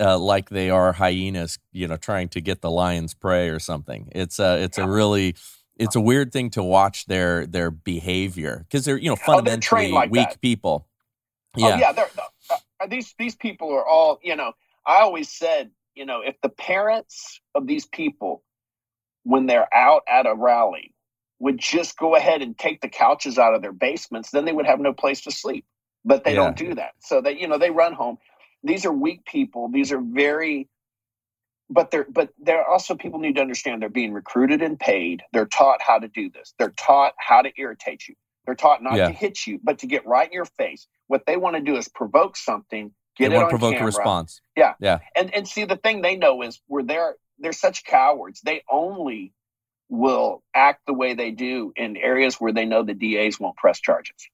uh, 0.00 0.18
like 0.18 0.48
they 0.50 0.70
are 0.70 0.92
hyenas, 0.92 1.58
you 1.72 1.86
know, 1.86 1.96
trying 1.96 2.28
to 2.30 2.40
get 2.40 2.60
the 2.62 2.70
lion's 2.70 3.14
prey 3.14 3.48
or 3.48 3.58
something. 3.58 4.08
It's 4.12 4.38
a 4.38 4.62
it's 4.62 4.78
a 4.78 4.88
really 4.88 5.34
it's 5.76 5.96
a 5.96 6.00
weird 6.00 6.32
thing 6.32 6.50
to 6.50 6.62
watch 6.62 7.06
their 7.06 7.46
their 7.46 7.70
behavior 7.70 8.64
because 8.68 8.84
they're 8.84 8.98
you 8.98 9.08
know 9.10 9.16
Oh, 9.28 9.40
they're 9.40 9.60
fundamentally 9.60 9.92
like 9.92 10.10
weak 10.10 10.28
that. 10.30 10.40
people. 10.40 10.86
Oh 11.56 11.68
Yeah, 11.68 11.78
yeah, 11.80 11.92
they're, 11.92 12.10
uh, 12.80 12.86
these 12.86 13.14
these 13.18 13.34
people 13.34 13.72
are 13.72 13.86
all 13.86 14.18
you 14.22 14.36
know. 14.36 14.52
I 14.86 15.00
always 15.00 15.28
said, 15.28 15.70
you 16.00 16.06
know, 16.06 16.22
if 16.22 16.36
the 16.42 16.48
parents 16.48 17.42
of 17.54 17.66
these 17.66 17.86
people, 17.86 18.42
when 19.24 19.44
they're 19.44 19.68
out 19.74 20.02
at 20.08 20.26
a 20.26 20.34
rally, 20.34 20.94
would 21.40 21.58
just 21.58 21.98
go 21.98 22.16
ahead 22.16 22.40
and 22.40 22.58
take 22.58 22.80
the 22.80 22.88
couches 22.88 23.38
out 23.38 23.54
of 23.54 23.60
their 23.60 23.74
basements, 23.74 24.30
then 24.30 24.46
they 24.46 24.52
would 24.52 24.66
have 24.66 24.80
no 24.80 24.94
place 24.94 25.20
to 25.22 25.30
sleep. 25.30 25.66
But 26.06 26.24
they 26.24 26.32
Yeah. 26.32 26.36
don't 26.36 26.56
do 26.56 26.74
that, 26.76 26.92
so 27.00 27.20
they 27.20 27.38
you 27.38 27.48
know 27.48 27.58
they 27.58 27.70
run 27.70 27.92
home. 27.92 28.16
These 28.64 28.86
are 28.86 28.92
weak 28.92 29.26
people. 29.26 29.68
These 29.70 29.92
are 29.92 30.00
very. 30.00 30.70
But 31.70 31.90
they're 31.90 32.06
but 32.10 32.30
they're 32.38 32.66
also 32.66 32.94
people 32.96 33.20
need 33.20 33.36
to 33.36 33.42
understand 33.42 33.82
they're 33.82 33.90
being 33.90 34.14
recruited 34.14 34.62
and 34.62 34.80
paid. 34.80 35.22
They're 35.34 35.46
taught 35.46 35.82
how 35.82 35.98
to 35.98 36.08
do 36.08 36.30
this. 36.30 36.54
They're 36.58 36.74
taught 36.78 37.14
how 37.18 37.42
to 37.42 37.52
irritate 37.58 38.08
you. 38.08 38.14
They're 38.46 38.56
taught 38.56 38.82
not 38.82 38.96
Yeah. 38.96 39.06
to 39.06 39.12
hit 39.12 39.46
you, 39.46 39.60
but 39.62 39.80
to 39.80 39.86
get 39.86 40.06
right 40.06 40.28
in 40.28 40.32
your 40.32 40.46
face. 40.46 40.88
What 41.08 41.26
they 41.26 41.36
want 41.36 41.56
to 41.56 41.62
do 41.62 41.76
is 41.76 41.88
provoke 41.88 42.36
something, 42.38 42.92
get 43.20 43.30
they 43.30 43.36
it 43.36 43.38
want 43.38 43.48
to 43.48 43.52
provoke 43.52 43.74
camera, 43.74 43.84
a 43.84 43.86
response. 43.86 44.40
Yeah. 44.56 44.74
And 45.14 45.34
and 45.34 45.48
see 45.48 45.64
the 45.64 45.76
thing 45.76 46.02
they 46.02 46.16
know 46.16 46.42
is 46.42 46.60
where 46.66 46.82
they're 46.82 47.16
they're 47.38 47.52
such 47.52 47.84
cowards. 47.84 48.40
They 48.40 48.62
only 48.70 49.32
will 49.88 50.42
act 50.54 50.82
the 50.86 50.94
way 50.94 51.14
they 51.14 51.30
do 51.30 51.72
in 51.76 51.96
areas 51.96 52.36
where 52.36 52.52
they 52.52 52.64
know 52.64 52.82
the 52.82 52.94
DAs 52.94 53.40
won't 53.40 53.56
press 53.56 53.80
charges. 53.80 54.28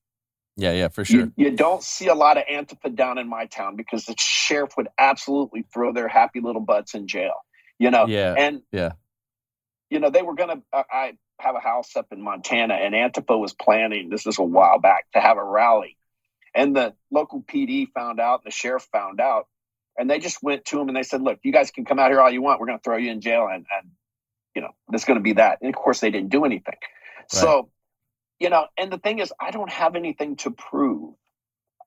Yeah, 0.57 0.73
yeah, 0.73 0.89
for 0.89 1.05
sure. 1.05 1.21
You, 1.21 1.33
you 1.37 1.51
don't 1.51 1.83
see 1.83 2.09
a 2.09 2.15
lot 2.15 2.39
of 2.39 2.45
Antifa 2.51 2.95
down 2.95 3.19
in 3.19 3.29
my 3.29 3.45
town 3.47 3.77
because 3.77 4.07
the 4.07 4.15
sheriff 4.19 4.73
would 4.77 4.89
absolutely 4.97 5.67
throw 5.73 5.93
their 5.93 6.09
happy 6.09 6.41
little 6.41 6.63
butts 6.63 6.95
in 6.95 7.09
jail. 7.09 7.35
You 7.79 7.91
know, 7.91 8.07
Yeah, 8.07 8.35
and 8.37 8.63
yeah. 8.73 8.93
you 9.91 10.01
know 10.01 10.09
they 10.09 10.23
were 10.23 10.35
gonna. 10.35 10.63
I 10.73 10.85
I 10.91 11.13
have 11.39 11.57
a 11.57 11.61
house 11.61 11.95
up 11.95 12.07
in 12.11 12.23
Montana, 12.23 12.75
and 12.75 12.95
Antifa 12.95 13.39
was 13.39 13.53
planning. 13.53 14.09
This 14.09 14.27
is 14.27 14.39
a 14.39 14.43
while 14.43 14.79
back 14.79 15.07
to 15.13 15.21
have 15.21 15.37
a 15.37 15.45
rally, 15.45 15.99
and 16.57 16.75
the 16.75 16.95
local 17.11 17.43
PD 17.43 17.87
found 17.93 18.19
out, 18.19 18.41
and 18.43 18.51
the 18.51 18.55
sheriff 18.55 18.89
found 18.91 19.21
out, 19.21 19.47
and 19.99 20.11
they 20.11 20.19
just 20.19 20.43
went 20.43 20.65
to 20.67 20.81
him 20.81 20.89
and 20.89 20.97
they 20.97 21.03
said, 21.03 21.23
"Look, 21.23 21.39
you 21.43 21.53
guys 21.53 21.71
can 21.71 21.85
come 21.85 21.99
out 21.99 22.11
here 22.11 22.21
all 22.21 22.31
you 22.31 22.43
want. 22.43 22.59
We're 22.61 22.67
going 22.67 22.79
to 22.79 22.83
throw 22.83 22.97
you 22.97 23.11
in 23.13 23.21
jail, 23.21 23.47
and 23.47 23.67
and 23.77 23.91
you 24.55 24.63
know 24.63 24.71
there's 24.89 25.05
going 25.05 25.19
to 25.19 25.23
be 25.23 25.35
that." 25.35 25.59
And 25.61 25.69
of 25.69 25.81
course, 25.81 26.01
they 26.01 26.11
didn't 26.11 26.31
do 26.31 26.45
anything. 26.45 26.77
So, 27.29 27.71
you 28.39 28.51
know, 28.51 28.67
and 28.79 28.91
the 28.93 28.99
thing 28.99 29.19
is, 29.19 29.33
I 29.39 29.51
don't 29.51 29.71
have 29.71 29.97
anything 29.97 30.37
to 30.37 30.51
prove. 30.51 31.15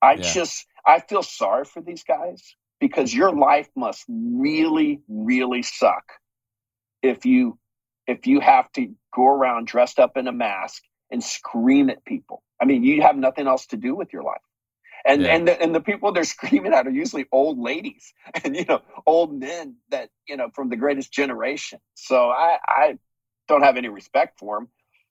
I 0.01 0.15
Yeah. 0.15 0.32
just 0.34 0.67
I 0.86 0.99
feel 0.99 1.24
sorry 1.24 1.65
for 1.65 1.82
these 1.82 2.03
guys 2.03 2.55
because 2.80 3.13
your 3.13 3.34
life 3.34 3.70
must 3.76 4.05
really, 4.07 5.01
really 5.07 5.63
suck 5.63 6.13
if 7.01 7.26
you 7.26 7.57
if 8.07 8.28
you 8.28 8.39
have 8.39 8.72
to 8.74 8.93
go 9.13 9.28
around 9.28 9.67
dressed 9.67 9.99
up 9.99 10.17
in 10.17 10.28
a 10.28 10.32
mask 10.32 10.84
and 11.11 11.24
scream 11.24 11.89
at 11.89 12.03
people. 12.05 12.43
I 12.61 12.65
mean, 12.65 12.84
you 12.84 13.01
have 13.01 13.15
nothing 13.17 13.47
else 13.47 13.67
to 13.67 13.78
do 13.78 13.95
with 13.95 14.13
your 14.13 14.24
life. 14.24 14.41
And 15.06 15.22
Yeah. 15.24 15.36
and 15.36 15.47
the, 15.47 15.62
and 15.62 15.74
the 15.74 15.82
people 15.82 16.12
they're 16.12 16.24
screaming 16.38 16.74
at 16.74 16.88
are 16.88 16.91
usually 16.91 17.26
old 17.32 17.60
ladies 17.60 18.14
and 18.43 18.56
you 18.56 18.66
know 18.66 18.82
old 19.06 19.34
men 19.34 19.76
that 19.89 20.10
you 20.28 20.38
know 20.38 20.50
from 20.54 20.70
the 20.70 20.76
greatest 20.76 21.12
generation. 21.12 21.80
So 21.95 22.30
I 22.30 22.58
I 22.68 22.97
don't 23.47 23.64
have 23.64 23.78
any 23.78 23.89
respect 23.89 24.39
for 24.39 24.60
them. 24.60 24.70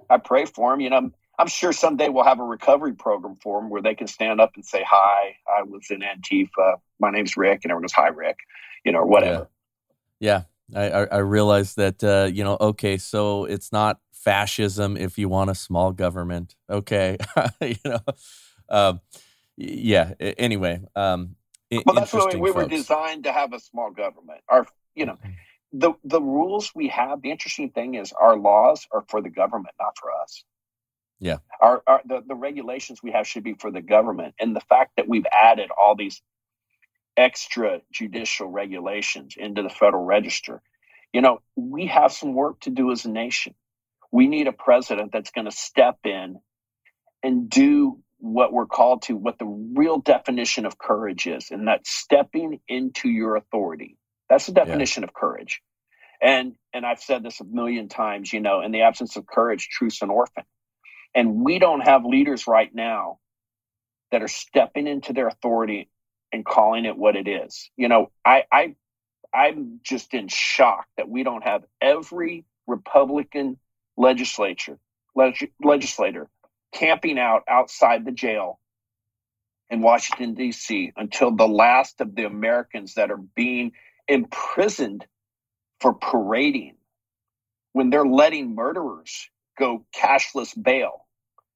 I 0.08 0.18
pray 0.18 0.46
for 0.46 0.72
them. 0.72 0.80
You 0.80 0.90
know, 0.90 0.96
I'm, 0.96 1.14
I'm 1.38 1.46
sure 1.48 1.72
someday 1.72 2.08
we'll 2.08 2.24
have 2.24 2.40
a 2.40 2.44
recovery 2.44 2.94
program 2.94 3.36
for 3.42 3.60
them 3.60 3.70
where 3.70 3.82
they 3.82 3.94
can 3.94 4.06
stand 4.06 4.40
up 4.40 4.52
and 4.54 4.64
say, 4.64 4.84
"Hi, 4.88 5.36
I 5.48 5.62
was 5.62 5.90
in 5.90 6.00
Antifa. 6.00 6.76
My 6.98 7.10
name's 7.10 7.36
Rick," 7.36 7.60
and 7.64 7.70
everyone 7.70 7.82
goes, 7.82 7.92
"Hi, 7.92 8.08
Rick," 8.08 8.38
you 8.84 8.92
know, 8.92 9.00
or 9.00 9.06
whatever. 9.06 9.48
Yeah, 10.20 10.42
I, 10.74 10.90
I, 10.90 11.04
I 11.04 11.18
realize 11.18 11.74
that 11.74 12.02
uh, 12.02 12.30
you 12.32 12.44
know. 12.44 12.56
Okay, 12.60 12.98
so 12.98 13.44
it's 13.44 13.72
not 13.72 14.00
fascism 14.12 14.96
if 14.96 15.18
you 15.18 15.28
want 15.28 15.50
a 15.50 15.54
small 15.54 15.92
government. 15.92 16.56
Okay, 16.68 17.18
you 17.60 17.76
know. 17.84 18.00
Um, 18.68 19.00
yeah. 19.58 20.12
Anyway, 20.20 20.80
um, 20.94 21.34
Well, 21.70 21.94
that's 21.94 22.12
why 22.12 22.20
interesting, 22.20 22.40
we 22.40 22.52
were 22.52 22.66
designed 22.66 23.24
to 23.24 23.32
have 23.32 23.52
a 23.52 23.58
small 23.58 23.90
government. 23.90 24.40
Our, 24.48 24.66
you 24.94 25.06
know, 25.06 25.18
the 25.72 25.92
the 26.04 26.20
rules 26.20 26.72
we 26.74 26.88
have. 26.88 27.20
The 27.22 27.30
interesting 27.30 27.70
thing 27.70 27.94
is, 27.94 28.12
our 28.12 28.38
laws 28.38 28.86
are 28.92 29.04
for 29.08 29.20
the 29.20 29.30
government, 29.30 29.74
not 29.78 29.98
for 29.98 30.10
us. 30.12 30.44
Yeah. 31.18 31.38
Our, 31.60 31.82
our 31.86 32.00
the 32.06 32.22
the 32.26 32.36
regulations 32.36 33.02
we 33.02 33.12
have 33.12 33.26
should 33.26 33.42
be 33.42 33.54
for 33.54 33.70
the 33.70 33.82
government, 33.82 34.34
and 34.38 34.54
the 34.54 34.60
fact 34.60 34.92
that 34.96 35.08
we've 35.08 35.26
added 35.30 35.70
all 35.76 35.96
these 35.96 36.22
extra 37.16 37.80
judicial 37.92 38.48
regulations 38.48 39.34
into 39.36 39.62
the 39.62 39.68
Federal 39.68 40.04
Register, 40.04 40.62
you 41.12 41.20
know, 41.20 41.40
we 41.56 41.86
have 41.86 42.12
some 42.12 42.32
work 42.32 42.60
to 42.60 42.70
do 42.70 42.92
as 42.92 43.04
a 43.04 43.10
nation. 43.10 43.54
We 44.12 44.28
need 44.28 44.46
a 44.46 44.52
president 44.52 45.10
that's 45.12 45.32
going 45.32 45.46
to 45.46 45.50
step 45.50 45.98
in 46.04 46.38
and 47.22 47.50
do 47.50 47.98
what 48.18 48.52
we're 48.52 48.66
called 48.66 49.02
to, 49.02 49.16
what 49.16 49.38
the 49.38 49.46
real 49.46 49.98
definition 49.98 50.66
of 50.66 50.78
courage 50.78 51.26
is, 51.26 51.50
and 51.50 51.68
that's 51.68 51.90
stepping 51.90 52.60
into 52.68 53.08
your 53.08 53.36
authority. 53.36 53.96
That's 54.28 54.46
the 54.46 54.52
definition 54.52 55.04
of 55.04 55.14
courage. 55.14 55.62
And 56.20 56.54
and 56.72 56.84
I've 56.84 57.00
said 57.00 57.22
this 57.22 57.40
a 57.40 57.44
million 57.44 57.88
times, 57.88 58.32
you 58.32 58.40
know, 58.40 58.60
in 58.60 58.72
the 58.72 58.82
absence 58.82 59.16
of 59.16 59.26
courage, 59.26 59.68
truth's 59.68 60.02
an 60.02 60.10
orphan. 60.10 60.44
And 61.14 61.44
we 61.44 61.58
don't 61.58 61.80
have 61.80 62.04
leaders 62.04 62.46
right 62.46 62.72
now 62.74 63.18
that 64.10 64.22
are 64.22 64.28
stepping 64.28 64.86
into 64.86 65.12
their 65.12 65.28
authority 65.28 65.88
and 66.32 66.44
calling 66.44 66.84
it 66.84 66.96
what 66.96 67.16
it 67.16 67.28
is. 67.28 67.70
You 67.76 67.88
know, 67.88 68.10
I 68.24 68.44
I 68.50 68.74
I'm 69.32 69.80
just 69.82 70.12
in 70.14 70.28
shock 70.28 70.86
that 70.96 71.08
we 71.08 71.22
don't 71.22 71.44
have 71.44 71.64
every 71.80 72.44
Republican 72.66 73.58
legislature 73.96 74.78
leg- 75.14 75.52
legislator 75.62 76.28
camping 76.72 77.18
out 77.18 77.42
outside 77.48 78.04
the 78.04 78.12
jail 78.12 78.60
in 79.70 79.82
Washington 79.82 80.34
D.C. 80.34 80.92
until 80.96 81.34
the 81.34 81.48
last 81.48 82.00
of 82.00 82.14
the 82.14 82.24
Americans 82.24 82.94
that 82.94 83.10
are 83.10 83.18
being 83.36 83.72
imprisoned 84.08 85.06
for 85.80 85.94
parading 85.94 86.76
when 87.72 87.90
they're 87.90 88.06
letting 88.06 88.54
murderers 88.54 89.30
go 89.58 89.84
cashless 89.96 90.60
bail. 90.60 91.06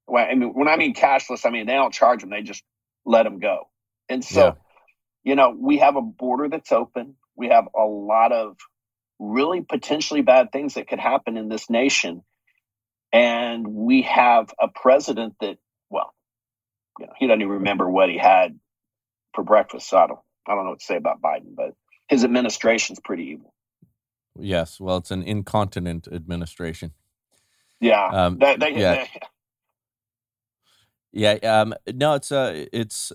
Well, 0.07 0.27
I 0.31 0.35
mean, 0.35 0.51
when 0.55 0.69
I 0.69 0.77
mean 0.77 0.95
cashless, 0.95 1.47
I 1.47 1.51
mean 1.51 1.67
they 1.67 1.75
don't 1.75 1.95
charge 1.95 2.21
them; 2.21 2.31
they 2.31 2.43
just 2.43 2.65
let 3.05 3.25
them 3.25 3.39
go. 3.41 3.69
And 4.09 4.25
so, 4.25 4.47
Yeah. 4.47 4.53
you 5.25 5.37
know, 5.37 5.57
we 5.59 5.79
have 5.79 5.97
a 5.97 6.03
border 6.03 6.49
that's 6.49 6.73
open. 6.73 7.17
We 7.37 7.49
have 7.49 7.69
a 7.77 7.85
lot 7.85 8.33
of 8.33 8.57
really 9.19 9.63
potentially 9.63 10.23
bad 10.23 10.53
things 10.53 10.75
that 10.75 10.89
could 10.89 11.01
happen 11.01 11.37
in 11.37 11.49
this 11.49 11.71
nation, 11.71 12.25
and 13.13 13.67
we 13.69 14.03
have 14.03 14.53
a 14.61 14.69
president 14.69 15.35
that, 15.41 15.59
well, 15.91 16.15
you 16.99 17.07
know, 17.07 17.13
he 17.19 17.27
doesn't 17.27 17.41
even 17.43 17.55
remember 17.55 17.89
what 17.89 18.09
he 18.09 18.19
had 18.19 18.59
for 19.35 19.45
breakfast. 19.45 19.89
So 19.89 19.99
I 19.99 20.07
don't, 20.07 20.21
I 20.47 20.55
don't 20.55 20.65
know 20.65 20.71
what 20.71 20.81
to 20.81 20.87
say 20.87 20.97
about 20.97 21.21
Biden, 21.21 21.55
but 21.57 21.75
his 22.09 22.25
administration's 22.25 23.01
pretty 23.01 23.25
evil. 23.31 23.53
Yes. 24.39 24.81
Well, 24.81 24.99
it's 24.99 25.11
an 25.11 25.23
incontinent 25.23 26.09
administration. 26.11 26.93
Yeah, 27.81 28.07
Um, 28.07 28.39
they, 28.39 28.57
they, 28.57 28.77
yeah. 28.79 29.07
Yeah. 31.13 31.33
Um, 31.43 31.75
no, 31.93 32.15
it's 32.15 32.33
uh, 32.33 32.65
it's 32.73 33.13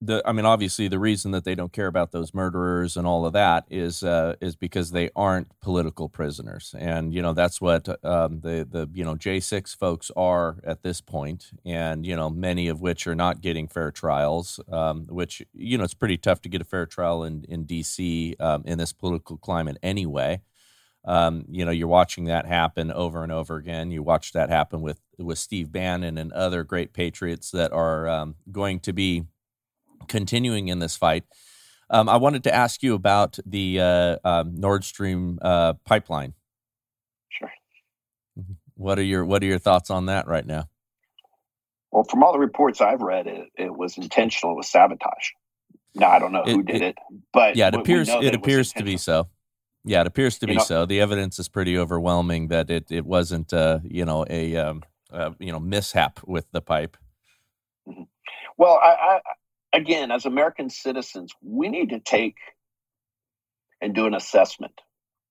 the. 0.00 0.22
I 0.24 0.32
mean, 0.32 0.44
obviously, 0.44 0.88
the 0.88 0.98
reason 0.98 1.32
that 1.32 1.44
they 1.44 1.54
don't 1.54 1.72
care 1.72 1.86
about 1.86 2.12
those 2.12 2.34
murderers 2.34 2.96
and 2.96 3.06
all 3.06 3.26
of 3.26 3.32
that 3.32 3.64
is 3.70 4.02
uh, 4.02 4.36
is 4.40 4.56
because 4.56 4.90
they 4.90 5.10
aren't 5.16 5.48
political 5.60 6.08
prisoners, 6.08 6.74
and 6.78 7.14
you 7.14 7.22
know 7.22 7.32
that's 7.32 7.60
what 7.60 7.88
um, 8.04 8.40
the 8.40 8.66
the 8.70 8.88
you 8.92 9.04
know 9.04 9.16
J 9.16 9.40
six 9.40 9.74
folks 9.74 10.10
are 10.16 10.58
at 10.64 10.82
this 10.82 11.00
point, 11.00 11.50
and 11.64 12.06
you 12.06 12.16
know 12.16 12.30
many 12.30 12.68
of 12.68 12.80
which 12.80 13.06
are 13.06 13.14
not 13.14 13.40
getting 13.40 13.68
fair 13.68 13.90
trials, 13.90 14.60
um, 14.70 15.06
which 15.08 15.42
you 15.52 15.78
know 15.78 15.84
it's 15.84 15.94
pretty 15.94 16.16
tough 16.18 16.40
to 16.42 16.48
get 16.48 16.60
a 16.60 16.64
fair 16.64 16.86
trial 16.86 17.24
in 17.24 17.44
in 17.48 17.64
D.C. 17.64 18.36
Um, 18.40 18.62
in 18.66 18.78
this 18.78 18.92
political 18.92 19.36
climate 19.36 19.78
anyway. 19.82 20.40
Um, 21.04 21.46
you 21.48 21.64
know, 21.64 21.70
you're 21.70 21.88
watching 21.88 22.24
that 22.26 22.44
happen 22.44 22.92
over 22.92 23.22
and 23.22 23.32
over 23.32 23.56
again. 23.56 23.90
You 23.90 24.02
watch 24.02 24.32
that 24.32 24.50
happen 24.50 24.82
with 24.82 25.00
with 25.16 25.38
Steve 25.38 25.72
Bannon 25.72 26.18
and 26.18 26.32
other 26.32 26.64
great 26.64 26.92
patriots 26.92 27.50
that 27.52 27.72
are 27.72 28.08
um, 28.08 28.34
going 28.52 28.80
to 28.80 28.92
be 28.92 29.24
continuing 30.08 30.68
in 30.68 30.78
this 30.78 30.96
fight. 30.96 31.24
Um, 31.90 32.08
I 32.08 32.16
wanted 32.16 32.44
to 32.44 32.54
ask 32.54 32.82
you 32.82 32.94
about 32.94 33.38
the 33.46 33.80
uh, 33.80 34.16
um, 34.24 34.54
Nord 34.60 34.84
Stream 34.84 35.38
uh, 35.40 35.74
pipeline. 35.84 36.34
sure. 37.30 37.50
What 38.74 38.98
are 38.98 39.02
your 39.02 39.24
What 39.24 39.42
are 39.42 39.46
your 39.46 39.58
thoughts 39.58 39.90
on 39.90 40.06
that 40.06 40.26
right 40.26 40.46
now? 40.46 40.68
Well, 41.90 42.04
from 42.04 42.22
all 42.22 42.32
the 42.32 42.38
reports 42.38 42.80
I've 42.80 43.00
read, 43.00 43.26
it, 43.26 43.48
it 43.56 43.74
was 43.74 43.96
intentional. 43.96 44.52
It 44.52 44.56
was 44.56 44.70
sabotage. 44.70 45.30
Now 45.94 46.10
I 46.10 46.18
don't 46.18 46.32
know 46.32 46.44
who 46.44 46.60
it, 46.60 46.66
did 46.66 46.76
it, 46.76 46.82
it, 46.82 46.98
but 47.32 47.56
yeah, 47.56 47.68
it 47.68 47.74
appears 47.74 48.08
it 48.08 48.34
appears 48.34 48.72
to 48.74 48.84
be 48.84 48.96
so. 48.96 49.28
Yeah, 49.84 50.02
it 50.02 50.06
appears 50.06 50.38
to 50.40 50.46
be 50.46 50.52
you 50.52 50.58
know, 50.58 50.64
so. 50.64 50.86
The 50.86 51.00
evidence 51.00 51.38
is 51.38 51.48
pretty 51.48 51.78
overwhelming 51.78 52.48
that 52.48 52.68
it 52.68 52.86
it 52.90 53.06
wasn't 53.06 53.52
uh, 53.52 53.78
you 53.82 54.04
know 54.04 54.26
a 54.28 54.56
um, 54.56 54.82
uh, 55.10 55.30
you 55.38 55.50
know 55.50 55.58
mishap 55.58 56.20
with 56.26 56.46
the 56.52 56.60
pipe. 56.60 56.96
Mm-hmm. 57.88 58.02
Well, 58.58 58.78
I, 58.82 58.88
I 58.88 59.20
again, 59.72 60.10
as 60.10 60.26
American 60.26 60.70
citizens, 60.70 61.32
we 61.42 61.68
need 61.68 61.90
to 61.90 62.00
take 62.00 62.36
and 63.80 63.94
do 63.94 64.06
an 64.06 64.14
assessment. 64.14 64.74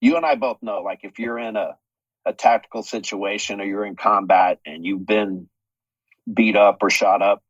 You 0.02 0.18
and 0.18 0.26
I 0.26 0.36
both 0.36 0.58
know, 0.62 0.82
like 0.82 1.00
if 1.04 1.20
you're 1.20 1.40
in 1.40 1.56
a 1.56 1.78
a 2.26 2.34
tactical 2.34 2.84
situation 2.84 3.62
or 3.62 3.64
you're 3.64 3.86
in 3.86 3.96
combat 3.96 4.60
and 4.66 4.86
you've 4.86 5.06
been 5.06 5.48
beat 6.32 6.58
up 6.58 6.80
or 6.82 6.90
shot 6.90 7.22
up, 7.22 7.42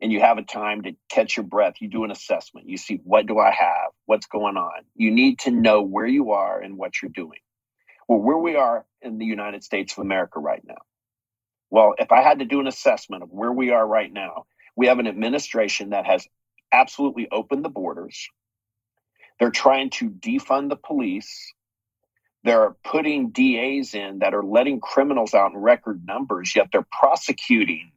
and 0.00 0.10
you 0.10 0.20
have 0.20 0.38
a 0.38 0.42
time 0.42 0.82
to 0.82 0.92
catch 1.08 1.36
your 1.36 1.46
breath, 1.46 1.74
you 1.80 1.88
do 1.88 2.04
an 2.04 2.10
assessment. 2.10 2.68
You 2.68 2.76
see, 2.76 3.00
what 3.04 3.26
do 3.26 3.38
I 3.38 3.52
have? 3.52 3.92
What's 4.06 4.26
going 4.26 4.56
on? 4.56 4.82
You 4.96 5.12
need 5.12 5.38
to 5.40 5.52
know 5.52 5.82
where 5.82 6.06
you 6.06 6.32
are 6.32 6.60
and 6.60 6.76
what 6.76 7.00
you're 7.00 7.12
doing. 7.12 7.38
Well, 8.08 8.18
where 8.18 8.36
we 8.36 8.56
are 8.56 8.84
in 9.00 9.18
the 9.18 9.24
United 9.24 9.62
States 9.62 9.92
of 9.92 9.98
America 9.98 10.40
right 10.40 10.62
now. 10.66 10.82
Well, 11.70 11.94
if 11.98 12.10
I 12.10 12.20
had 12.20 12.40
to 12.40 12.44
do 12.44 12.60
an 12.60 12.66
assessment 12.66 13.22
of 13.22 13.30
where 13.30 13.52
we 13.52 13.70
are 13.70 13.86
right 13.86 14.12
now, 14.12 14.44
we 14.76 14.86
have 14.86 14.98
an 14.98 15.06
administration 15.06 15.90
that 15.90 16.06
has 16.06 16.26
absolutely 16.72 17.28
opened 17.30 17.64
the 17.64 17.68
borders. 17.68 18.28
They're 19.38 19.50
trying 19.50 19.90
to 19.90 20.08
defund 20.08 20.68
the 20.68 20.76
police. 20.76 21.52
They're 22.44 22.74
putting 22.84 23.30
DAs 23.30 23.94
in 23.94 24.20
that 24.20 24.34
are 24.34 24.42
letting 24.42 24.80
criminals 24.80 25.34
out 25.34 25.52
in 25.52 25.58
record 25.58 26.04
numbers, 26.06 26.54
yet 26.56 26.68
they're 26.72 26.86
prosecuting 26.90 27.92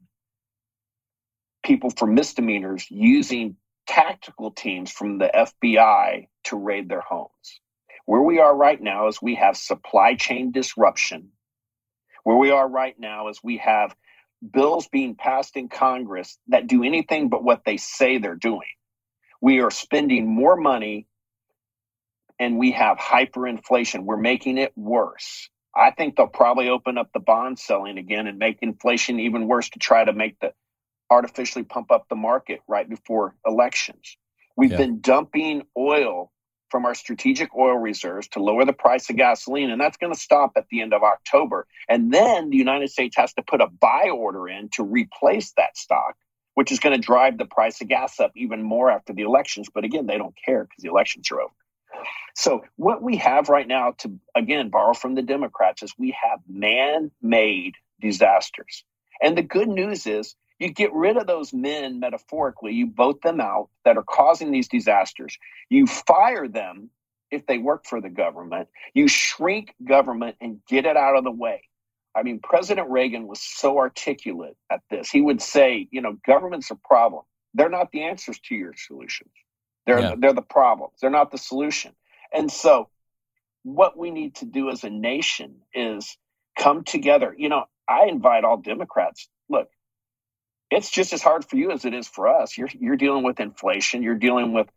people 1.63 1.89
for 1.89 2.05
misdemeanors 2.05 2.85
using 2.89 3.55
tactical 3.87 4.51
teams 4.51 4.91
from 4.91 5.17
the 5.17 5.29
FBI 5.33 6.27
to 6.45 6.57
raid 6.57 6.89
their 6.89 7.01
homes. 7.01 7.59
Where 8.05 8.21
we 8.21 8.39
are 8.39 8.55
right 8.55 8.79
now 8.79 9.07
is 9.07 9.21
we 9.21 9.35
have 9.35 9.57
supply 9.57 10.15
chain 10.15 10.51
disruption. 10.51 11.29
Where 12.23 12.37
we 12.37 12.51
are 12.51 12.67
right 12.67 12.95
now 12.99 13.29
is 13.29 13.43
we 13.43 13.57
have 13.57 13.95
bills 14.51 14.87
being 14.87 15.15
passed 15.15 15.57
in 15.57 15.69
Congress 15.69 16.37
that 16.47 16.67
do 16.67 16.83
anything 16.83 17.29
but 17.29 17.43
what 17.43 17.63
they 17.65 17.77
say 17.77 18.17
they're 18.17 18.35
doing. 18.35 18.67
We 19.41 19.59
are 19.61 19.71
spending 19.71 20.27
more 20.27 20.55
money 20.55 21.07
and 22.39 22.57
we 22.57 22.71
have 22.71 22.97
hyperinflation. 22.97 24.03
We're 24.03 24.17
making 24.17 24.57
it 24.57 24.73
worse. 24.75 25.49
I 25.75 25.91
think 25.91 26.15
they'll 26.15 26.27
probably 26.27 26.69
open 26.69 26.97
up 26.97 27.09
the 27.13 27.19
bond 27.19 27.59
selling 27.59 27.97
again 27.97 28.27
and 28.27 28.39
make 28.39 28.59
inflation 28.61 29.19
even 29.19 29.47
worse 29.47 29.69
to 29.69 29.79
try 29.79 30.03
to 30.03 30.13
make 30.13 30.39
the 30.39 30.53
artificially 31.09 31.63
pump 31.63 31.91
up 31.91 32.07
the 32.09 32.15
market 32.15 32.61
right 32.67 32.89
before 32.89 33.35
elections. 33.45 34.17
We've 34.55 34.71
yeah. 34.71 34.77
been 34.77 35.01
dumping 35.01 35.63
oil 35.77 36.31
from 36.69 36.85
our 36.85 36.95
strategic 36.95 37.55
oil 37.55 37.77
reserves 37.77 38.27
to 38.29 38.41
lower 38.41 38.65
the 38.65 38.73
price 38.73 39.09
of 39.09 39.15
gasoline, 39.15 39.69
and 39.69 39.79
that's 39.79 39.97
going 39.97 40.13
to 40.13 40.19
stop 40.19 40.53
at 40.55 40.67
the 40.69 40.81
end 40.81 40.93
of 40.93 41.03
October. 41.03 41.67
And 41.87 42.13
then 42.13 42.49
the 42.49 42.57
United 42.57 42.89
States 42.89 43.15
has 43.17 43.33
to 43.33 43.43
put 43.43 43.61
a 43.61 43.67
buy 43.67 44.09
order 44.13 44.47
in 44.47 44.69
to 44.69 44.83
replace 44.83 45.51
that 45.53 45.77
stock, 45.77 46.15
which 46.55 46.71
is 46.71 46.79
going 46.79 46.99
to 46.99 47.05
drive 47.05 47.37
the 47.37 47.45
price 47.45 47.81
of 47.81 47.87
gas 47.87 48.19
up 48.19 48.31
even 48.35 48.61
more 48.61 48.89
after 48.89 49.13
the 49.13 49.23
elections. 49.23 49.67
But 49.73 49.83
again, 49.83 50.05
they 50.05 50.17
don't 50.17 50.35
care 50.45 50.63
because 50.63 50.81
the 50.81 50.89
elections 50.89 51.29
are 51.31 51.41
over. 51.41 51.53
So, 52.35 52.65
what 52.75 53.01
we 53.01 53.17
have 53.17 53.47
right 53.47 53.67
now, 53.67 53.91
to 53.99 54.19
again 54.35 54.69
borrow 54.69 54.93
from 54.93 55.15
the 55.15 55.21
Democrats, 55.21 55.83
is 55.83 55.93
we 55.97 56.15
have 56.21 56.39
man 56.47 57.11
made 57.21 57.75
disasters. 58.01 58.83
And 59.21 59.37
the 59.37 59.41
good 59.41 59.69
news 59.69 60.05
is 60.05 60.35
you 60.59 60.71
get 60.71 60.93
rid 60.93 61.17
of 61.17 61.27
those 61.27 61.53
men 61.53 61.99
metaphorically, 61.99 62.73
you 62.73 62.91
vote 62.91 63.21
them 63.21 63.41
out 63.41 63.69
that 63.83 63.97
are 63.97 64.03
causing 64.03 64.51
these 64.51 64.67
disasters. 64.67 65.37
You 65.69 65.85
fire 65.85 66.47
them 66.47 66.89
if 67.31 67.45
they 67.45 67.57
work 67.57 67.85
for 67.85 67.99
the 67.99 68.09
government. 68.09 68.69
You 68.93 69.07
shrink 69.07 69.73
government 69.83 70.37
and 70.39 70.61
get 70.67 70.85
it 70.85 70.95
out 70.95 71.17
of 71.17 71.23
the 71.23 71.31
way. 71.31 71.63
I 72.15 72.23
mean, 72.23 72.39
President 72.39 72.89
Reagan 72.89 73.27
was 73.27 73.41
so 73.41 73.77
articulate 73.77 74.55
at 74.69 74.81
this. 74.89 75.09
He 75.09 75.19
would 75.19 75.41
say, 75.41 75.89
you 75.91 76.01
know, 76.01 76.17
government's 76.25 76.71
a 76.71 76.75
problem. 76.75 77.23
They're 77.53 77.69
not 77.69 77.91
the 77.91 78.03
answers 78.03 78.39
to 78.47 78.55
your 78.55 78.73
solutions. 78.77 79.31
They're 79.85 79.99
yeah. 79.99 80.15
they're 80.17 80.33
the 80.33 80.41
problems. 80.41 80.93
They're 81.01 81.09
not 81.09 81.31
the 81.31 81.37
solution. 81.37 81.91
And 82.33 82.49
so 82.51 82.89
what 83.63 83.97
we 83.97 84.11
need 84.11 84.35
to 84.35 84.45
do 84.45 84.69
as 84.69 84.83
a 84.83 84.89
nation 84.89 85.57
is 85.73 86.17
come 86.57 86.83
together. 86.83 87.35
You 87.37 87.49
know, 87.49 87.65
I 87.87 88.05
invite 88.05 88.45
all 88.45 88.57
Democrats. 88.57 89.27
Look, 89.49 89.69
it's 90.75 90.91
just 90.91 91.13
as 91.13 91.21
hard 91.21 91.45
for 91.45 91.55
you 91.55 91.71
as 91.71 91.85
it 91.85 91.93
is 91.93 92.07
for 92.07 92.27
us. 92.27 92.57
You're 92.57 92.69
you're 92.77 92.97
dealing 92.97 93.23
with 93.23 93.39
inflation. 93.39 94.03
You're 94.03 94.15
dealing 94.15 94.53
with 94.53 94.67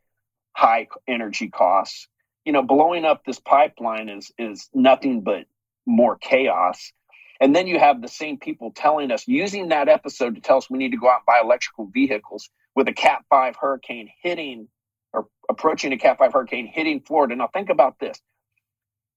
high 0.53 0.87
energy 1.09 1.49
costs. 1.49 2.07
You 2.45 2.53
know, 2.53 2.63
blowing 2.63 3.05
up 3.05 3.25
this 3.25 3.41
pipeline 3.41 4.09
is 4.09 4.31
is 4.39 4.69
nothing 4.73 5.23
but 5.23 5.45
more 5.87 6.17
chaos. 6.17 6.93
And 7.41 7.55
then 7.55 7.67
you 7.67 7.79
have 7.79 8.01
the 8.01 8.09
same 8.09 8.39
people 8.39 8.73
telling 8.75 9.11
us, 9.11 9.27
using 9.29 9.69
that 9.69 9.89
episode 9.89 10.35
to 10.35 10.41
tell 10.41 10.57
us 10.57 10.69
we 10.69 10.79
need 10.79 10.91
to 10.91 10.97
go 10.97 11.09
out 11.09 11.21
and 11.21 11.27
buy 11.27 11.41
electrical 11.43 11.87
vehicles 11.87 12.51
with 12.75 12.89
a 12.89 12.93
Cat 12.93 13.25
5 13.31 13.55
hurricane 13.57 14.11
hitting 14.23 14.67
or 15.13 15.29
approaching 15.49 15.93
a 15.93 15.99
Cat 15.99 16.19
5 16.19 16.33
hurricane 16.33 16.67
hitting 16.67 17.01
Florida. 17.01 17.37
Now, 17.37 17.47
think 17.47 17.71
about 17.71 18.01
this. 18.01 18.21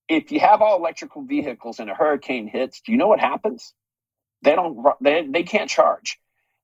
If 0.07 0.32
you 0.32 0.39
have 0.39 0.61
all 0.61 0.77
electrical 0.77 1.23
vehicles 1.23 1.79
and 1.79 1.89
a 1.89 1.95
hurricane 1.95 2.47
hits, 2.47 2.82
do 2.82 2.91
you 2.91 2.97
know 2.99 3.07
what 3.07 3.19
happens? 3.19 3.73
They 4.43 4.53
don't, 4.53 4.86
they, 5.01 5.25
they 5.27 5.43
can't 5.43 5.69
charge. 5.69 6.19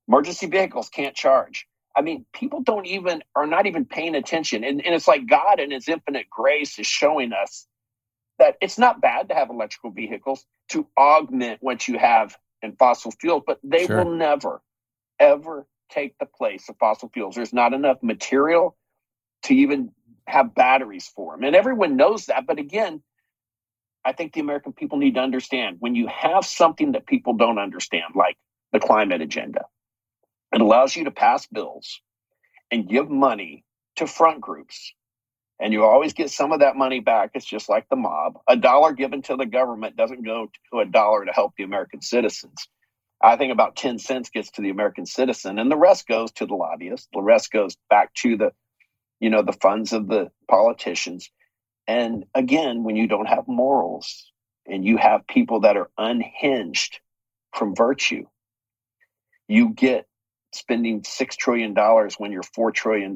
Emergency 0.08 0.48
vehicles 0.48 0.90
can't 0.90 1.16
charge. 1.16 1.68
I 1.96 2.02
mean, 2.02 2.26
people 2.34 2.62
don't 2.62 2.86
even 2.86 3.24
are 3.36 3.48
not 3.48 3.66
even 3.66 3.86
paying 3.86 4.16
attention. 4.16 4.64
And, 4.64 4.86
and 4.86 4.94
it's 4.94 5.08
like 5.08 5.28
God 5.28 5.60
in 5.60 5.72
his 5.72 5.90
infinite 5.90 6.30
grace 6.30 6.78
is 6.78 6.86
showing 6.86 7.34
us 7.34 7.68
that 8.40 8.56
it's 8.62 8.78
not 8.78 9.02
bad 9.02 9.30
to 9.30 9.36
have 9.36 9.50
electrical 9.50 9.92
vehicles 9.92 10.46
to 10.70 10.88
augment 10.98 11.58
what 11.62 11.88
you 11.88 11.98
have 11.98 12.38
in 12.62 12.76
fossil 12.76 13.12
fuels, 13.12 13.44
but 13.48 13.60
they 13.64 13.88
sure. 13.88 14.04
will 14.04 14.12
never, 14.12 14.62
ever 15.20 15.68
take 15.90 16.18
the 16.20 16.26
place 16.26 16.70
of 16.70 16.76
fossil 16.78 17.10
fuels. 17.14 17.36
There's 17.36 17.54
not 17.54 17.74
enough 17.74 17.98
material 18.04 18.78
to 19.44 19.56
even 19.56 19.92
have 20.28 20.54
batteries 20.54 21.08
for 21.08 21.36
them. 21.36 21.44
And 21.46 21.56
everyone 21.56 21.96
knows 21.96 22.28
that. 22.28 22.46
But 22.46 22.60
again, 22.60 23.02
I 24.06 24.14
think 24.14 24.34
the 24.34 24.42
American 24.42 24.74
people 24.74 24.98
need 24.98 25.16
to 25.16 25.22
understand 25.22 25.78
when 25.80 25.96
you 25.96 26.08
have 26.08 26.46
something 26.46 26.92
that 26.92 27.08
people 27.08 27.34
don't 27.34 27.60
understand, 27.60 28.14
like 28.16 28.38
the 28.72 28.80
climate 28.80 29.22
agenda, 29.22 29.66
it 30.54 30.62
allows 30.62 30.96
you 30.96 31.06
to 31.06 31.12
pass 31.12 31.46
bills 31.48 32.02
and 32.72 32.90
give 32.90 33.10
money 33.10 33.64
to 33.98 34.08
front 34.08 34.42
groups. 34.42 34.94
And 35.60 35.74
you 35.74 35.84
always 35.84 36.14
get 36.14 36.30
some 36.30 36.52
of 36.52 36.60
that 36.60 36.76
money 36.76 37.00
back. 37.00 37.32
It's 37.34 37.46
just 37.46 37.68
like 37.68 37.90
the 37.90 37.96
mob. 37.96 38.40
A 38.48 38.56
dollar 38.56 38.94
given 38.94 39.24
to 39.24 39.36
the 39.36 39.46
government 39.46 39.96
doesn't 39.96 40.24
go 40.24 40.52
to 40.72 40.80
a 40.80 40.86
dollar 40.86 41.26
to 41.26 41.32
help 41.32 41.54
the 41.58 41.64
American 41.64 42.02
citizens. 42.02 42.68
I 43.22 43.36
think 43.36 43.52
about 43.52 43.76
10 43.76 43.98
cents 43.98 44.30
gets 44.30 44.52
to 44.52 44.62
the 44.62 44.70
American 44.70 45.08
citizen, 45.08 45.58
and 45.58 45.72
the 45.72 45.78
rest 45.78 46.08
goes 46.08 46.32
to 46.34 46.46
the 46.46 46.54
lobbyists. 46.54 47.08
The 47.12 47.22
rest 47.22 47.52
goes 47.52 47.76
back 47.90 48.14
to 48.16 48.38
the, 48.38 48.52
you 49.20 49.32
know, 49.32 49.42
the 49.42 49.54
funds 49.54 49.94
of 49.94 50.08
the 50.08 50.30
politicians. 50.48 51.32
And 51.88 52.26
again, 52.36 52.84
when 52.84 52.96
you 52.96 53.08
don't 53.08 53.26
have 53.26 53.48
morals 53.48 54.32
and 54.68 54.86
you 54.86 54.98
have 54.98 55.26
people 55.26 55.62
that 55.62 55.78
are 55.78 55.90
unhinged 55.98 57.00
from 57.56 57.74
virtue, 57.74 58.28
you 59.48 59.70
get 59.70 60.06
spending 60.58 61.02
$6 61.02 61.30
trillion 61.38 61.74
when 62.18 62.32
your 62.32 62.44
$4 62.44 62.74
trillion 62.74 63.16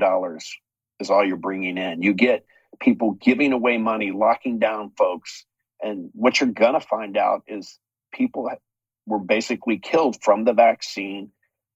is 0.99 1.09
all 1.09 1.25
you're 1.25 1.37
bringing 1.37 1.77
in. 1.77 2.01
You 2.01 2.13
get 2.13 2.45
people 2.79 3.11
giving 3.13 3.53
away 3.53 3.77
money, 3.77 4.11
locking 4.11 4.59
down 4.59 4.91
folks. 4.97 5.45
And 5.81 6.09
what 6.13 6.39
you're 6.39 6.51
to 6.51 6.79
find 6.79 7.17
out 7.17 7.43
is 7.47 7.79
people 8.13 8.49
were 9.05 9.19
basically 9.19 9.79
killed 9.79 10.21
from 10.21 10.45
the 10.45 10.53
vaccine. 10.53 11.31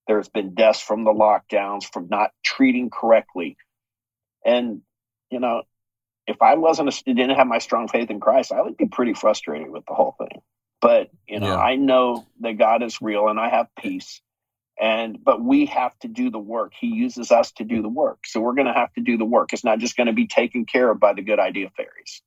There's 0.06 0.28
been 0.28 0.54
deaths 0.54 0.80
from 0.80 1.04
the 1.04 1.12
lockdowns, 1.12 1.84
from 1.92 2.08
not 2.08 2.30
treating 2.44 2.90
correctly. 2.90 3.56
And, 4.44 4.82
you 5.30 5.40
know, 5.40 5.62
if 6.26 6.40
I 6.40 6.54
wasn't, 6.54 6.88
a, 6.88 7.02
didn't 7.04 7.36
have 7.36 7.46
my 7.46 7.58
strong 7.58 7.88
faith 7.88 8.10
in 8.10 8.20
Christ, 8.20 8.52
I 8.52 8.62
would 8.62 8.76
be 8.76 8.86
pretty 8.86 9.14
frustrated 9.14 9.70
with 9.70 9.84
the 9.86 9.94
whole 9.94 10.14
thing. 10.18 10.40
But, 10.80 11.10
you 11.26 11.40
know, 11.40 11.48
yeah. 11.48 11.56
I 11.56 11.76
know 11.76 12.26
that 12.40 12.58
God 12.58 12.82
is 12.82 13.00
real 13.00 13.28
and 13.28 13.40
I 13.40 13.48
have 13.48 13.66
peace 13.80 14.20
and 14.80 15.22
but 15.24 15.42
we 15.42 15.66
have 15.66 15.98
to 16.00 16.08
do 16.08 16.30
the 16.30 16.38
work. 16.38 16.72
He 16.78 16.88
uses 16.88 17.30
us 17.30 17.52
to 17.52 17.64
do 17.64 17.82
the 17.82 17.88
work. 17.88 18.26
So 18.26 18.40
we're 18.40 18.54
going 18.54 18.66
to 18.66 18.72
have 18.72 18.92
to 18.94 19.00
do 19.00 19.16
the 19.16 19.24
work. 19.24 19.52
It's 19.52 19.64
not 19.64 19.78
just 19.78 19.96
going 19.96 20.06
to 20.06 20.12
be 20.12 20.26
taken 20.26 20.64
care 20.64 20.90
of 20.90 21.00
by 21.00 21.14
the 21.14 21.22
good 21.22 21.38
idea 21.38 21.70
fairies. 21.76 22.22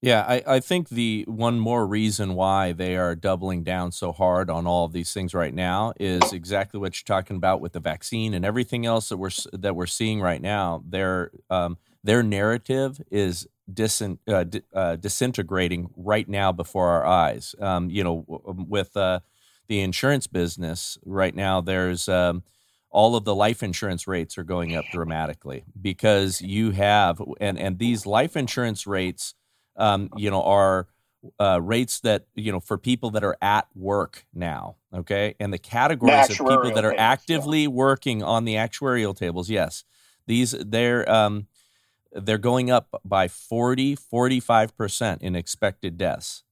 Yeah 0.00 0.24
I, 0.26 0.42
I 0.46 0.60
think 0.60 0.90
the 0.90 1.24
one 1.26 1.58
more 1.58 1.86
reason 1.86 2.34
why 2.34 2.72
they 2.72 2.96
are 2.96 3.14
doubling 3.14 3.64
down 3.64 3.90
so 3.92 4.12
hard 4.12 4.50
on 4.50 4.66
all 4.66 4.84
of 4.84 4.92
these 4.92 5.12
things 5.12 5.32
right 5.32 5.54
now 5.54 5.94
is 5.98 6.32
exactly 6.32 6.78
what 6.78 6.98
you're 6.98 7.16
talking 7.16 7.36
about 7.36 7.60
with 7.60 7.72
the 7.72 7.80
vaccine 7.80 8.34
and 8.34 8.44
everything 8.44 8.84
else 8.84 9.08
that 9.08 9.16
we're 9.16 9.30
that 9.52 9.74
we're 9.74 9.86
seeing 9.86 10.20
right 10.20 10.42
now. 10.42 10.82
Their 10.86 11.30
um, 11.48 11.78
their 12.02 12.22
narrative 12.22 13.00
is 13.10 13.46
disin, 13.72 14.18
uh, 14.28 14.44
uh, 14.74 14.96
disintegrating 14.96 15.88
right 15.96 16.28
now 16.28 16.52
before 16.52 16.88
our 16.88 17.06
eyes. 17.06 17.54
Um, 17.58 17.88
you 17.88 18.04
know 18.04 18.24
with 18.28 18.96
uh, 18.96 19.20
the 19.68 19.80
insurance 19.80 20.26
business 20.26 20.98
right 21.04 21.34
now, 21.34 21.60
there's 21.60 22.08
um, 22.08 22.42
all 22.90 23.16
of 23.16 23.24
the 23.24 23.34
life 23.34 23.62
insurance 23.62 24.06
rates 24.06 24.38
are 24.38 24.44
going 24.44 24.76
up 24.76 24.84
dramatically 24.92 25.64
because 25.80 26.40
you 26.40 26.70
have 26.72 27.20
and 27.40 27.58
and 27.58 27.78
these 27.78 28.06
life 28.06 28.36
insurance 28.36 28.86
rates, 28.86 29.34
um, 29.76 30.10
you 30.16 30.30
know, 30.30 30.42
are 30.42 30.86
uh, 31.40 31.60
rates 31.60 32.00
that 32.00 32.26
you 32.34 32.52
know 32.52 32.60
for 32.60 32.78
people 32.78 33.10
that 33.10 33.24
are 33.24 33.36
at 33.42 33.66
work 33.74 34.26
now. 34.32 34.76
Okay, 34.94 35.34
and 35.40 35.52
the 35.52 35.58
categories 35.58 36.28
the 36.28 36.44
of 36.44 36.48
people 36.48 36.74
that 36.74 36.84
are 36.84 36.90
tables, 36.90 37.00
actively 37.00 37.62
yeah. 37.62 37.68
working 37.68 38.22
on 38.22 38.44
the 38.44 38.54
actuarial 38.54 39.16
tables. 39.16 39.50
Yes, 39.50 39.84
these 40.26 40.52
they're 40.52 41.10
um, 41.10 41.46
they're 42.12 42.38
going 42.38 42.70
up 42.70 43.00
by 43.04 43.28
40 43.28 43.96
45% 43.96 45.20
in 45.20 45.34
expected 45.34 45.98
deaths 45.98 46.44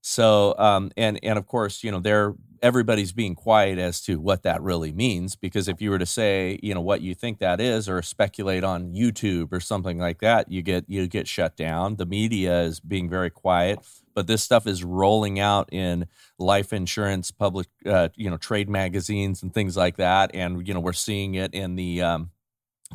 so 0.00 0.54
um, 0.58 0.90
and 0.96 1.18
and 1.22 1.38
of 1.38 1.46
course 1.46 1.82
you 1.82 1.90
know 1.90 2.00
they're 2.00 2.34
everybody's 2.62 3.12
being 3.12 3.34
quiet 3.34 3.78
as 3.78 4.00
to 4.02 4.20
what 4.20 4.42
that 4.42 4.62
really 4.62 4.92
means 4.92 5.36
because 5.36 5.68
if 5.68 5.80
you 5.80 5.90
were 5.90 5.98
to 5.98 6.06
say 6.06 6.58
you 6.62 6.74
know 6.74 6.80
what 6.80 7.00
you 7.00 7.14
think 7.14 7.38
that 7.38 7.60
is 7.60 7.88
or 7.88 8.02
speculate 8.02 8.64
on 8.64 8.92
YouTube 8.92 9.52
or 9.52 9.60
something 9.60 9.98
like 9.98 10.20
that 10.20 10.50
you 10.50 10.62
get 10.62 10.84
you 10.88 11.06
get 11.06 11.28
shut 11.28 11.56
down. 11.56 11.96
The 11.96 12.06
media 12.06 12.62
is 12.62 12.80
being 12.80 13.08
very 13.08 13.30
quiet 13.30 13.80
but 14.16 14.26
this 14.26 14.42
stuff 14.42 14.66
is 14.66 14.82
rolling 14.82 15.38
out 15.38 15.68
in 15.70 16.06
life 16.38 16.72
insurance 16.72 17.30
public 17.30 17.68
uh, 17.84 18.08
you 18.16 18.30
know 18.30 18.38
trade 18.38 18.68
magazines 18.68 19.42
and 19.42 19.52
things 19.54 19.76
like 19.76 19.98
that. 19.98 20.30
And 20.34 20.66
you 20.66 20.74
know 20.74 20.80
we're 20.80 20.94
seeing 20.94 21.34
it 21.34 21.54
in 21.54 21.76
the 21.76 22.02
um, 22.02 22.30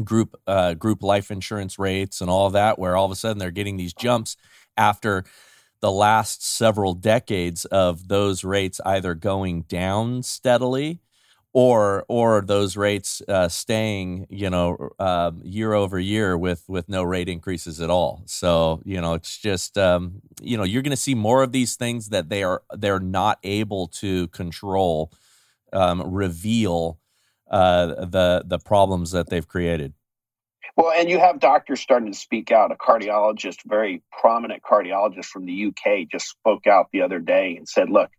group 0.03 0.36
uh, 0.47 0.74
group 0.74 1.03
life 1.03 1.30
insurance 1.32 1.78
rates 1.78 2.20
and 2.20 2.30
all 2.30 2.49
that, 2.49 2.80
where 2.80 2.97
all 2.97 3.05
of 3.05 3.12
a 3.12 3.16
sudden 3.16 3.38
they're 3.38 3.51
getting 3.51 3.78
these 3.78 3.93
jumps 3.93 4.36
after 4.76 5.24
the 5.82 5.91
last 5.91 6.45
several 6.45 6.93
decades 6.93 7.65
of 7.65 8.07
those 8.07 8.43
rates 8.43 8.79
either 8.86 9.13
going 9.15 9.63
down 9.63 10.23
steadily 10.23 10.99
or 11.53 12.05
or 12.07 12.41
those 12.41 12.77
rates 12.77 13.21
uh, 13.27 13.49
staying 13.49 14.25
you 14.29 14.49
know 14.49 14.89
uh, 14.99 15.32
year 15.43 15.73
over 15.73 15.99
year 15.99 16.38
with 16.38 16.63
with 16.69 16.88
no 16.88 17.03
rate 17.03 17.27
increases 17.27 17.82
at 17.82 17.89
all 17.89 18.23
so 18.25 18.82
you 18.86 19.01
know 19.01 19.13
it's 19.15 19.38
just 19.38 19.77
um, 19.77 20.21
you 20.41 20.57
know 20.57 20.63
you're 20.63 20.82
going 20.82 20.91
to 20.91 20.97
see 20.97 21.15
more 21.15 21.43
of 21.43 21.51
these 21.51 21.75
things 21.75 22.09
that 22.09 22.29
they 22.29 22.43
are 22.43 22.63
they're 22.77 22.99
not 22.99 23.38
able 23.43 23.88
to 23.88 24.27
control 24.29 25.11
um, 25.73 26.01
reveal 26.11 26.99
uh, 27.49 28.05
the 28.05 28.43
the 28.45 28.59
problems 28.59 29.11
that 29.11 29.29
they've 29.29 29.47
created. 29.47 29.93
Well, 30.78 30.91
and 30.91 31.09
you 31.09 31.20
have 31.20 31.39
doctors 31.39 31.82
starting 31.82 32.12
to 32.12 32.18
speak 32.18 32.51
out. 32.51 32.72
A 32.72 32.76
cardiologist, 32.76 33.59
very 33.66 34.01
prominent 34.12 34.64
cardiologist 34.64 35.26
from 35.26 35.45
the 35.45 35.68
UK, 35.68 36.07
just 36.09 36.28
spoke 36.28 36.68
out 36.68 36.88
the 36.91 37.01
other 37.01 37.20
day 37.20 37.55
and 37.57 37.68
said, 37.68 37.89
"Look, 37.89 38.09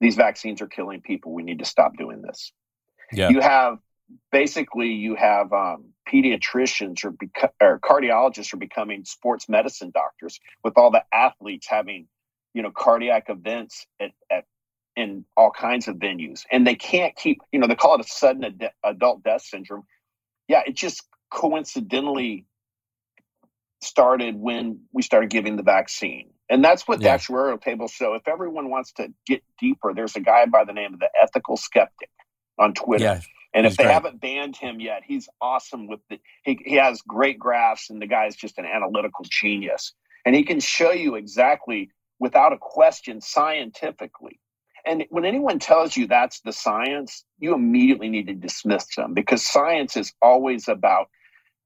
these 0.00 0.16
vaccines 0.16 0.60
are 0.60 0.66
killing 0.66 1.00
people. 1.00 1.32
We 1.32 1.42
need 1.42 1.60
to 1.60 1.64
stop 1.64 1.96
doing 1.96 2.22
this." 2.22 2.52
Yeah. 3.12 3.30
You 3.30 3.40
have 3.40 3.78
basically 4.32 4.88
you 4.88 5.14
have 5.14 5.52
um, 5.52 5.92
pediatricians 6.10 7.04
or, 7.04 7.12
beca- 7.12 7.52
or 7.60 7.78
cardiologists 7.80 8.52
are 8.54 8.58
becoming 8.58 9.04
sports 9.04 9.48
medicine 9.48 9.90
doctors 9.92 10.38
with 10.64 10.74
all 10.76 10.90
the 10.90 11.04
athletes 11.12 11.66
having 11.68 12.06
you 12.54 12.62
know 12.62 12.70
cardiac 12.70 13.24
events 13.28 13.86
at, 14.00 14.10
at 14.30 14.44
in 14.96 15.24
all 15.36 15.50
kinds 15.50 15.86
of 15.86 15.96
venues 15.96 16.44
and 16.50 16.66
they 16.66 16.74
can't 16.74 17.14
keep 17.16 17.38
you 17.52 17.58
know 17.58 17.66
they 17.66 17.74
call 17.74 17.94
it 17.94 18.00
a 18.00 18.08
sudden 18.08 18.44
ad- 18.44 18.72
adult 18.82 19.22
death 19.22 19.42
syndrome 19.42 19.84
yeah 20.48 20.62
it 20.66 20.74
just 20.74 21.04
coincidentally 21.30 22.46
started 23.82 24.36
when 24.36 24.80
we 24.92 25.02
started 25.02 25.30
giving 25.30 25.56
the 25.56 25.62
vaccine. 25.62 26.30
And 26.50 26.64
that's 26.64 26.88
what 26.88 27.00
yeah. 27.00 27.16
the 27.16 27.22
actuarial 27.22 27.60
tables 27.60 27.92
show. 27.92 28.14
If 28.14 28.26
everyone 28.26 28.70
wants 28.70 28.92
to 28.94 29.12
get 29.26 29.42
deeper 29.60 29.92
there's 29.94 30.16
a 30.16 30.20
guy 30.20 30.46
by 30.46 30.64
the 30.64 30.72
name 30.72 30.94
of 30.94 31.00
the 31.00 31.10
ethical 31.20 31.56
skeptic 31.56 32.10
on 32.58 32.74
twitter. 32.74 33.04
Yeah, 33.04 33.20
and 33.54 33.66
if 33.66 33.76
they 33.76 33.84
great. 33.84 33.92
haven't 33.92 34.20
banned 34.20 34.56
him 34.56 34.80
yet 34.80 35.02
he's 35.06 35.28
awesome 35.40 35.86
with 35.86 36.00
the 36.10 36.18
he, 36.44 36.58
he 36.64 36.74
has 36.74 37.02
great 37.02 37.38
graphs 37.38 37.90
and 37.90 38.02
the 38.02 38.06
guy's 38.06 38.34
just 38.34 38.58
an 38.58 38.64
analytical 38.64 39.24
genius. 39.28 39.92
And 40.24 40.34
he 40.34 40.44
can 40.44 40.60
show 40.60 40.90
you 40.90 41.14
exactly 41.14 41.90
without 42.18 42.52
a 42.52 42.58
question 42.58 43.20
scientifically. 43.20 44.40
And 44.84 45.04
when 45.10 45.24
anyone 45.24 45.58
tells 45.58 45.96
you 45.96 46.06
that's 46.06 46.40
the 46.40 46.52
science, 46.52 47.24
you 47.38 47.54
immediately 47.54 48.08
need 48.08 48.26
to 48.28 48.34
dismiss 48.34 48.86
them 48.96 49.14
because 49.14 49.44
science 49.44 49.96
is 49.96 50.12
always 50.22 50.68
about 50.68 51.08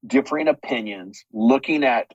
differing 0.07 0.48
opinions, 0.48 1.24
looking 1.32 1.84
at 1.84 2.12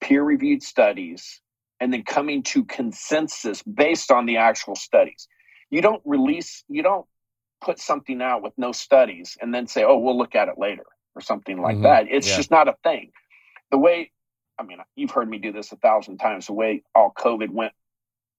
peer 0.00 0.22
reviewed 0.22 0.62
studies, 0.62 1.40
and 1.80 1.92
then 1.92 2.04
coming 2.04 2.42
to 2.44 2.64
consensus 2.64 3.62
based 3.62 4.10
on 4.10 4.26
the 4.26 4.36
actual 4.36 4.76
studies. 4.76 5.26
You 5.70 5.82
don't 5.82 6.02
release, 6.04 6.64
you 6.68 6.82
don't 6.82 7.06
put 7.60 7.78
something 7.78 8.20
out 8.20 8.42
with 8.42 8.52
no 8.56 8.72
studies 8.72 9.36
and 9.40 9.54
then 9.54 9.66
say, 9.66 9.84
oh, 9.84 9.98
we'll 9.98 10.18
look 10.18 10.34
at 10.34 10.48
it 10.48 10.58
later 10.58 10.84
or 11.14 11.22
something 11.22 11.60
like 11.60 11.74
mm-hmm. 11.74 11.84
that. 11.84 12.06
It's 12.10 12.28
yeah. 12.28 12.36
just 12.36 12.50
not 12.50 12.68
a 12.68 12.76
thing. 12.82 13.10
The 13.70 13.78
way, 13.78 14.12
I 14.58 14.64
mean, 14.64 14.78
you've 14.96 15.10
heard 15.10 15.28
me 15.28 15.38
do 15.38 15.52
this 15.52 15.72
a 15.72 15.76
thousand 15.76 16.18
times, 16.18 16.46
the 16.46 16.52
way 16.52 16.82
all 16.94 17.12
COVID 17.16 17.50
went 17.50 17.72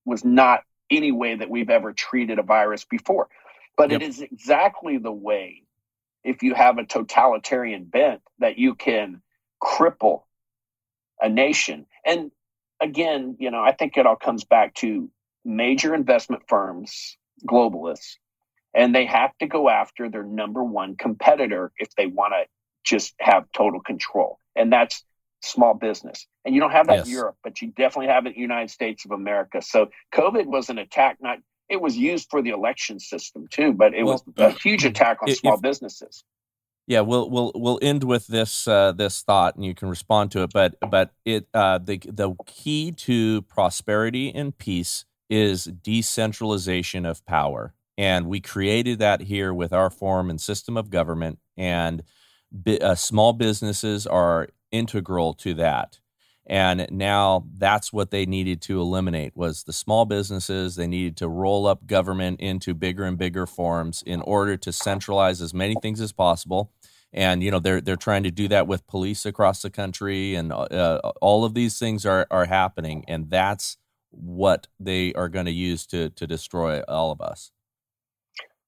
was 0.05 0.23
not 0.23 0.61
any 0.89 1.11
way 1.11 1.35
that 1.35 1.49
we've 1.49 1.69
ever 1.69 1.91
treated 1.93 2.39
a 2.39 2.43
virus 2.43 2.85
before. 2.85 3.27
But 3.75 3.91
yep. 3.91 4.01
it 4.01 4.07
is 4.07 4.21
exactly 4.21 4.97
the 4.97 5.11
way, 5.11 5.62
if 6.24 6.43
you 6.43 6.53
have 6.53 6.78
a 6.78 6.86
totalitarian 6.86 7.86
bent, 7.86 8.21
that 8.39 8.57
you 8.57 8.76
can 8.76 9.21
cripple 9.61 10.24
a 11.21 11.30
nation. 11.30 11.86
And 12.05 12.32
again, 12.82 13.38
you 13.39 13.51
know, 13.51 13.61
I 13.61 13.71
think 13.71 13.97
it 13.97 14.05
all 14.05 14.15
comes 14.15 14.43
back 14.43 14.74
to 14.76 15.09
major 15.45 15.93
investment 15.93 16.43
firms, 16.47 17.17
globalists, 17.47 18.17
and 18.74 18.93
they 18.93 19.05
have 19.05 19.38
to 19.39 19.47
go 19.47 19.69
after 19.69 20.09
their 20.09 20.24
number 20.24 20.63
one 20.63 20.95
competitor 20.95 21.71
if 21.78 21.93
they 21.95 22.07
want 22.07 22.34
to 22.34 22.45
just 22.84 23.13
have 23.19 23.45
total 23.55 23.80
control. 23.80 24.39
And 24.55 24.71
that's 24.71 25.03
small 25.41 25.74
business. 25.74 26.28
And 26.45 26.55
you 26.55 26.61
don't 26.61 26.71
have 26.71 26.88
that 26.88 26.99
yes. 26.99 27.05
in 27.05 27.11
Europe, 27.11 27.38
but 27.43 27.61
you 27.61 27.69
definitely 27.69 28.07
have 28.07 28.26
it 28.26 28.30
in 28.30 28.36
the 28.36 28.41
United 28.41 28.71
States 28.71 29.05
of 29.05 29.11
America. 29.11 29.61
So 29.61 29.89
COVID 30.13 30.45
was 30.45 30.69
an 30.69 30.78
attack, 30.78 31.17
not 31.21 31.39
it 31.70 31.82
was 31.82 31.97
used 31.97 32.30
for 32.30 32.41
the 32.41 32.49
election 32.49 32.99
system 32.99 33.47
too, 33.49 33.74
but 33.74 33.93
it 33.93 34.03
well, 34.03 34.22
was 34.26 34.34
a 34.38 34.51
huge 34.51 34.86
attack 34.86 35.22
on 35.22 35.30
if, 35.30 35.38
small 35.38 35.57
businesses. 35.57 36.24
Yeah, 36.88 37.01
we'll 37.01 37.30
we'll 37.30 37.51
we'll 37.55 37.80
end 37.82 38.03
with 38.03 38.28
this 38.28 38.68
uh, 38.68 38.91
this 38.91 39.22
thought, 39.22 39.55
and 39.55 39.64
you 39.64 39.74
can 39.74 39.89
respond 39.89 40.32
to 40.32 40.43
it. 40.43 40.51
But 40.53 40.76
but 40.89 41.14
it 41.26 41.47
uh, 41.53 41.80
the 41.80 41.99
the 42.05 42.36
key 42.45 42.91
to 42.91 43.41
prosperity 43.43 44.34
and 44.34 44.57
peace 44.57 45.05
is 45.30 45.66
decentralization 45.66 47.05
of 47.05 47.26
power, 47.26 47.74
and 47.97 48.28
we 48.28 48.41
created 48.41 48.99
that 48.99 49.22
here 49.22 49.53
with 49.53 49.72
our 49.72 49.89
form 49.89 50.30
and 50.30 50.41
system 50.41 50.76
of 50.76 50.89
government. 50.89 51.39
And 51.55 52.03
uh, 52.82 52.95
small 52.95 53.34
businesses 53.34 54.05
are 54.05 54.49
integral 54.72 55.34
to 55.36 55.53
that 55.55 55.99
and 56.45 56.87
now 56.91 57.45
that's 57.57 57.93
what 57.93 58.11
they 58.11 58.25
needed 58.25 58.61
to 58.63 58.81
eliminate 58.81 59.35
was 59.35 59.63
the 59.63 59.71
small 59.71 60.05
businesses. 60.05 60.75
They 60.75 60.87
needed 60.87 61.15
to 61.17 61.29
roll 61.29 61.65
up 61.65 61.87
government 61.87 62.41
into 62.41 62.73
bigger 62.73 63.05
and 63.05 63.17
bigger 63.17 63.45
forms 63.45 64.03
in 64.05 64.21
order 64.21 64.57
to 64.57 64.73
centralize 64.73 65.41
as 65.41 65.53
many 65.53 65.75
things 65.81 66.01
as 66.01 66.11
possible. 66.11 66.71
And 67.13 67.43
you 67.43 67.51
know 67.51 67.59
they're 67.59 67.79
they're 67.79 67.95
trying 67.95 68.23
to 68.23 68.31
do 68.31 68.47
that 68.49 68.67
with 68.67 68.87
police 68.87 69.25
across 69.25 69.61
the 69.61 69.69
country. 69.69 70.35
And 70.35 70.51
uh, 70.51 70.99
all 71.21 71.45
of 71.45 71.53
these 71.53 71.79
things 71.79 72.05
are 72.05 72.27
are 72.29 72.45
happening. 72.45 73.05
And 73.07 73.29
that's 73.29 73.77
what 74.09 74.67
they 74.79 75.13
are 75.13 75.29
going 75.29 75.45
to 75.45 75.51
use 75.51 75.85
to 75.87 76.09
to 76.09 76.27
destroy 76.27 76.81
all 76.81 77.11
of 77.11 77.21
us. 77.21 77.51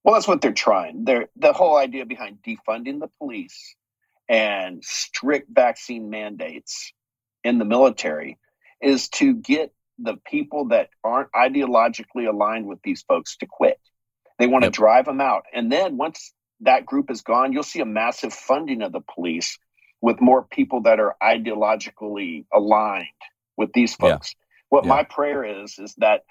Well 0.06 0.14
that's 0.14 0.28
what 0.28 0.40
they're 0.40 0.54
trying. 0.54 1.04
They're 1.04 1.28
the 1.36 1.52
whole 1.52 1.76
idea 1.76 2.06
behind 2.06 2.38
defunding 2.48 3.02
the 3.02 3.10
police 3.20 3.76
and 4.30 4.84
strict 4.84 5.50
vaccine 5.52 6.10
mandates 6.10 6.94
in 7.46 7.60
the 7.60 7.66
military 7.66 8.38
is 8.82 9.08
to 9.08 9.34
get 9.36 9.72
the 10.00 10.18
people 10.26 10.70
that 10.70 10.90
aren't 11.04 11.32
ideologically 11.32 12.28
aligned 12.28 12.66
with 12.66 12.80
these 12.84 13.04
folks 13.04 13.38
to 13.38 13.46
quit. 13.46 13.80
They 14.40 14.48
want 14.48 14.64
yep. 14.64 14.74
to 14.74 14.78
drive 14.78 15.06
them 15.06 15.22
out. 15.22 15.46
And 15.54 15.72
then 15.72 15.96
once 15.96 16.34
that 16.62 16.86
group 16.86 17.10
is 17.10 17.22
gone, 17.22 17.54
you'll 17.54 17.64
see 17.64 17.80
a 17.80 17.86
massive 17.86 18.34
funding 18.34 18.82
of 18.82 18.92
the 18.92 19.00
police 19.00 19.58
with 20.02 20.20
more 20.20 20.44
people 20.44 20.82
that 20.82 21.00
are 21.00 21.16
ideologically 21.22 22.46
aligned 22.54 23.08
with 23.56 23.72
these 23.74 23.96
folks. 23.96 24.36
Yeah. 24.36 24.46
What 24.70 24.84
yeah. 24.84 24.90
my 24.90 25.04
prayer 25.04 25.64
is, 25.64 25.80
is 25.80 25.94
that 26.00 26.24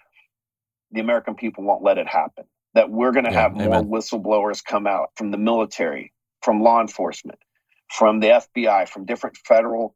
the 0.91 1.01
American 1.01 1.35
people 1.35 1.65
won't 1.65 1.83
let 1.83 1.97
it 1.97 2.09
happen. 2.09 2.45
That 2.75 2.91
we're 2.91 3.13
going 3.13 3.25
to 3.25 3.33
yeah, 3.33 3.43
have 3.43 3.53
amen. 3.55 3.71
more 3.71 3.83
whistleblowers 3.83 4.63
come 4.63 4.87
out 4.87 5.11
from 5.15 5.31
the 5.31 5.39
military, 5.39 6.13
from 6.43 6.61
law 6.61 6.81
enforcement, 6.81 7.39
from 7.89 8.21
the 8.21 8.27
FBI, 8.57 8.89
from 8.89 9.07
different 9.07 9.37
federal 9.47 9.95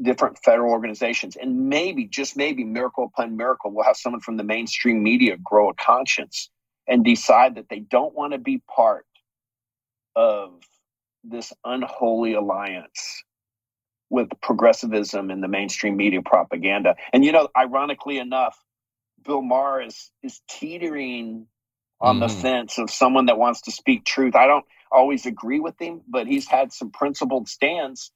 different 0.00 0.38
federal 0.44 0.72
organizations 0.72 1.36
and 1.36 1.68
maybe 1.68 2.06
just 2.06 2.36
maybe 2.36 2.64
miracle 2.64 3.04
upon 3.04 3.36
miracle 3.36 3.70
we'll 3.70 3.84
have 3.84 3.96
someone 3.96 4.20
from 4.20 4.36
the 4.36 4.44
mainstream 4.44 5.02
media 5.02 5.36
grow 5.42 5.68
a 5.68 5.74
conscience 5.74 6.50
and 6.88 7.04
decide 7.04 7.56
that 7.56 7.68
they 7.68 7.80
don't 7.80 8.14
want 8.14 8.32
to 8.32 8.38
be 8.38 8.62
part 8.74 9.06
of 10.16 10.52
this 11.24 11.52
unholy 11.64 12.34
alliance 12.34 13.22
with 14.10 14.28
progressivism 14.42 15.30
and 15.30 15.42
the 15.42 15.48
mainstream 15.48 15.96
media 15.96 16.22
propaganda 16.22 16.94
and 17.12 17.24
you 17.24 17.32
know 17.32 17.48
ironically 17.56 18.18
enough 18.18 18.58
bill 19.24 19.42
maher 19.42 19.82
is 19.82 20.10
is 20.22 20.40
teetering 20.48 21.46
on 22.02 22.16
mm-hmm. 22.16 22.26
the 22.26 22.28
fence 22.28 22.78
of 22.78 22.90
someone 22.90 23.26
that 23.26 23.38
wants 23.38 23.62
to 23.62 23.70
speak 23.70 24.04
truth. 24.04 24.34
I 24.34 24.46
don't 24.46 24.66
always 24.90 25.24
agree 25.24 25.60
with 25.60 25.80
him, 25.80 26.02
but 26.08 26.26
he's 26.26 26.48
had 26.48 26.72
some 26.72 26.90
principled 26.90 27.48
stands 27.48 28.10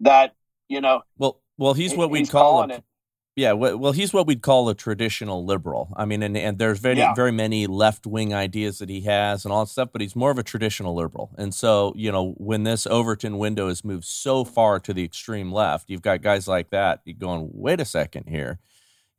that 0.00 0.34
you 0.70 0.80
know. 0.80 1.02
Well, 1.18 1.42
well, 1.58 1.74
he's 1.74 1.94
what 1.94 2.10
we'd 2.10 2.30
call 2.30 2.70
a, 2.70 2.82
yeah, 3.36 3.52
well, 3.52 3.92
he's 3.92 4.12
what 4.12 4.26
we'd 4.26 4.42
call 4.42 4.68
a 4.68 4.74
traditional 4.74 5.44
liberal. 5.44 5.92
I 5.96 6.04
mean, 6.04 6.22
and, 6.22 6.36
and 6.36 6.58
there's 6.58 6.78
very 6.78 6.96
yeah. 6.96 7.14
very 7.14 7.32
many 7.32 7.66
left 7.66 8.06
wing 8.06 8.32
ideas 8.32 8.78
that 8.78 8.88
he 8.88 9.02
has 9.02 9.44
and 9.44 9.52
all 9.52 9.64
that 9.64 9.70
stuff, 9.70 9.90
but 9.92 10.00
he's 10.00 10.16
more 10.16 10.30
of 10.30 10.38
a 10.38 10.42
traditional 10.42 10.94
liberal. 10.94 11.30
And 11.36 11.54
so, 11.54 11.92
you 11.96 12.10
know, 12.10 12.32
when 12.38 12.62
this 12.62 12.86
Overton 12.86 13.38
window 13.38 13.68
has 13.68 13.84
moved 13.84 14.04
so 14.04 14.44
far 14.44 14.80
to 14.80 14.94
the 14.94 15.04
extreme 15.04 15.52
left, 15.52 15.90
you've 15.90 16.02
got 16.02 16.22
guys 16.22 16.48
like 16.48 16.70
that 16.70 17.00
going, 17.18 17.50
wait 17.52 17.80
a 17.80 17.84
second 17.84 18.26
here, 18.28 18.58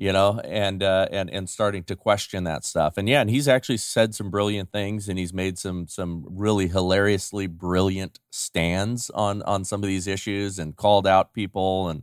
you 0.02 0.12
know, 0.12 0.40
and 0.40 0.82
uh, 0.82 1.08
and 1.12 1.30
and 1.30 1.48
starting 1.48 1.84
to 1.84 1.96
question 1.96 2.44
that 2.46 2.66
stuff. 2.66 2.96
And 2.98 3.08
yeah, 3.08 3.22
and 3.22 3.30
he's 3.30 3.48
actually 3.48 3.78
said 3.78 4.16
some 4.16 4.32
brilliant 4.32 4.72
things, 4.72 5.08
and 5.08 5.20
he's 5.20 5.32
made 5.32 5.60
some 5.60 5.88
some 5.88 6.26
really 6.28 6.68
hilariously 6.68 7.46
brilliant 7.46 8.20
stands 8.32 9.12
on 9.12 9.44
on 9.44 9.64
some 9.64 9.84
of 9.84 9.88
these 9.88 10.08
issues, 10.08 10.58
and 10.58 10.76
called 10.76 11.06
out 11.06 11.34
people 11.34 11.88
and 11.88 12.02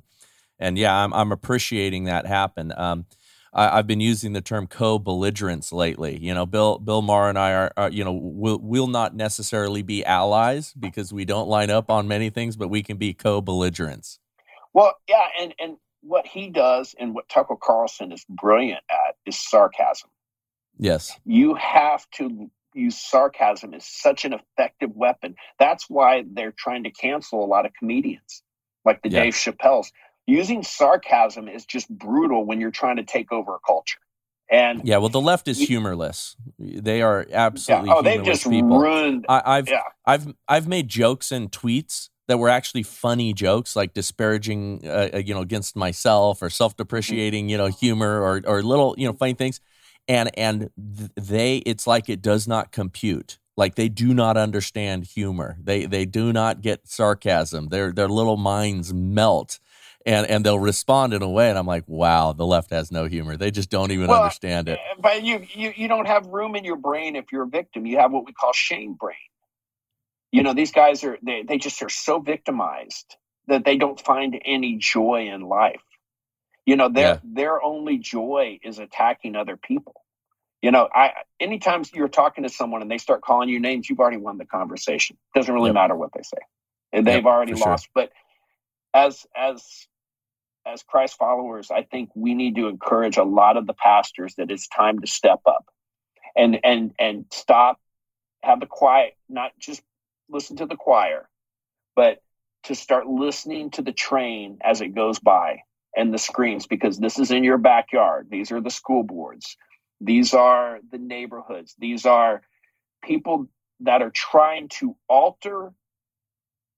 and 0.60 0.78
yeah, 0.78 0.94
I'm 0.94 1.12
I'm 1.12 1.32
appreciating 1.32 2.04
that 2.04 2.24
happen. 2.24 2.72
Um, 2.76 3.06
I, 3.52 3.78
have 3.78 3.88
been 3.88 3.98
using 3.98 4.32
the 4.32 4.42
term 4.42 4.68
co-belligerence 4.68 5.72
lately. 5.72 6.20
You 6.20 6.34
know, 6.34 6.46
Bill 6.46 6.78
Bill 6.78 7.02
Maher 7.02 7.28
and 7.28 7.38
I 7.38 7.52
are, 7.52 7.72
are 7.76 7.90
you 7.90 8.04
know 8.04 8.12
will 8.12 8.60
will 8.60 8.86
not 8.86 9.16
necessarily 9.16 9.82
be 9.82 10.04
allies 10.04 10.72
because 10.78 11.12
we 11.12 11.24
don't 11.24 11.48
line 11.48 11.70
up 11.70 11.90
on 11.90 12.06
many 12.06 12.30
things, 12.30 12.56
but 12.56 12.68
we 12.68 12.84
can 12.84 12.96
be 12.96 13.12
co-belligerents. 13.12 14.20
Well, 14.72 14.94
yeah, 15.08 15.26
and 15.40 15.52
and 15.58 15.78
what 16.02 16.26
he 16.26 16.48
does 16.48 16.94
and 16.98 17.14
what 17.14 17.28
Tucker 17.28 17.56
Carlson 17.60 18.12
is 18.12 18.24
brilliant 18.28 18.82
at 18.90 19.16
is 19.26 19.38
sarcasm. 19.38 20.10
Yes, 20.78 21.18
you 21.24 21.54
have 21.54 22.08
to 22.16 22.50
use 22.74 22.98
sarcasm 22.98 23.74
as 23.74 23.84
such 23.84 24.24
an 24.24 24.34
effective 24.34 24.90
weapon. 24.94 25.34
That's 25.58 25.88
why 25.88 26.24
they're 26.30 26.54
trying 26.56 26.84
to 26.84 26.90
cancel 26.90 27.44
a 27.44 27.46
lot 27.46 27.66
of 27.66 27.72
comedians, 27.78 28.42
like 28.84 29.02
the 29.02 29.10
yeah. 29.10 29.24
Dave 29.24 29.34
Chappelle's 29.34 29.90
using 30.26 30.62
sarcasm 30.62 31.48
is 31.48 31.64
just 31.64 31.88
brutal 31.88 32.44
when 32.44 32.60
you're 32.60 32.70
trying 32.70 32.96
to 32.96 33.04
take 33.04 33.32
over 33.32 33.54
a 33.54 33.58
culture. 33.66 33.98
And 34.50 34.82
yeah, 34.84 34.96
well, 34.98 35.08
the 35.08 35.20
left 35.20 35.46
is 35.48 35.58
humorless. 35.58 36.36
They 36.58 37.02
are 37.02 37.26
absolutely. 37.32 37.88
Yeah. 37.88 37.94
Oh, 37.96 38.02
they've 38.02 38.24
just 38.24 38.48
people. 38.48 38.78
ruined. 38.80 39.26
I, 39.28 39.56
have 39.56 39.68
yeah. 39.68 39.82
I've 40.06 40.32
I've 40.46 40.66
made 40.66 40.88
jokes 40.88 41.30
and 41.32 41.50
tweets 41.52 42.08
that 42.28 42.38
were 42.38 42.48
actually 42.48 42.82
funny 42.82 43.32
jokes, 43.32 43.74
like 43.74 43.94
disparaging, 43.94 44.82
uh, 44.84 45.08
uh 45.14 45.18
you 45.18 45.34
know, 45.34 45.40
against 45.40 45.74
myself 45.74 46.40
or 46.42 46.50
self-depreciating, 46.50 47.48
you 47.48 47.56
know, 47.56 47.66
humor 47.66 48.22
or 48.22 48.42
or 48.46 48.62
little, 48.62 48.94
you 48.96 49.06
know, 49.06 49.14
funny 49.14 49.34
things, 49.34 49.60
and 50.06 50.30
and 50.38 50.70
they, 50.76 51.58
it's 51.58 51.86
like 51.86 52.08
it 52.08 52.22
does 52.22 52.46
not 52.46 52.70
compute. 52.70 53.38
Like 53.56 53.74
they 53.74 53.88
do 53.88 54.14
not 54.14 54.36
understand 54.36 55.04
humor. 55.04 55.56
They 55.60 55.86
they 55.86 56.04
do 56.04 56.32
not 56.32 56.60
get 56.60 56.86
sarcasm. 56.86 57.68
Their 57.68 57.92
their 57.92 58.08
little 58.08 58.36
minds 58.36 58.94
melt 58.94 59.58
and 60.06 60.26
and 60.26 60.44
they'll 60.44 60.58
respond 60.58 61.12
in 61.12 61.22
a 61.22 61.28
way 61.28 61.48
and 61.48 61.58
i'm 61.58 61.66
like 61.66 61.84
wow 61.86 62.32
the 62.32 62.46
left 62.46 62.70
has 62.70 62.90
no 62.90 63.04
humor 63.04 63.36
they 63.36 63.50
just 63.50 63.70
don't 63.70 63.90
even 63.90 64.06
well, 64.06 64.22
understand 64.22 64.68
it 64.68 64.78
but 65.00 65.22
you, 65.22 65.44
you 65.50 65.72
you 65.76 65.88
don't 65.88 66.06
have 66.06 66.26
room 66.26 66.54
in 66.56 66.64
your 66.64 66.76
brain 66.76 67.14
if 67.14 67.30
you're 67.30 67.44
a 67.44 67.48
victim 67.48 67.86
you 67.86 67.98
have 67.98 68.10
what 68.10 68.24
we 68.24 68.32
call 68.32 68.52
shame 68.52 68.94
brain 68.94 69.16
you 70.32 70.42
know 70.42 70.54
these 70.54 70.72
guys 70.72 71.04
are 71.04 71.18
they, 71.22 71.42
they 71.42 71.58
just 71.58 71.82
are 71.82 71.88
so 71.88 72.20
victimized 72.20 73.16
that 73.46 73.64
they 73.64 73.76
don't 73.76 74.00
find 74.00 74.40
any 74.44 74.76
joy 74.76 75.28
in 75.32 75.40
life 75.40 75.82
you 76.66 76.76
know 76.76 76.88
their 76.88 77.14
yeah. 77.14 77.20
their 77.24 77.62
only 77.62 77.98
joy 77.98 78.58
is 78.62 78.78
attacking 78.78 79.36
other 79.36 79.56
people 79.56 79.94
you 80.62 80.70
know 80.70 80.88
i 80.94 81.12
anytime 81.40 81.82
you're 81.94 82.08
talking 82.08 82.44
to 82.44 82.50
someone 82.50 82.82
and 82.82 82.90
they 82.90 82.98
start 82.98 83.22
calling 83.22 83.48
you 83.48 83.60
names 83.60 83.88
you've 83.88 84.00
already 84.00 84.16
won 84.16 84.38
the 84.38 84.46
conversation 84.46 85.16
doesn't 85.34 85.54
really 85.54 85.68
yep. 85.68 85.74
matter 85.74 85.96
what 85.96 86.10
they 86.14 86.22
say 86.22 86.38
and 86.92 87.06
they've 87.06 87.16
yep, 87.16 87.24
already 87.24 87.54
lost 87.54 87.84
sure. 87.84 87.90
but 87.94 88.12
as 88.94 89.26
as 89.36 89.86
as 90.66 90.82
Christ 90.82 91.16
followers, 91.16 91.70
I 91.70 91.82
think 91.82 92.10
we 92.14 92.34
need 92.34 92.56
to 92.56 92.68
encourage 92.68 93.16
a 93.16 93.24
lot 93.24 93.56
of 93.56 93.66
the 93.66 93.72
pastors 93.72 94.34
that 94.36 94.50
it's 94.50 94.68
time 94.68 94.98
to 95.00 95.06
step 95.06 95.40
up 95.46 95.66
and 96.36 96.58
and 96.62 96.92
and 96.98 97.24
stop, 97.30 97.80
have 98.42 98.60
the 98.60 98.66
quiet, 98.66 99.16
not 99.28 99.52
just 99.58 99.82
listen 100.30 100.56
to 100.56 100.66
the 100.66 100.76
choir, 100.76 101.28
but 101.96 102.22
to 102.64 102.74
start 102.74 103.06
listening 103.06 103.70
to 103.70 103.82
the 103.82 103.92
train 103.92 104.58
as 104.62 104.80
it 104.80 104.88
goes 104.88 105.18
by 105.18 105.62
and 105.96 106.12
the 106.12 106.18
screams 106.18 106.66
because 106.66 106.98
this 106.98 107.18
is 107.18 107.30
in 107.30 107.44
your 107.44 107.58
backyard. 107.58 108.28
These 108.30 108.52
are 108.52 108.60
the 108.60 108.70
school 108.70 109.02
boards. 109.02 109.56
These 110.00 110.34
are 110.34 110.78
the 110.90 110.98
neighborhoods. 110.98 111.74
These 111.78 112.06
are 112.06 112.42
people 113.02 113.48
that 113.80 114.02
are 114.02 114.10
trying 114.10 114.68
to 114.68 114.96
alter 115.08 115.72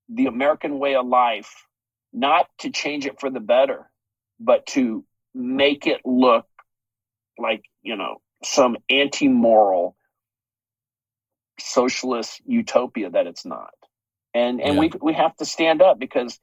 the 0.08 0.26
American 0.26 0.78
way 0.78 0.96
of 0.96 1.06
life 1.06 1.66
not 2.12 2.48
to 2.58 2.70
change 2.70 3.06
it 3.06 3.20
for 3.20 3.30
the 3.30 3.40
better, 3.40 3.90
but 4.38 4.66
to 4.66 5.04
make 5.34 5.86
it 5.86 6.00
look 6.04 6.46
like, 7.38 7.64
you 7.82 7.96
know, 7.96 8.20
some 8.42 8.76
anti 8.88 9.28
moral 9.28 9.96
socialist 11.60 12.40
utopia 12.46 13.10
that 13.10 13.26
it's 13.26 13.44
not. 13.44 13.74
And 14.34 14.60
and 14.60 14.74
yeah. 14.74 14.80
we 14.80 14.90
we 15.00 15.12
have 15.14 15.36
to 15.36 15.44
stand 15.44 15.82
up 15.82 15.98
because 15.98 16.38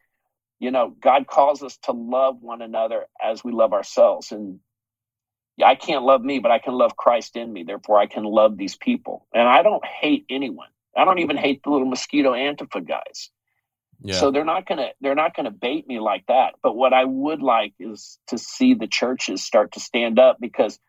you 0.60 0.72
know 0.72 0.96
God 1.00 1.28
calls 1.28 1.64
us 1.64 1.78
to 1.84 1.92
love 1.92 2.42
one 2.42 2.62
another 2.62 3.06
as 3.22 3.44
we 3.44 3.52
love 3.52 3.74
ourselves 3.74 4.32
and 4.32 4.60
I 5.64 5.76
can't 5.76 6.04
love 6.04 6.22
me 6.22 6.40
but 6.40 6.52
I 6.52 6.60
can 6.60 6.74
love 6.74 6.96
Christ 6.98 7.36
in 7.36 7.52
me 7.52 7.64
therefore 7.64 8.00
I 8.00 8.08
can 8.08 8.24
love 8.24 8.58
these 8.58 8.76
people. 8.76 9.26
And 9.34 9.48
I 9.48 9.64
don't 9.64 9.86
hate 9.86 10.26
anyone. 10.30 10.70
I 10.96 11.06
don't 11.06 11.20
even 11.20 11.38
hate 11.38 11.64
the 11.64 11.70
little 11.70 11.88
mosquito 11.88 12.34
antifa 12.34 12.86
guys. 12.86 13.30
Yeah. 14.02 14.20
So 14.20 14.32
they're 14.32 14.46
not 14.46 14.68
gonna 14.68 14.90
they're 15.02 15.16
not 15.16 15.36
gonna 15.36 15.52
bait 15.52 15.88
me 15.88 16.00
like 16.00 16.26
that. 16.28 16.56
But 16.62 16.76
what 16.76 16.94
I 16.94 17.06
would 17.06 17.42
like 17.42 17.74
is 17.80 18.20
to 18.28 18.38
see 18.38 18.74
the 18.74 18.88
churches 18.88 19.44
start 19.44 19.74
to 19.74 19.80
stand 19.80 20.20
up 20.20 20.38
because 20.40 20.80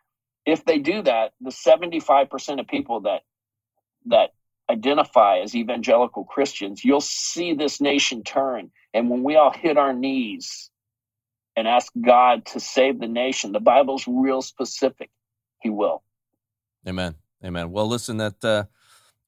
if 0.45 0.63
they 0.65 0.79
do 0.79 1.01
that, 1.03 1.33
the 1.41 1.51
seventy 1.51 1.99
five 1.99 2.29
percent 2.29 2.59
of 2.59 2.67
people 2.67 3.01
that 3.01 3.21
that 4.07 4.31
identify 4.69 5.39
as 5.39 5.55
evangelical 5.55 6.23
Christians, 6.23 6.83
you'll 6.83 7.01
see 7.01 7.53
this 7.53 7.81
nation 7.81 8.23
turn. 8.23 8.71
And 8.93 9.09
when 9.09 9.23
we 9.23 9.35
all 9.35 9.51
hit 9.51 9.77
our 9.77 9.93
knees 9.93 10.69
and 11.55 11.67
ask 11.67 11.91
God 11.99 12.45
to 12.47 12.59
save 12.59 12.99
the 12.99 13.07
nation, 13.07 13.51
the 13.51 13.59
Bible's 13.59 14.07
real 14.07 14.41
specific. 14.41 15.09
He 15.61 15.69
will. 15.69 16.03
Amen. 16.87 17.15
Amen. 17.43 17.71
Well, 17.71 17.87
listen, 17.87 18.17
that 18.17 18.43
uh, 18.45 18.63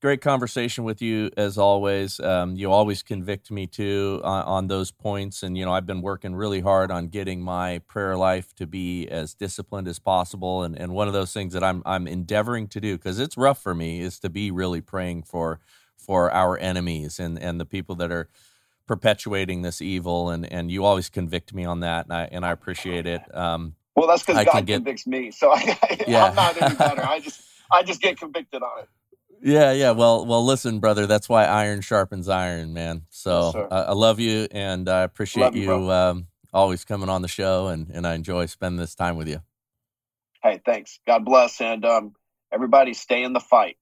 great 0.02 0.20
conversation 0.20 0.84
with 0.84 1.02
you 1.02 1.30
as 1.38 1.58
always. 1.58 2.20
Um, 2.20 2.56
you 2.56 2.72
always 2.72 3.04
convict 3.04 3.52
me 3.52 3.68
too 3.68 4.20
on, 4.24 4.44
on, 4.44 4.68
those 4.68 4.92
points, 4.92 5.44
and 5.44 5.58
you 5.58 5.64
know 5.64 5.72
I've 5.72 5.86
been 5.86 6.02
working 6.02 6.36
really 6.36 6.60
hard 6.60 6.92
on 6.92 7.08
getting 7.08 7.42
my 7.42 7.80
prayer 7.88 8.18
life 8.18 8.54
to 8.56 8.66
be 8.66 9.08
as 9.08 9.34
disciplined 9.34 9.88
as 9.88 10.00
possible. 10.00 10.64
And 10.64 10.78
and 10.78 10.94
one 10.94 11.08
of 11.08 11.14
those 11.14 11.32
things 11.32 11.54
that 11.54 11.64
I'm 11.64 11.84
I'm 11.86 12.08
endeavoring 12.08 12.68
to 12.70 12.82
do 12.82 12.98
because 12.98 13.20
it's 13.20 13.38
rough 13.38 13.62
for 13.62 13.76
me 13.76 14.02
is 14.02 14.20
to 14.20 14.30
be 14.30 14.52
really 14.52 14.82
praying 14.82 15.24
for 15.24 15.60
for 15.96 16.32
our 16.32 16.58
enemies 16.58 17.20
and 17.20 17.40
and 17.40 17.60
the 17.60 17.66
people 17.66 17.96
that 17.96 18.12
are 18.12 18.28
perpetuating 18.88 19.62
this 19.62 19.82
evil. 19.82 20.30
And 20.30 20.52
and 20.52 20.72
you 20.72 20.84
always 20.84 21.10
convict 21.10 21.54
me 21.54 21.64
on 21.64 21.82
that, 21.82 22.06
and 22.06 22.14
I 22.14 22.30
and 22.32 22.46
I 22.46 22.52
appreciate 22.52 23.06
it. 23.06 23.22
Um, 23.36 23.76
well, 23.96 24.08
that's 24.08 24.24
because 24.24 24.46
God 24.46 24.66
get, 24.66 24.76
convicts 24.78 25.06
me, 25.06 25.32
so 25.32 25.52
I, 25.54 26.04
yeah. 26.08 26.26
I'm 26.26 26.36
not 26.36 26.62
any 26.62 26.76
better. 26.76 27.04
I 27.04 27.20
just 27.20 27.42
I 27.72 27.84
just 27.84 28.02
get 28.02 28.18
convicted 28.18 28.64
on 28.64 28.80
it. 28.80 28.90
Yeah, 29.42 29.72
yeah. 29.72 29.92
Well, 29.92 30.26
well. 30.26 30.46
Listen, 30.46 30.80
brother. 30.80 31.08
That's 31.08 31.28
why 31.28 31.46
iron 31.46 31.82
sharpens 31.82 32.30
iron, 32.30 32.74
man. 32.74 33.04
So 33.10 33.52
yes, 33.56 33.68
I, 33.72 33.76
I, 33.82 33.92
love 33.94 34.20
you, 34.20 34.48
and 34.52 34.88
I 34.88 35.02
appreciate 35.02 35.44
love 35.44 35.56
you, 35.56 35.64
you 35.64 35.92
um, 35.92 36.28
always 36.54 36.86
coming 36.86 37.10
on 37.10 37.22
the 37.22 37.28
show, 37.28 37.68
and 37.68 37.90
and 37.90 38.06
I 38.06 38.14
enjoy 38.14 38.46
spending 38.46 38.80
this 38.80 38.94
time 38.94 39.16
with 39.16 39.28
you. 39.28 39.42
Hey, 40.44 40.62
thanks. 40.64 41.00
God 41.08 41.26
bless, 41.26 41.60
and 41.60 41.84
um, 41.86 42.14
everybody 42.52 42.94
stay 42.94 43.24
in 43.24 43.34
the 43.34 43.40
fight 43.40 43.78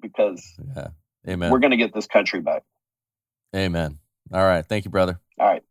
because 0.00 0.44
yeah, 0.76 0.88
amen. 1.28 1.50
We're 1.50 1.58
gonna 1.58 1.76
get 1.76 1.92
this 1.92 2.06
country 2.06 2.40
back. 2.40 2.62
Amen. 3.54 3.98
All 4.32 4.46
right. 4.46 4.64
Thank 4.64 4.84
you, 4.84 4.90
brother. 4.92 5.18
All 5.38 5.46
right. 5.46 5.64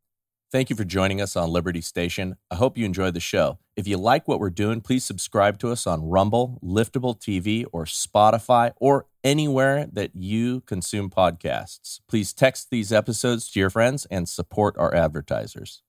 Thank 0.52 0.72
you 0.72 0.76
for 0.76 0.84
joining 0.84 1.22
us 1.22 1.36
on 1.36 1.52
Liberty 1.52 1.80
Station. 1.80 2.36
I 2.50 2.56
hope 2.56 2.76
you 2.76 2.84
enjoyed 2.84 3.14
the 3.14 3.20
show. 3.20 3.60
If 3.76 3.88
you 3.88 3.98
like 3.98 4.28
what 4.28 4.40
we're 4.40 4.50
doing, 4.50 4.82
please 4.82 5.04
subscribe 5.04 5.60
to 5.60 5.70
us 5.72 5.86
on 5.86 6.10
Rumble, 6.10 6.60
Liftable 6.64 7.20
TV, 7.20 7.66
or 7.72 7.86
Spotify, 7.86 8.72
or 8.78 9.06
anywhere 9.24 9.88
that 9.92 10.12
you 10.16 10.62
consume 10.62 11.10
podcasts. 11.10 12.00
Please 12.08 12.34
text 12.34 12.70
these 12.70 12.92
episodes 12.92 13.50
to 13.52 13.60
your 13.60 13.70
friends 13.70 14.06
and 14.12 14.28
support 14.28 14.76
our 14.78 14.94
advertisers. 14.94 15.82